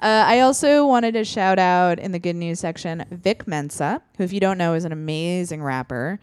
Uh, 0.00 0.24
I 0.26 0.40
also 0.40 0.86
wanted 0.86 1.12
to 1.12 1.24
shout 1.24 1.58
out 1.58 1.98
in 1.98 2.12
the 2.12 2.18
good 2.18 2.36
news 2.36 2.60
section 2.60 3.04
Vic 3.10 3.46
Mensa, 3.46 4.02
who, 4.16 4.24
if 4.24 4.32
you 4.32 4.40
don't 4.40 4.58
know, 4.58 4.74
is 4.74 4.84
an 4.84 4.92
amazing 4.92 5.62
rapper. 5.62 6.20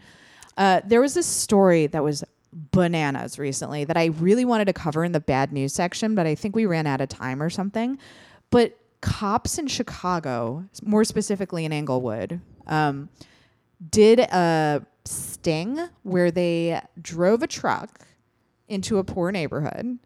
Uh, 0.56 0.80
there 0.84 1.00
was 1.00 1.14
this 1.14 1.26
story 1.26 1.86
that 1.88 2.02
was 2.02 2.22
bananas 2.52 3.38
recently 3.38 3.84
that 3.84 3.96
I 3.96 4.06
really 4.06 4.44
wanted 4.44 4.66
to 4.66 4.72
cover 4.72 5.04
in 5.04 5.12
the 5.12 5.20
bad 5.20 5.52
news 5.52 5.72
section, 5.72 6.14
but 6.14 6.26
I 6.26 6.34
think 6.34 6.54
we 6.54 6.66
ran 6.66 6.86
out 6.86 7.00
of 7.00 7.08
time 7.08 7.42
or 7.42 7.50
something. 7.50 7.98
But 8.50 8.78
cops 9.00 9.58
in 9.58 9.66
Chicago, 9.66 10.64
more 10.82 11.04
specifically 11.04 11.64
in 11.64 11.72
Englewood, 11.72 12.40
um, 12.66 13.08
did 13.90 14.20
a 14.20 14.86
sting 15.04 15.80
where 16.02 16.30
they 16.30 16.80
drove 17.00 17.42
a 17.42 17.46
truck 17.46 18.00
into 18.68 18.98
a 18.98 19.04
poor 19.04 19.30
neighborhood 19.30 19.98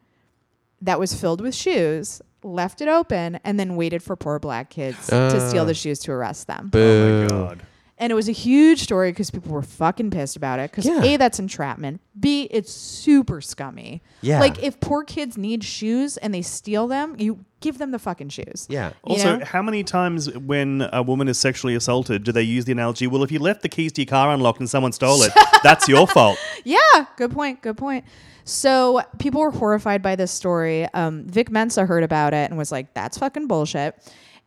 that 0.81 0.99
was 0.99 1.15
filled 1.15 1.41
with 1.41 1.55
shoes, 1.55 2.23
left 2.43 2.81
it 2.81 2.89
open, 2.89 3.41
and 3.45 3.59
then 3.59 3.77
waited 3.77 4.03
for 4.03 4.17
poor 4.17 4.39
black 4.39 4.71
kids 4.71 5.07
to 5.09 5.49
steal 5.49 5.63
Ah. 5.63 5.67
the 5.67 5.75
shoes 5.75 5.99
to 6.01 6.13
arrest 6.13 6.47
them. 6.47 6.71
oh 6.75 7.21
my 7.23 7.27
god. 7.29 7.63
And 8.01 8.13
it 8.13 8.15
was 8.15 8.29
a 8.29 8.33
huge 8.33 8.81
story 8.83 9.11
because 9.11 9.29
people 9.33 9.51
were 9.51 9.61
fucking 9.63 10.13
pissed 10.13 10.37
about 10.37 10.61
it. 10.61 10.71
Because 10.71 10.87
Yeah. 10.87 11.03
A, 11.03 11.17
that's 11.17 11.41
entrapment. 11.41 12.01
B, 12.19 12.43
it's 12.53 12.73
super 12.73 13.41
scummy. 13.41 14.03
Yeah. 14.21 14.39
Like 14.39 14.63
if 14.63 14.79
poor 14.79 15.03
kids 15.03 15.37
need 15.37 15.65
shoes 15.65 16.17
and 16.17 16.33
they 16.33 16.43
steal 16.43 16.87
them, 16.87 17.17
you 17.19 17.45
give 17.61 17.79
them 17.79 17.91
the 17.91 17.99
fucking 17.99 18.29
shoes. 18.29 18.67
yeah 18.69 18.89
You 19.07 19.15
Also, 19.15 19.37
know? 19.39 19.45
how 19.45 19.63
many 19.63 19.83
times 19.85 20.33
when 20.39 20.89
a 20.93 21.03
woman 21.03 21.29
is 21.29 21.39
sexually 21.39 21.75
assaulted 21.75 22.25
do 22.25 22.33
they 22.33 22.43
use 22.43 22.65
the 22.67 22.73
analogy, 22.73 23.07
well, 23.07 23.23
if 23.23 23.33
you 23.33 23.39
left 23.39 23.63
the 23.63 23.69
keys 23.69 23.93
to 23.93 24.03
your 24.03 24.07
car 24.07 24.33
unlocked 24.33 24.61
and 24.61 24.71
someone 24.71 24.93
stole 24.93 25.23
it, 25.23 25.33
that's 25.63 25.89
your 25.89 26.07
fault? 26.07 26.39
Yeah, 26.65 26.79
good 27.17 27.33
point. 27.33 27.63
Good 27.63 27.77
point. 27.77 28.05
So 28.45 29.03
people 29.19 29.41
were 29.43 29.51
horrified 29.51 30.03
by 30.03 30.17
this 30.17 30.31
story. 30.33 30.87
Um, 30.95 31.25
Vic 31.27 31.51
Mensa 31.51 31.85
heard 31.85 32.03
about 32.03 32.33
it 32.33 32.49
and 32.49 32.57
was 32.57 32.73
like, 32.73 32.95
"That's 32.95 33.19
fucking 33.19 33.47
bullshit." 33.47 33.95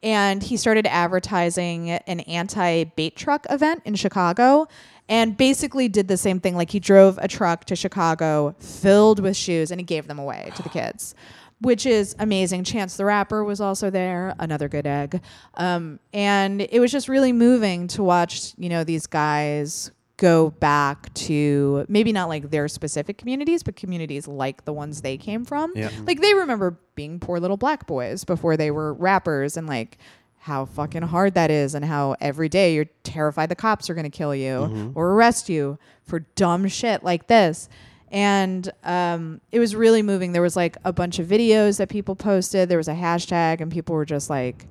And 0.01 0.41
he 0.41 0.57
started 0.57 0.87
advertising 0.87 1.91
an 1.91 2.21
anti-bait 2.21 3.15
truck 3.15 3.45
event 3.51 3.83
in 3.85 3.93
Chicago, 3.93 4.67
and 5.07 5.37
basically 5.37 5.87
did 5.87 6.07
the 6.07 6.17
same 6.17 6.39
thing. 6.39 6.55
Like 6.55 6.71
he 6.71 6.79
drove 6.79 7.19
a 7.19 7.27
truck 7.27 7.65
to 7.65 7.75
Chicago 7.75 8.55
filled 8.59 9.19
with 9.19 9.37
shoes, 9.37 9.69
and 9.69 9.79
he 9.79 9.85
gave 9.85 10.07
them 10.07 10.17
away 10.17 10.51
to 10.55 10.63
the 10.63 10.69
kids. 10.69 11.13
Which 11.61 11.85
is 11.85 12.15
amazing. 12.19 12.63
Chance 12.63 12.97
the 12.97 13.05
Rapper 13.05 13.43
was 13.43 13.61
also 13.61 13.89
there, 13.89 14.35
another 14.39 14.67
good 14.67 14.87
egg. 14.87 15.21
Um, 15.53 15.99
and 16.11 16.61
it 16.61 16.79
was 16.79 16.91
just 16.91 17.07
really 17.07 17.31
moving 17.31 17.87
to 17.89 18.03
watch, 18.03 18.53
you 18.57 18.67
know, 18.67 18.83
these 18.83 19.05
guys 19.07 19.91
go 20.17 20.51
back 20.51 21.11
to 21.15 21.83
maybe 21.87 22.11
not 22.11 22.29
like 22.29 22.51
their 22.51 22.67
specific 22.67 23.17
communities, 23.17 23.63
but 23.63 23.75
communities 23.75 24.27
like 24.27 24.65
the 24.65 24.73
ones 24.73 25.01
they 25.01 25.17
came 25.17 25.45
from. 25.45 25.71
Yeah. 25.75 25.89
Like 26.05 26.21
they 26.21 26.33
remember 26.35 26.77
being 26.93 27.19
poor 27.19 27.39
little 27.39 27.57
black 27.57 27.87
boys 27.87 28.23
before 28.23 28.55
they 28.55 28.69
were 28.69 28.93
rappers 28.93 29.57
and 29.57 29.65
like 29.65 29.97
how 30.37 30.65
fucking 30.65 31.03
hard 31.03 31.33
that 31.35 31.51
is 31.51 31.73
and 31.75 31.85
how 31.85 32.15
every 32.21 32.49
day 32.49 32.73
you're 32.75 32.85
terrified 33.03 33.49
the 33.49 33.55
cops 33.55 33.89
are 33.89 33.93
going 33.93 34.09
to 34.09 34.15
kill 34.15 34.33
you 34.35 34.91
or 34.95 35.11
arrest 35.11 35.49
you 35.49 35.77
for 36.03 36.19
dumb 36.35 36.67
shit 36.67 37.03
like 37.03 37.27
this. 37.27 37.69
And 38.11 38.69
um, 38.83 39.39
it 39.51 39.59
was 39.59 39.75
really 39.75 40.01
moving. 40.01 40.33
There 40.33 40.41
was 40.41 40.55
like 40.55 40.75
a 40.83 40.91
bunch 40.93 41.17
of 41.19 41.27
videos 41.27 41.77
that 41.77 41.87
people 41.89 42.15
posted. 42.15 42.67
There 42.69 42.77
was 42.77 42.89
a 42.89 42.93
hashtag, 42.93 43.61
and 43.61 43.71
people 43.71 43.95
were 43.95 44.05
just 44.05 44.29
like, 44.29 44.67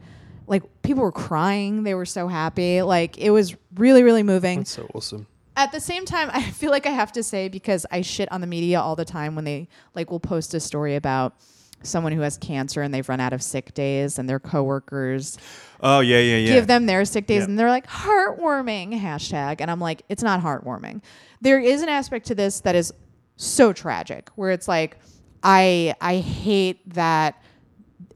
like 0.47 0.63
people 0.83 1.03
were 1.03 1.13
crying. 1.13 1.83
They 1.85 1.95
were 1.95 2.05
so 2.07 2.29
happy. 2.29 2.83
Like 2.83 3.17
it 3.19 3.31
was 3.31 3.57
really, 3.77 4.03
really 4.03 4.23
moving 4.23 4.59
That's 4.59 4.73
so 4.73 4.87
awesome. 4.95 5.27
at 5.57 5.73
the 5.73 5.81
same 5.81 6.05
time, 6.05 6.29
I 6.35 6.43
feel 6.43 6.71
like 6.71 6.87
I 6.87 6.91
have 6.91 7.13
to 7.13 7.23
say 7.23 7.49
because 7.49 7.87
I 7.91 8.03
shit 8.03 8.31
on 8.31 8.41
the 8.43 8.47
media 8.47 8.79
all 8.81 8.95
the 8.97 9.05
time 9.07 9.35
when 9.37 9.45
they 9.45 9.69
like 9.95 10.11
will 10.11 10.21
post 10.21 10.53
a 10.55 10.61
story 10.61 10.95
about 10.97 11.35
someone 11.83 12.13
who 12.13 12.21
has 12.21 12.37
cancer 12.37 12.83
and 12.83 12.93
they've 12.93 13.09
run 13.09 13.21
out 13.21 13.33
of 13.33 13.43
sick 13.43 13.73
days 13.73 14.19
and 14.19 14.29
their 14.29 14.39
coworkers 14.39 15.39
Oh, 15.83 16.01
yeah, 16.01 16.19
yeah, 16.19 16.37
yeah. 16.37 16.53
give 16.53 16.67
them 16.67 16.85
their 16.85 17.07
sick 17.07 17.27
days 17.27 17.39
Yeah. 17.39 17.45
and 17.45 17.59
they're 17.59 17.71
like 17.71 17.87
heartwarming 17.87 19.01
hashtag 19.01 19.63
and 19.63 19.71
I'm 19.71 19.81
like 19.81 20.03
it's 20.11 20.23
not 20.23 20.43
heartwarming. 20.43 21.01
There 21.41 21.59
is 21.59 21.81
an 21.81 21.89
aspect 21.89 22.27
to 22.27 22.35
this 22.35 22.61
that 22.61 22.75
is 22.75 22.93
so 23.41 23.73
tragic 23.73 24.31
where 24.35 24.51
it's 24.51 24.69
like 24.69 24.99
I 25.43 25.95
I 26.01 26.19
hate 26.19 26.81
that 26.95 27.43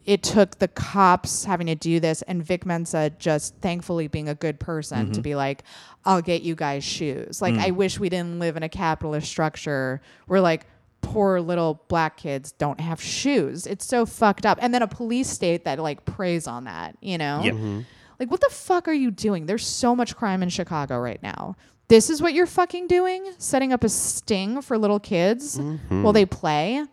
it 0.05 0.23
took 0.23 0.59
the 0.59 0.69
cops 0.69 1.45
having 1.45 1.67
to 1.67 1.75
do 1.75 1.99
this 1.99 2.21
and 2.23 2.45
Vic 2.45 2.67
Mensa 2.67 3.11
just 3.19 3.57
thankfully 3.63 4.07
being 4.07 4.29
a 4.29 4.35
good 4.35 4.61
person 4.61 5.07
to 5.07 5.13
mm-hmm. 5.13 5.23
be 5.23 5.35
like, 5.35 5.63
I'll 6.05 6.21
get 6.21 6.43
you 6.43 6.55
guys 6.55 6.85
shoes. 6.85 7.41
Like 7.41 7.55
I 7.55 7.71
mm. 7.71 7.77
wish 7.77 7.99
we 7.99 8.11
didn't 8.11 8.39
live 8.39 8.59
in 8.59 8.63
a 8.63 8.69
capitalist 8.69 9.27
structure 9.27 10.03
where 10.27 10.43
like 10.43 10.67
poor 11.01 11.41
little 11.41 11.83
black 11.89 12.19
kids 12.19 12.53
don't 12.53 12.81
have 12.81 13.01
shoes. 13.01 13.67
It's 13.67 13.87
so 13.87 14.05
fucked 14.05 14.45
up. 14.45 14.59
And 14.61 14.75
then 14.75 14.83
a 14.83 14.89
police 14.89 15.31
state 15.31 15.65
that 15.65 15.79
like 15.79 16.05
preys 16.05 16.47
on 16.47 16.65
that, 16.65 16.99
you 17.01 17.17
know? 17.17 17.41
Yep. 17.43 17.55
Mm-hmm. 17.55 17.81
Like, 18.21 18.31
what 18.31 18.41
the 18.41 18.51
fuck 18.51 18.87
are 18.89 18.93
you 18.93 19.11
doing? 19.11 19.47
There's 19.47 19.67
so 19.67 19.97
much 19.97 20.15
crime 20.17 20.43
in 20.43 20.49
Chicago 20.49 20.99
right 20.99 21.23
now. 21.23 21.57
This 21.89 22.09
is 22.11 22.23
what 22.23 22.33
you're 22.35 22.47
fucking 22.47 22.87
doing? 22.87 23.33
Setting 23.39 23.73
up 23.73 23.85
a 23.85 23.89
sting 23.89 24.63
for 24.63 24.79
little 24.79 25.01
kids 25.01 25.61
while 25.89 26.13
they 26.13 26.25
play? 26.27 26.85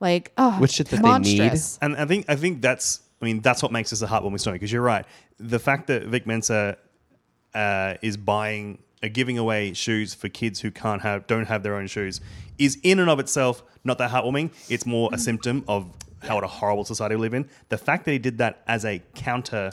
Like, 0.00 0.32
oh, 0.36 0.52
Which 0.60 0.72
shit 0.72 0.88
that 0.88 0.96
they 0.96 1.02
need. 1.02 1.38
monstrous. 1.38 1.78
And 1.82 1.96
I 1.96 2.04
think 2.04 2.26
I 2.28 2.36
think 2.36 2.62
that's 2.62 3.00
I 3.20 3.24
mean 3.24 3.40
that's 3.40 3.62
what 3.62 3.72
makes 3.72 3.90
this 3.90 4.02
a 4.02 4.06
heartwarming 4.06 4.38
story 4.38 4.54
because 4.54 4.70
you're 4.70 4.82
right. 4.82 5.04
The 5.40 5.58
fact 5.58 5.86
that 5.88 6.04
Vic 6.04 6.26
Mensa 6.26 6.76
uh, 7.54 7.94
is 8.02 8.16
buying, 8.16 8.78
uh, 9.02 9.08
giving 9.12 9.38
away 9.38 9.72
shoes 9.72 10.14
for 10.14 10.28
kids 10.28 10.60
who 10.60 10.70
can't 10.70 11.02
have, 11.02 11.26
don't 11.26 11.46
have 11.46 11.62
their 11.62 11.74
own 11.74 11.86
shoes, 11.86 12.20
is 12.58 12.78
in 12.82 13.00
and 13.00 13.10
of 13.10 13.18
itself 13.18 13.64
not 13.84 13.98
that 13.98 14.10
heartwarming. 14.10 14.50
It's 14.70 14.86
more 14.86 15.10
a 15.12 15.18
symptom 15.18 15.64
of 15.66 15.90
how 16.22 16.34
what 16.36 16.44
a 16.44 16.48
horrible 16.48 16.84
society 16.84 17.16
we 17.16 17.22
live 17.22 17.34
in. 17.34 17.48
The 17.70 17.78
fact 17.78 18.04
that 18.04 18.12
he 18.12 18.18
did 18.18 18.38
that 18.38 18.62
as 18.66 18.84
a 18.84 19.02
counter 19.14 19.70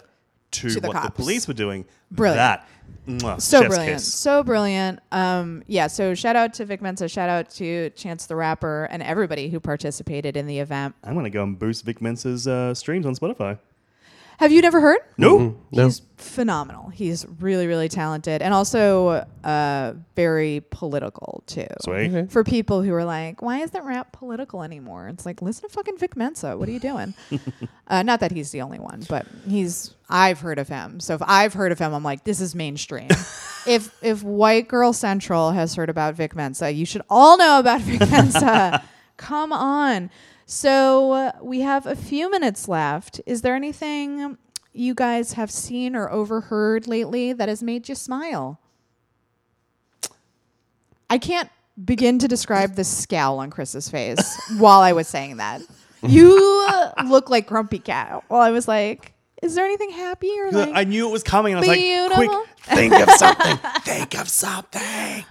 to, 0.62 0.70
To 0.70 0.80
the 0.80 0.88
what 0.88 1.03
the 1.03 1.12
police 1.12 1.47
were 1.47 1.53
doing, 1.53 1.86
Brilliant. 2.12 2.38
that 2.38 2.68
mwah, 3.08 3.41
so 3.41 3.62
brilliant 3.68 3.93
kiss. 3.95 4.14
so 4.14 4.43
brilliant 4.43 4.99
um 5.12 5.64
yeah 5.68 5.88
so 5.88 6.14
shout 6.14 6.36
out 6.36 6.53
to 6.53 6.66
vic 6.66 6.82
mensa 6.84 7.08
shout 7.08 7.30
out 7.30 7.49
to 7.49 7.89
chance 7.91 8.26
the 8.28 8.36
rapper 8.36 8.88
and 8.91 9.01
everybody 9.03 9.49
who 9.49 9.60
participated 9.60 10.38
in 10.38 10.45
the 10.47 10.60
event 10.60 10.93
I'm 11.03 11.16
gonna 11.16 11.30
go 11.32 11.41
and 11.43 11.58
boost 11.58 11.84
Vic 11.86 11.99
Mensa's 12.01 12.47
uh, 12.47 12.74
streams 12.74 13.06
on 13.06 13.16
Spotify. 13.16 13.58
Have 14.38 14.51
you 14.51 14.61
never 14.61 14.81
heard? 14.81 14.99
No, 15.17 15.55
No. 15.71 15.86
he's 15.86 16.01
phenomenal. 16.17 16.89
He's 16.89 17.25
really 17.39 17.67
really 17.67 17.89
talented 17.89 18.41
and 18.41 18.53
also 18.53 19.25
uh 19.43 19.93
very 20.15 20.63
political 20.69 21.43
too. 21.47 21.67
Sweet. 21.81 22.13
Okay. 22.13 22.25
for 22.27 22.43
people 22.43 22.81
who 22.81 22.93
are 22.93 23.05
like 23.05 23.41
why 23.41 23.59
isn't 23.59 23.83
rap 23.83 24.11
political 24.11 24.63
anymore? 24.63 25.07
It's 25.09 25.25
like 25.25 25.41
listen 25.41 25.67
to 25.69 25.73
fucking 25.73 25.97
vic 25.97 26.15
mensa. 26.15 26.57
What 26.57 26.67
are 26.69 26.71
you 26.71 26.79
doing? 26.79 27.13
Uh, 27.88 28.01
not 28.01 28.19
that 28.19 28.31
he's 28.31 28.49
the 28.49 28.63
only 28.63 28.79
one 28.79 29.03
but 29.07 29.27
he's 29.47 29.93
i've 30.09 30.39
heard 30.39 30.57
of 30.57 30.67
him. 30.67 30.99
So 30.99 31.13
if 31.13 31.21
i've 31.23 31.53
heard 31.53 31.71
of 31.71 31.77
him 31.77 31.93
i'm 31.93 32.03
like 32.03 32.23
this 32.23 32.41
is 32.41 32.55
mainstream. 32.55 33.09
If 33.67 33.89
if 34.03 34.21
white 34.23 34.67
girl 34.67 34.93
central 34.93 35.49
has 35.51 35.73
heard 35.75 35.89
about 35.89 36.13
vic 36.15 36.36
mensa 36.36 36.71
you 36.71 36.86
should 36.86 37.01
all 37.09 37.38
know 37.38 37.59
about 37.59 37.81
vic 37.81 37.99
mensa. 38.09 38.83
Come 39.17 39.51
on 39.53 40.09
so 40.45 41.11
uh, 41.11 41.31
we 41.41 41.61
have 41.61 41.85
a 41.85 41.95
few 41.95 42.29
minutes 42.29 42.67
left 42.67 43.21
is 43.25 43.41
there 43.41 43.55
anything 43.55 44.37
you 44.73 44.93
guys 44.93 45.33
have 45.33 45.49
seen 45.49 45.95
or 45.95 46.11
overheard 46.11 46.87
lately 46.87 47.33
that 47.33 47.49
has 47.49 47.63
made 47.63 47.87
you 47.87 47.95
smile 47.95 48.59
I 51.09 51.17
can't 51.17 51.49
begin 51.83 52.19
to 52.19 52.27
describe 52.27 52.75
the 52.75 52.83
scowl 52.83 53.39
on 53.39 53.49
Chris's 53.49 53.89
face 53.89 54.39
while 54.57 54.81
I 54.81 54.93
was 54.93 55.07
saying 55.07 55.37
that. 55.37 55.61
You 56.01 56.67
look 57.05 57.29
like 57.29 57.47
Grumpy 57.47 57.79
Cat. 57.79 58.23
While 58.27 58.41
I 58.41 58.51
was 58.51 58.67
like, 58.67 59.13
is 59.41 59.55
there 59.55 59.65
anything 59.65 59.91
happy 59.91 60.31
or 60.39 60.51
like? 60.51 60.71
I 60.73 60.83
knew 60.83 61.07
it 61.07 61.11
was 61.11 61.23
coming. 61.23 61.53
And 61.53 61.65
I 61.65 61.67
was 61.67 61.77
like, 61.77 62.29
quick, 62.29 62.47
think 62.63 62.93
of 62.93 63.09
something. 63.11 63.57
think 63.81 64.19
of 64.19 64.29
something. 64.29 65.25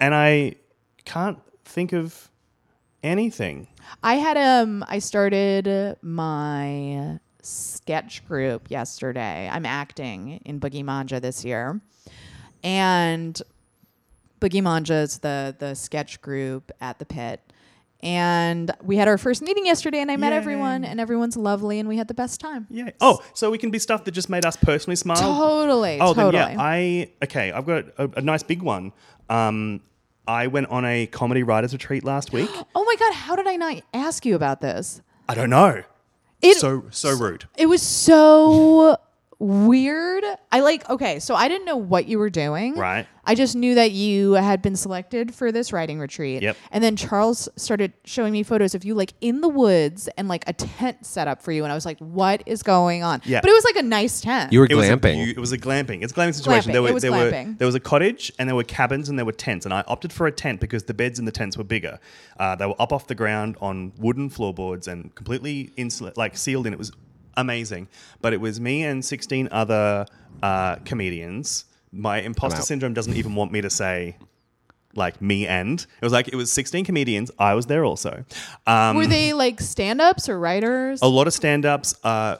And 0.00 0.14
I 0.14 0.56
can't 1.04 1.38
think 1.64 1.92
of 1.92 2.25
anything. 3.06 3.68
I 4.02 4.16
had 4.16 4.36
um 4.36 4.84
I 4.88 4.98
started 4.98 5.96
my 6.02 7.18
sketch 7.42 8.26
group 8.26 8.70
yesterday. 8.70 9.48
I'm 9.50 9.64
acting 9.64 10.40
in 10.44 10.60
Boogie 10.60 10.84
Manja 10.84 11.20
this 11.20 11.44
year. 11.44 11.80
And 12.62 13.40
Boogie 14.40 14.62
Manja 14.62 14.94
is 14.94 15.18
the 15.18 15.54
the 15.58 15.74
sketch 15.74 16.20
group 16.20 16.72
at 16.80 16.98
the 16.98 17.06
pit. 17.06 17.40
And 18.02 18.70
we 18.82 18.96
had 18.96 19.08
our 19.08 19.16
first 19.16 19.40
meeting 19.40 19.64
yesterday 19.64 20.00
and 20.00 20.10
I 20.10 20.16
met 20.16 20.32
everyone 20.32 20.84
and 20.84 21.00
everyone's 21.00 21.36
lovely 21.36 21.78
and 21.78 21.88
we 21.88 21.96
had 21.96 22.08
the 22.08 22.14
best 22.14 22.40
time. 22.40 22.66
Yeah. 22.70 22.90
Oh, 23.00 23.20
so 23.32 23.50
we 23.50 23.56
can 23.58 23.70
be 23.70 23.78
stuff 23.78 24.04
that 24.04 24.10
just 24.12 24.28
made 24.28 24.44
us 24.44 24.54
personally 24.56 24.96
smile. 24.96 25.16
Totally. 25.16 25.98
Oh, 26.00 26.12
totally. 26.12 26.32
then 26.32 26.52
yeah. 26.52 26.62
I 26.62 27.10
okay. 27.24 27.52
I've 27.52 27.66
got 27.66 27.86
a, 27.96 28.10
a 28.16 28.20
nice 28.20 28.42
big 28.42 28.62
one. 28.62 28.92
Um, 29.30 29.80
I 30.28 30.46
went 30.48 30.68
on 30.68 30.84
a 30.84 31.06
comedy 31.06 31.42
writers 31.42 31.72
retreat 31.72 32.04
last 32.04 32.32
week. 32.32 32.50
oh 32.74 32.84
my 32.84 32.96
god, 32.98 33.12
how 33.14 33.36
did 33.36 33.46
I 33.46 33.56
not 33.56 33.82
ask 33.94 34.26
you 34.26 34.34
about 34.34 34.60
this? 34.60 35.02
I 35.28 35.34
don't 35.34 35.50
know. 35.50 35.82
It 36.42 36.58
so 36.58 36.84
so 36.90 37.16
rude. 37.16 37.48
it 37.56 37.66
was 37.66 37.82
so 37.82 38.98
weird. 39.38 40.24
I 40.50 40.60
like 40.60 40.88
okay, 40.88 41.18
so 41.18 41.34
I 41.34 41.48
didn't 41.48 41.66
know 41.66 41.76
what 41.76 42.06
you 42.08 42.18
were 42.18 42.30
doing. 42.30 42.74
Right. 42.74 43.06
I 43.28 43.34
just 43.34 43.56
knew 43.56 43.74
that 43.74 43.90
you 43.90 44.34
had 44.34 44.62
been 44.62 44.76
selected 44.76 45.34
for 45.34 45.50
this 45.50 45.72
writing 45.72 45.98
retreat. 45.98 46.42
Yep. 46.42 46.56
And 46.70 46.82
then 46.84 46.94
Charles 46.94 47.48
started 47.56 47.92
showing 48.04 48.32
me 48.32 48.44
photos 48.44 48.74
of 48.74 48.84
you 48.84 48.94
like 48.94 49.14
in 49.20 49.40
the 49.40 49.48
woods 49.48 50.08
and 50.16 50.28
like 50.28 50.44
a 50.46 50.52
tent 50.52 51.04
set 51.04 51.26
up 51.26 51.42
for 51.42 51.50
you 51.52 51.64
and 51.64 51.72
I 51.72 51.74
was 51.74 51.84
like, 51.84 51.98
"What 51.98 52.42
is 52.46 52.62
going 52.62 53.02
on?" 53.02 53.20
Yeah. 53.24 53.40
But 53.40 53.50
it 53.50 53.54
was 53.54 53.64
like 53.64 53.76
a 53.76 53.82
nice 53.82 54.20
tent. 54.20 54.52
You 54.52 54.60
were 54.60 54.68
It 54.70 54.74
was, 54.74 54.88
a, 54.88 54.96
glamping. 54.96 55.28
it 55.28 55.38
was 55.38 55.52
a 55.52 55.58
glamping. 55.58 56.02
It's 56.02 56.12
a 56.12 56.16
glamping 56.16 56.34
situation. 56.34 56.70
Glamping. 56.70 56.72
There 56.72 56.82
were 56.82 56.88
It 56.88 56.94
was 56.94 57.02
there 57.02 57.12
glamping. 57.12 57.46
were 57.48 57.52
there 57.58 57.66
was 57.66 57.74
a 57.74 57.80
cottage 57.80 58.32
and 58.38 58.48
there 58.48 58.56
were 58.56 58.64
cabins 58.64 59.08
and 59.08 59.18
there 59.18 59.26
were 59.26 59.32
tents. 59.32 59.66
And 59.66 59.74
I 59.74 59.82
opted 59.88 60.12
for 60.12 60.26
a 60.26 60.32
tent 60.32 60.60
because 60.60 60.84
the 60.84 60.94
beds 60.94 61.18
in 61.18 61.24
the 61.24 61.32
tents 61.32 61.56
were 61.58 61.64
bigger. 61.64 61.98
Uh, 62.38 62.54
they 62.54 62.66
were 62.66 62.80
up 62.80 62.92
off 62.92 63.06
the 63.08 63.14
ground 63.14 63.56
on 63.60 63.92
wooden 63.98 64.30
floorboards 64.30 64.86
and 64.88 65.14
completely 65.14 65.72
insulate, 65.76 66.16
like 66.16 66.36
sealed 66.36 66.66
in. 66.66 66.72
It 66.72 66.78
was 66.78 66.92
amazing. 67.36 67.88
But 68.20 68.32
it 68.32 68.40
was 68.40 68.60
me 68.60 68.82
and 68.84 69.04
sixteen 69.04 69.48
other 69.50 70.06
uh, 70.42 70.76
comedians. 70.84 71.64
My 71.92 72.20
imposter 72.20 72.62
syndrome 72.62 72.94
doesn't 72.94 73.14
even 73.16 73.34
want 73.34 73.52
me 73.52 73.60
to 73.60 73.70
say. 73.70 74.16
Like 74.94 75.20
me 75.20 75.46
and 75.46 75.78
it 75.78 76.04
was 76.04 76.12
like 76.14 76.28
it 76.28 76.36
was 76.36 76.50
16 76.50 76.86
comedians. 76.86 77.30
I 77.38 77.52
was 77.52 77.66
there 77.66 77.84
also. 77.84 78.24
Um, 78.66 78.96
were 78.96 79.06
they 79.06 79.34
like 79.34 79.60
stand-ups 79.60 80.26
or 80.26 80.38
writers? 80.40 81.00
a 81.02 81.06
lot 81.06 81.26
of 81.26 81.34
stand-ups, 81.34 81.96
uh, 82.02 82.36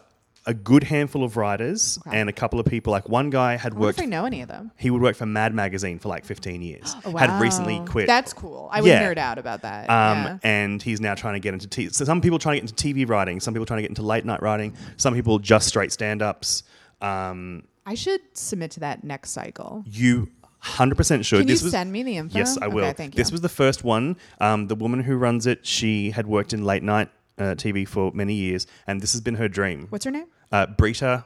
a 0.46 0.54
good 0.54 0.84
handful 0.84 1.24
of 1.24 1.36
writers, 1.36 1.98
Okay. 2.06 2.16
and 2.18 2.28
a 2.28 2.32
couple 2.32 2.60
of 2.60 2.66
people. 2.66 2.92
Like 2.92 3.08
one 3.08 3.30
guy 3.30 3.56
had 3.56 3.74
I 3.74 3.78
worked. 3.78 3.98
if 3.98 4.04
I 4.04 4.06
know 4.06 4.24
any 4.24 4.42
of 4.42 4.48
them. 4.48 4.70
He 4.76 4.90
would 4.90 5.02
work 5.02 5.16
for 5.16 5.26
Mad 5.26 5.52
Magazine 5.54 5.98
for 5.98 6.08
like 6.08 6.24
15 6.24 6.62
years. 6.62 6.94
Oh, 7.04 7.16
Had 7.16 7.40
recently 7.40 7.80
quit. 7.86 8.06
That's 8.06 8.32
cool. 8.32 8.68
I 8.72 8.80
would 8.80 8.88
Yeah. 8.88 9.02
nerd 9.02 9.18
out 9.18 9.38
about 9.38 9.62
that. 9.62 9.90
um, 9.90 10.24
yeah. 10.24 10.38
and 10.42 10.80
he's 10.82 11.00
now 11.00 11.14
trying 11.14 11.34
to 11.34 11.40
get 11.40 11.52
into 11.54 11.66
TV. 11.68 11.92
So 11.92 12.04
some 12.04 12.20
people 12.20 12.38
trying 12.38 12.60
to 12.60 12.60
get 12.66 12.70
into 12.70 13.02
TV 13.02 13.08
writing. 13.08 13.40
Some 13.40 13.54
people 13.54 13.66
trying 13.66 13.78
to 13.78 13.82
get 13.82 13.90
into 13.90 14.02
late 14.02 14.24
night 14.24 14.40
writing. 14.40 14.74
Some 14.96 15.14
people 15.14 15.38
just 15.38 15.66
straight 15.68 15.90
stand-ups. 15.92 16.62
Um, 17.00 17.64
I 17.84 17.94
should 17.94 18.20
submit 18.34 18.70
to 18.72 18.80
that 18.80 19.04
next 19.04 19.30
cycle. 19.30 19.84
you 19.86 20.28
100% 20.62 21.24
sure. 21.24 21.38
Can 21.40 21.46
this 21.46 21.60
you 21.60 21.66
was, 21.66 21.72
send 21.72 21.92
me 21.92 22.02
the 22.02 22.16
info? 22.16 22.38
Yes, 22.38 22.58
I 22.60 22.66
will. 22.68 22.84
Okay, 22.84 22.92
thank 22.92 23.14
you. 23.14 23.16
This 23.18 23.30
was 23.30 23.40
the 23.40 23.48
first 23.48 23.84
one. 23.84 24.16
Um, 24.40 24.66
the 24.66 24.74
woman 24.74 25.00
who 25.02 25.16
runs 25.16 25.46
it, 25.46 25.64
she 25.66 26.10
had 26.10 26.26
worked 26.26 26.52
in 26.52 26.64
late 26.64 26.82
night 26.82 27.08
uh, 27.38 27.54
TV 27.54 27.86
for 27.86 28.10
many 28.12 28.34
years, 28.34 28.66
and 28.86 29.00
this 29.00 29.12
has 29.12 29.20
been 29.20 29.34
her 29.36 29.48
dream. 29.48 29.86
What's 29.90 30.04
her 30.04 30.10
name? 30.10 30.26
Uh, 30.52 30.66
Brita 30.66 31.24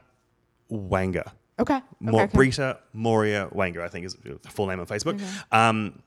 Wanga. 0.70 1.32
Okay. 1.58 1.80
Mo- 2.00 2.12
okay, 2.14 2.22
okay. 2.24 2.36
Brita 2.36 2.78
Moria 2.92 3.48
Wanga, 3.54 3.82
I 3.82 3.88
think 3.88 4.06
is 4.06 4.14
the 4.14 4.38
full 4.48 4.66
name 4.66 4.80
on 4.80 4.86
Facebook. 4.86 5.20
Um, 5.52 6.02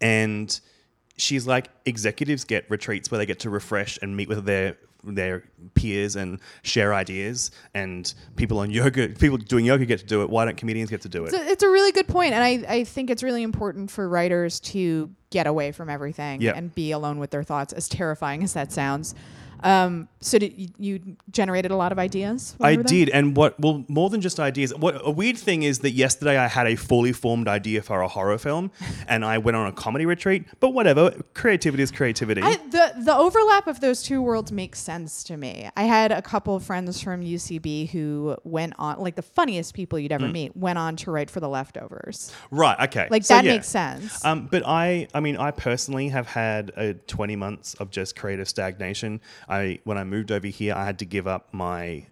and 0.00 0.58
she's 1.16 1.46
like, 1.46 1.68
executives 1.86 2.44
get 2.44 2.70
retreats 2.70 3.10
where 3.10 3.18
they 3.18 3.26
get 3.26 3.40
to 3.40 3.50
refresh 3.50 3.98
and 4.02 4.16
meet 4.16 4.28
with 4.28 4.44
their 4.44 4.76
their 5.02 5.44
peers 5.72 6.14
and 6.14 6.38
share 6.62 6.92
ideas. 6.92 7.50
And 7.72 8.12
people 8.36 8.58
on 8.58 8.70
yoga, 8.70 9.08
people 9.08 9.38
doing 9.38 9.64
yoga 9.64 9.86
get 9.86 10.00
to 10.00 10.04
do 10.06 10.20
it. 10.22 10.28
Why 10.28 10.44
don't 10.44 10.58
comedians 10.58 10.90
get 10.90 11.00
to 11.02 11.08
do 11.08 11.24
it? 11.24 11.28
It's 11.32 11.36
a, 11.42 11.48
it's 11.52 11.62
a 11.62 11.70
really 11.70 11.90
good 11.92 12.06
point, 12.06 12.34
and 12.34 12.44
I, 12.44 12.70
I 12.74 12.84
think 12.84 13.08
it's 13.08 13.22
really 13.22 13.42
important 13.42 13.90
for 13.90 14.06
writers 14.06 14.60
to 14.60 15.10
get 15.30 15.46
away 15.46 15.72
from 15.72 15.88
everything 15.88 16.42
Yep. 16.42 16.54
and 16.56 16.74
be 16.74 16.90
alone 16.92 17.18
with 17.18 17.30
their 17.30 17.42
thoughts. 17.42 17.72
As 17.72 17.88
terrifying 17.88 18.42
as 18.42 18.52
that 18.52 18.72
sounds, 18.72 19.14
um, 19.62 20.08
so 20.20 20.38
did 20.38 20.52
you, 20.58 20.68
you 20.78 21.16
generated 21.30 21.70
a 21.70 21.76
lot 21.76 21.92
of 21.92 21.98
ideas? 21.98 22.54
I 22.60 22.76
did, 22.76 23.08
and 23.08 23.36
what? 23.36 23.58
Well, 23.58 23.84
more 23.88 24.10
than 24.10 24.20
just 24.20 24.38
ideas. 24.38 24.74
What 24.74 25.00
a 25.04 25.10
weird 25.10 25.38
thing 25.38 25.62
is 25.62 25.78
that 25.80 25.92
yesterday 25.92 26.36
I 26.36 26.46
had 26.46 26.66
a 26.66 26.76
fully 26.76 27.12
formed 27.12 27.48
idea 27.48 27.82
for 27.82 28.02
a 28.02 28.08
horror 28.08 28.36
film, 28.38 28.70
and 29.08 29.24
I 29.24 29.38
went 29.38 29.56
on 29.56 29.66
a 29.66 29.72
comedy 29.72 30.06
retreat. 30.06 30.44
But 30.60 30.70
whatever, 30.70 31.10
creativity 31.34 31.82
is 31.82 31.90
creativity. 31.90 32.42
I, 32.42 32.56
the 32.56 32.92
the 33.04 33.16
overlap 33.16 33.66
of 33.66 33.80
those 33.80 34.02
two 34.02 34.20
worlds 34.20 34.52
makes 34.52 34.78
sense 34.80 35.24
to 35.24 35.36
me. 35.36 35.68
I 35.76 35.84
had 35.84 36.12
a 36.12 36.20
couple 36.22 36.54
of 36.54 36.62
friends 36.64 37.00
from 37.00 37.22
UCB 37.22 37.90
who 37.90 38.36
went 38.44 38.74
on, 38.78 38.98
like 38.98 39.16
the 39.16 39.22
funniest 39.22 39.74
people 39.74 39.98
you'd 39.98 40.10
Mm. 40.10 40.14
ever 40.14 40.28
meet, 40.28 40.56
went 40.56 40.76
on 40.78 40.96
to 40.96 41.10
write 41.10 41.30
for 41.30 41.38
The 41.40 41.48
Leftovers. 41.48 42.32
right? 42.50 42.78
Okay. 42.88 43.06
Like 43.10 43.24
So, 43.24 43.34
that 43.34 43.44
yeah. 43.44 43.52
makes 43.52 43.68
sense. 43.68 44.24
Um, 44.24 44.48
but 44.50 44.64
I, 44.66 45.06
I 45.14 45.20
mean, 45.20 45.36
I 45.36 45.50
personally 45.52 46.08
have 46.08 46.26
had 46.26 46.70
a 46.76 46.94
20 46.94 47.36
months 47.36 47.74
of 47.74 47.90
just 47.90 48.16
creative 48.16 48.48
stagnation. 48.48 49.20
I, 49.50 49.80
when 49.84 49.98
I 49.98 50.04
moved 50.04 50.30
over 50.30 50.46
here, 50.46 50.74
I 50.74 50.84
had 50.84 51.00
to 51.00 51.04
give 51.04 51.26
up 51.26 51.52
my 51.52 52.06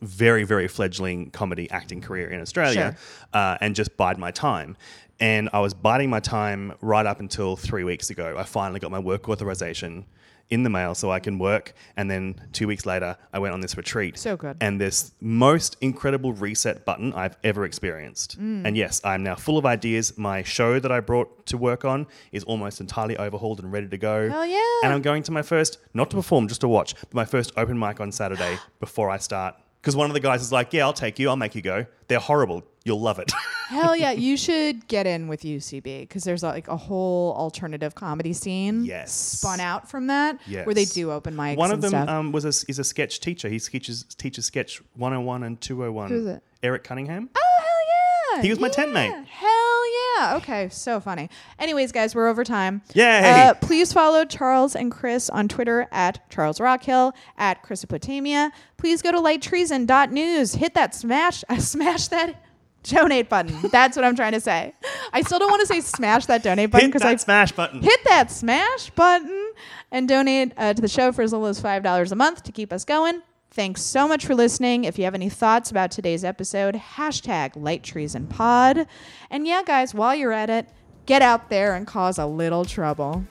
very, 0.00 0.44
very 0.44 0.68
fledgling 0.68 1.30
comedy 1.30 1.70
acting 1.70 2.00
career 2.00 2.28
in 2.28 2.40
Australia 2.40 2.96
uh, 3.32 3.58
and 3.60 3.74
just 3.74 3.96
bide 3.96 4.18
my 4.18 4.30
time. 4.30 4.76
And 5.20 5.48
I 5.52 5.60
was 5.60 5.74
biding 5.74 6.10
my 6.10 6.20
time 6.20 6.74
right 6.80 7.06
up 7.06 7.20
until 7.20 7.56
three 7.56 7.84
weeks 7.84 8.10
ago. 8.10 8.36
I 8.38 8.44
finally 8.44 8.80
got 8.80 8.90
my 8.90 8.98
work 8.98 9.28
authorization 9.28 10.06
in 10.50 10.62
the 10.62 10.70
mail 10.70 10.94
so 10.94 11.10
I 11.10 11.20
can 11.20 11.38
work. 11.38 11.74
And 11.96 12.10
then 12.10 12.40
two 12.52 12.66
weeks 12.66 12.86
later, 12.86 13.16
I 13.32 13.38
went 13.38 13.54
on 13.54 13.60
this 13.60 13.76
retreat. 13.76 14.18
So 14.18 14.36
good. 14.36 14.56
And 14.60 14.80
this 14.80 15.12
most 15.20 15.76
incredible 15.80 16.32
reset 16.32 16.84
button 16.84 17.12
I've 17.12 17.36
ever 17.42 17.64
experienced. 17.64 18.40
Mm. 18.40 18.66
And 18.66 18.76
yes, 18.76 19.00
I'm 19.04 19.22
now 19.22 19.34
full 19.34 19.58
of 19.58 19.66
ideas. 19.66 20.16
My 20.18 20.42
show 20.42 20.78
that 20.78 20.92
I 20.92 21.00
brought 21.00 21.46
to 21.46 21.56
work 21.56 21.84
on 21.84 22.06
is 22.32 22.44
almost 22.44 22.80
entirely 22.80 23.16
overhauled 23.16 23.60
and 23.60 23.72
ready 23.72 23.88
to 23.88 23.98
go. 23.98 24.28
Hell 24.28 24.46
yeah. 24.46 24.60
And 24.82 24.92
I'm 24.92 25.02
going 25.02 25.22
to 25.24 25.32
my 25.32 25.42
first, 25.42 25.78
not 25.92 26.10
to 26.10 26.16
perform, 26.16 26.48
just 26.48 26.60
to 26.62 26.68
watch, 26.68 26.94
but 27.00 27.14
my 27.14 27.24
first 27.24 27.52
open 27.56 27.78
mic 27.78 28.00
on 28.00 28.12
Saturday 28.12 28.58
before 28.80 29.10
I 29.10 29.18
start 29.18 29.54
Because 29.80 29.96
one 29.96 30.08
of 30.10 30.14
the 30.14 30.20
guys 30.20 30.40
is 30.42 30.52
like, 30.52 30.72
"Yeah, 30.72 30.84
I'll 30.84 30.92
take 30.92 31.18
you. 31.18 31.28
I'll 31.28 31.36
make 31.36 31.54
you 31.54 31.62
go. 31.62 31.86
They're 32.08 32.18
horrible. 32.18 32.62
You'll 32.84 33.00
love 33.00 33.18
it." 33.18 33.32
Hell 33.68 33.96
yeah, 33.96 34.10
you 34.12 34.36
should 34.36 34.86
get 34.88 35.06
in 35.06 35.26
with 35.26 35.40
UCB 35.42 36.00
because 36.00 36.22
there's 36.22 36.42
like 36.42 36.68
a 36.68 36.76
whole 36.76 37.32
alternative 37.34 37.94
comedy 37.94 38.32
scene 38.34 38.84
Yes. 38.84 39.10
spun 39.12 39.58
out 39.58 39.90
from 39.90 40.08
that 40.08 40.38
where 40.46 40.74
they 40.74 40.84
do 40.84 41.10
open 41.10 41.34
mics. 41.34 41.56
One 41.56 41.72
of 41.72 41.80
them 41.80 41.90
stuff. 41.90 42.08
um, 42.08 42.30
was 42.30 42.44
a, 42.44 42.48
is 42.70 42.78
a 42.78 42.84
sketch 42.84 43.20
teacher. 43.20 43.48
He 43.48 43.58
teaches 43.58 44.04
teaches 44.18 44.44
sketch 44.44 44.82
101 44.96 45.42
and 45.44 45.60
201. 45.60 46.08
Who's 46.10 46.26
it? 46.26 46.42
Eric 46.62 46.84
Cunningham. 46.84 47.30
Oh 47.34 47.40
hell 47.58 48.36
yeah! 48.36 48.42
He 48.42 48.50
was 48.50 48.60
my 48.60 48.68
tent 48.68 48.88
Yeah. 48.88 48.94
mate. 48.94 49.26
Hell 49.28 49.48
yeah! 50.20 50.36
Okay, 50.36 50.68
so 50.68 51.00
funny. 51.00 51.30
Anyways, 51.58 51.90
guys, 51.90 52.14
we're 52.14 52.28
over 52.28 52.44
time. 52.44 52.82
Yay! 52.94 53.48
Uh, 53.48 53.54
please 53.54 53.92
follow 53.94 54.24
Charles 54.26 54.76
and 54.76 54.92
Chris 54.92 55.30
on 55.30 55.48
Twitter 55.48 55.88
at 55.90 56.28
Charles 56.30 56.60
Rockhill 56.60 57.12
at 57.38 57.62
Chrisopotamia. 57.64 58.50
Please 58.76 59.00
go 59.02 59.10
to 59.10 59.18
lighttreason.news. 59.18 60.54
Hit 60.54 60.74
that 60.74 60.94
smash, 60.94 61.42
uh, 61.48 61.56
smash 61.58 62.08
that 62.08 62.42
donate 62.84 63.28
button. 63.28 63.56
That's 63.70 63.96
what 63.96 64.04
I'm 64.04 64.14
trying 64.16 64.32
to 64.32 64.40
say. 64.40 64.74
I 65.12 65.22
still 65.22 65.38
don't 65.38 65.50
want 65.50 65.60
to 65.60 65.66
say 65.66 65.80
smash 65.80 66.26
that 66.26 66.42
donate 66.42 66.70
button 66.70 66.86
Hit 66.86 66.92
because 66.92 67.02
that 67.02 67.12
I 67.12 67.16
smash 67.16 67.52
button. 67.52 67.82
hit 67.82 68.00
that 68.04 68.30
smash 68.30 68.90
button 68.90 69.52
and 69.90 70.08
donate 70.08 70.52
uh, 70.56 70.74
to 70.74 70.80
the 70.80 70.88
show 70.88 71.12
for 71.12 71.22
as 71.22 71.32
little 71.32 71.46
as 71.46 71.60
$5 71.60 72.12
a 72.12 72.14
month 72.14 72.42
to 72.44 72.52
keep 72.52 72.72
us 72.72 72.84
going. 72.84 73.22
Thanks 73.50 73.82
so 73.82 74.08
much 74.08 74.26
for 74.26 74.34
listening. 74.34 74.84
If 74.84 74.98
you 74.98 75.04
have 75.04 75.14
any 75.14 75.28
thoughts 75.28 75.70
about 75.70 75.90
today's 75.92 76.24
episode, 76.24 76.74
hashtag 76.74 77.52
Light 77.54 77.84
Treason 77.84 78.26
Pod. 78.26 78.86
And 79.30 79.46
yeah, 79.46 79.62
guys, 79.64 79.94
while 79.94 80.14
you're 80.14 80.32
at 80.32 80.50
it, 80.50 80.68
get 81.06 81.22
out 81.22 81.50
there 81.50 81.74
and 81.74 81.86
cause 81.86 82.18
a 82.18 82.26
little 82.26 82.64
trouble. 82.64 83.24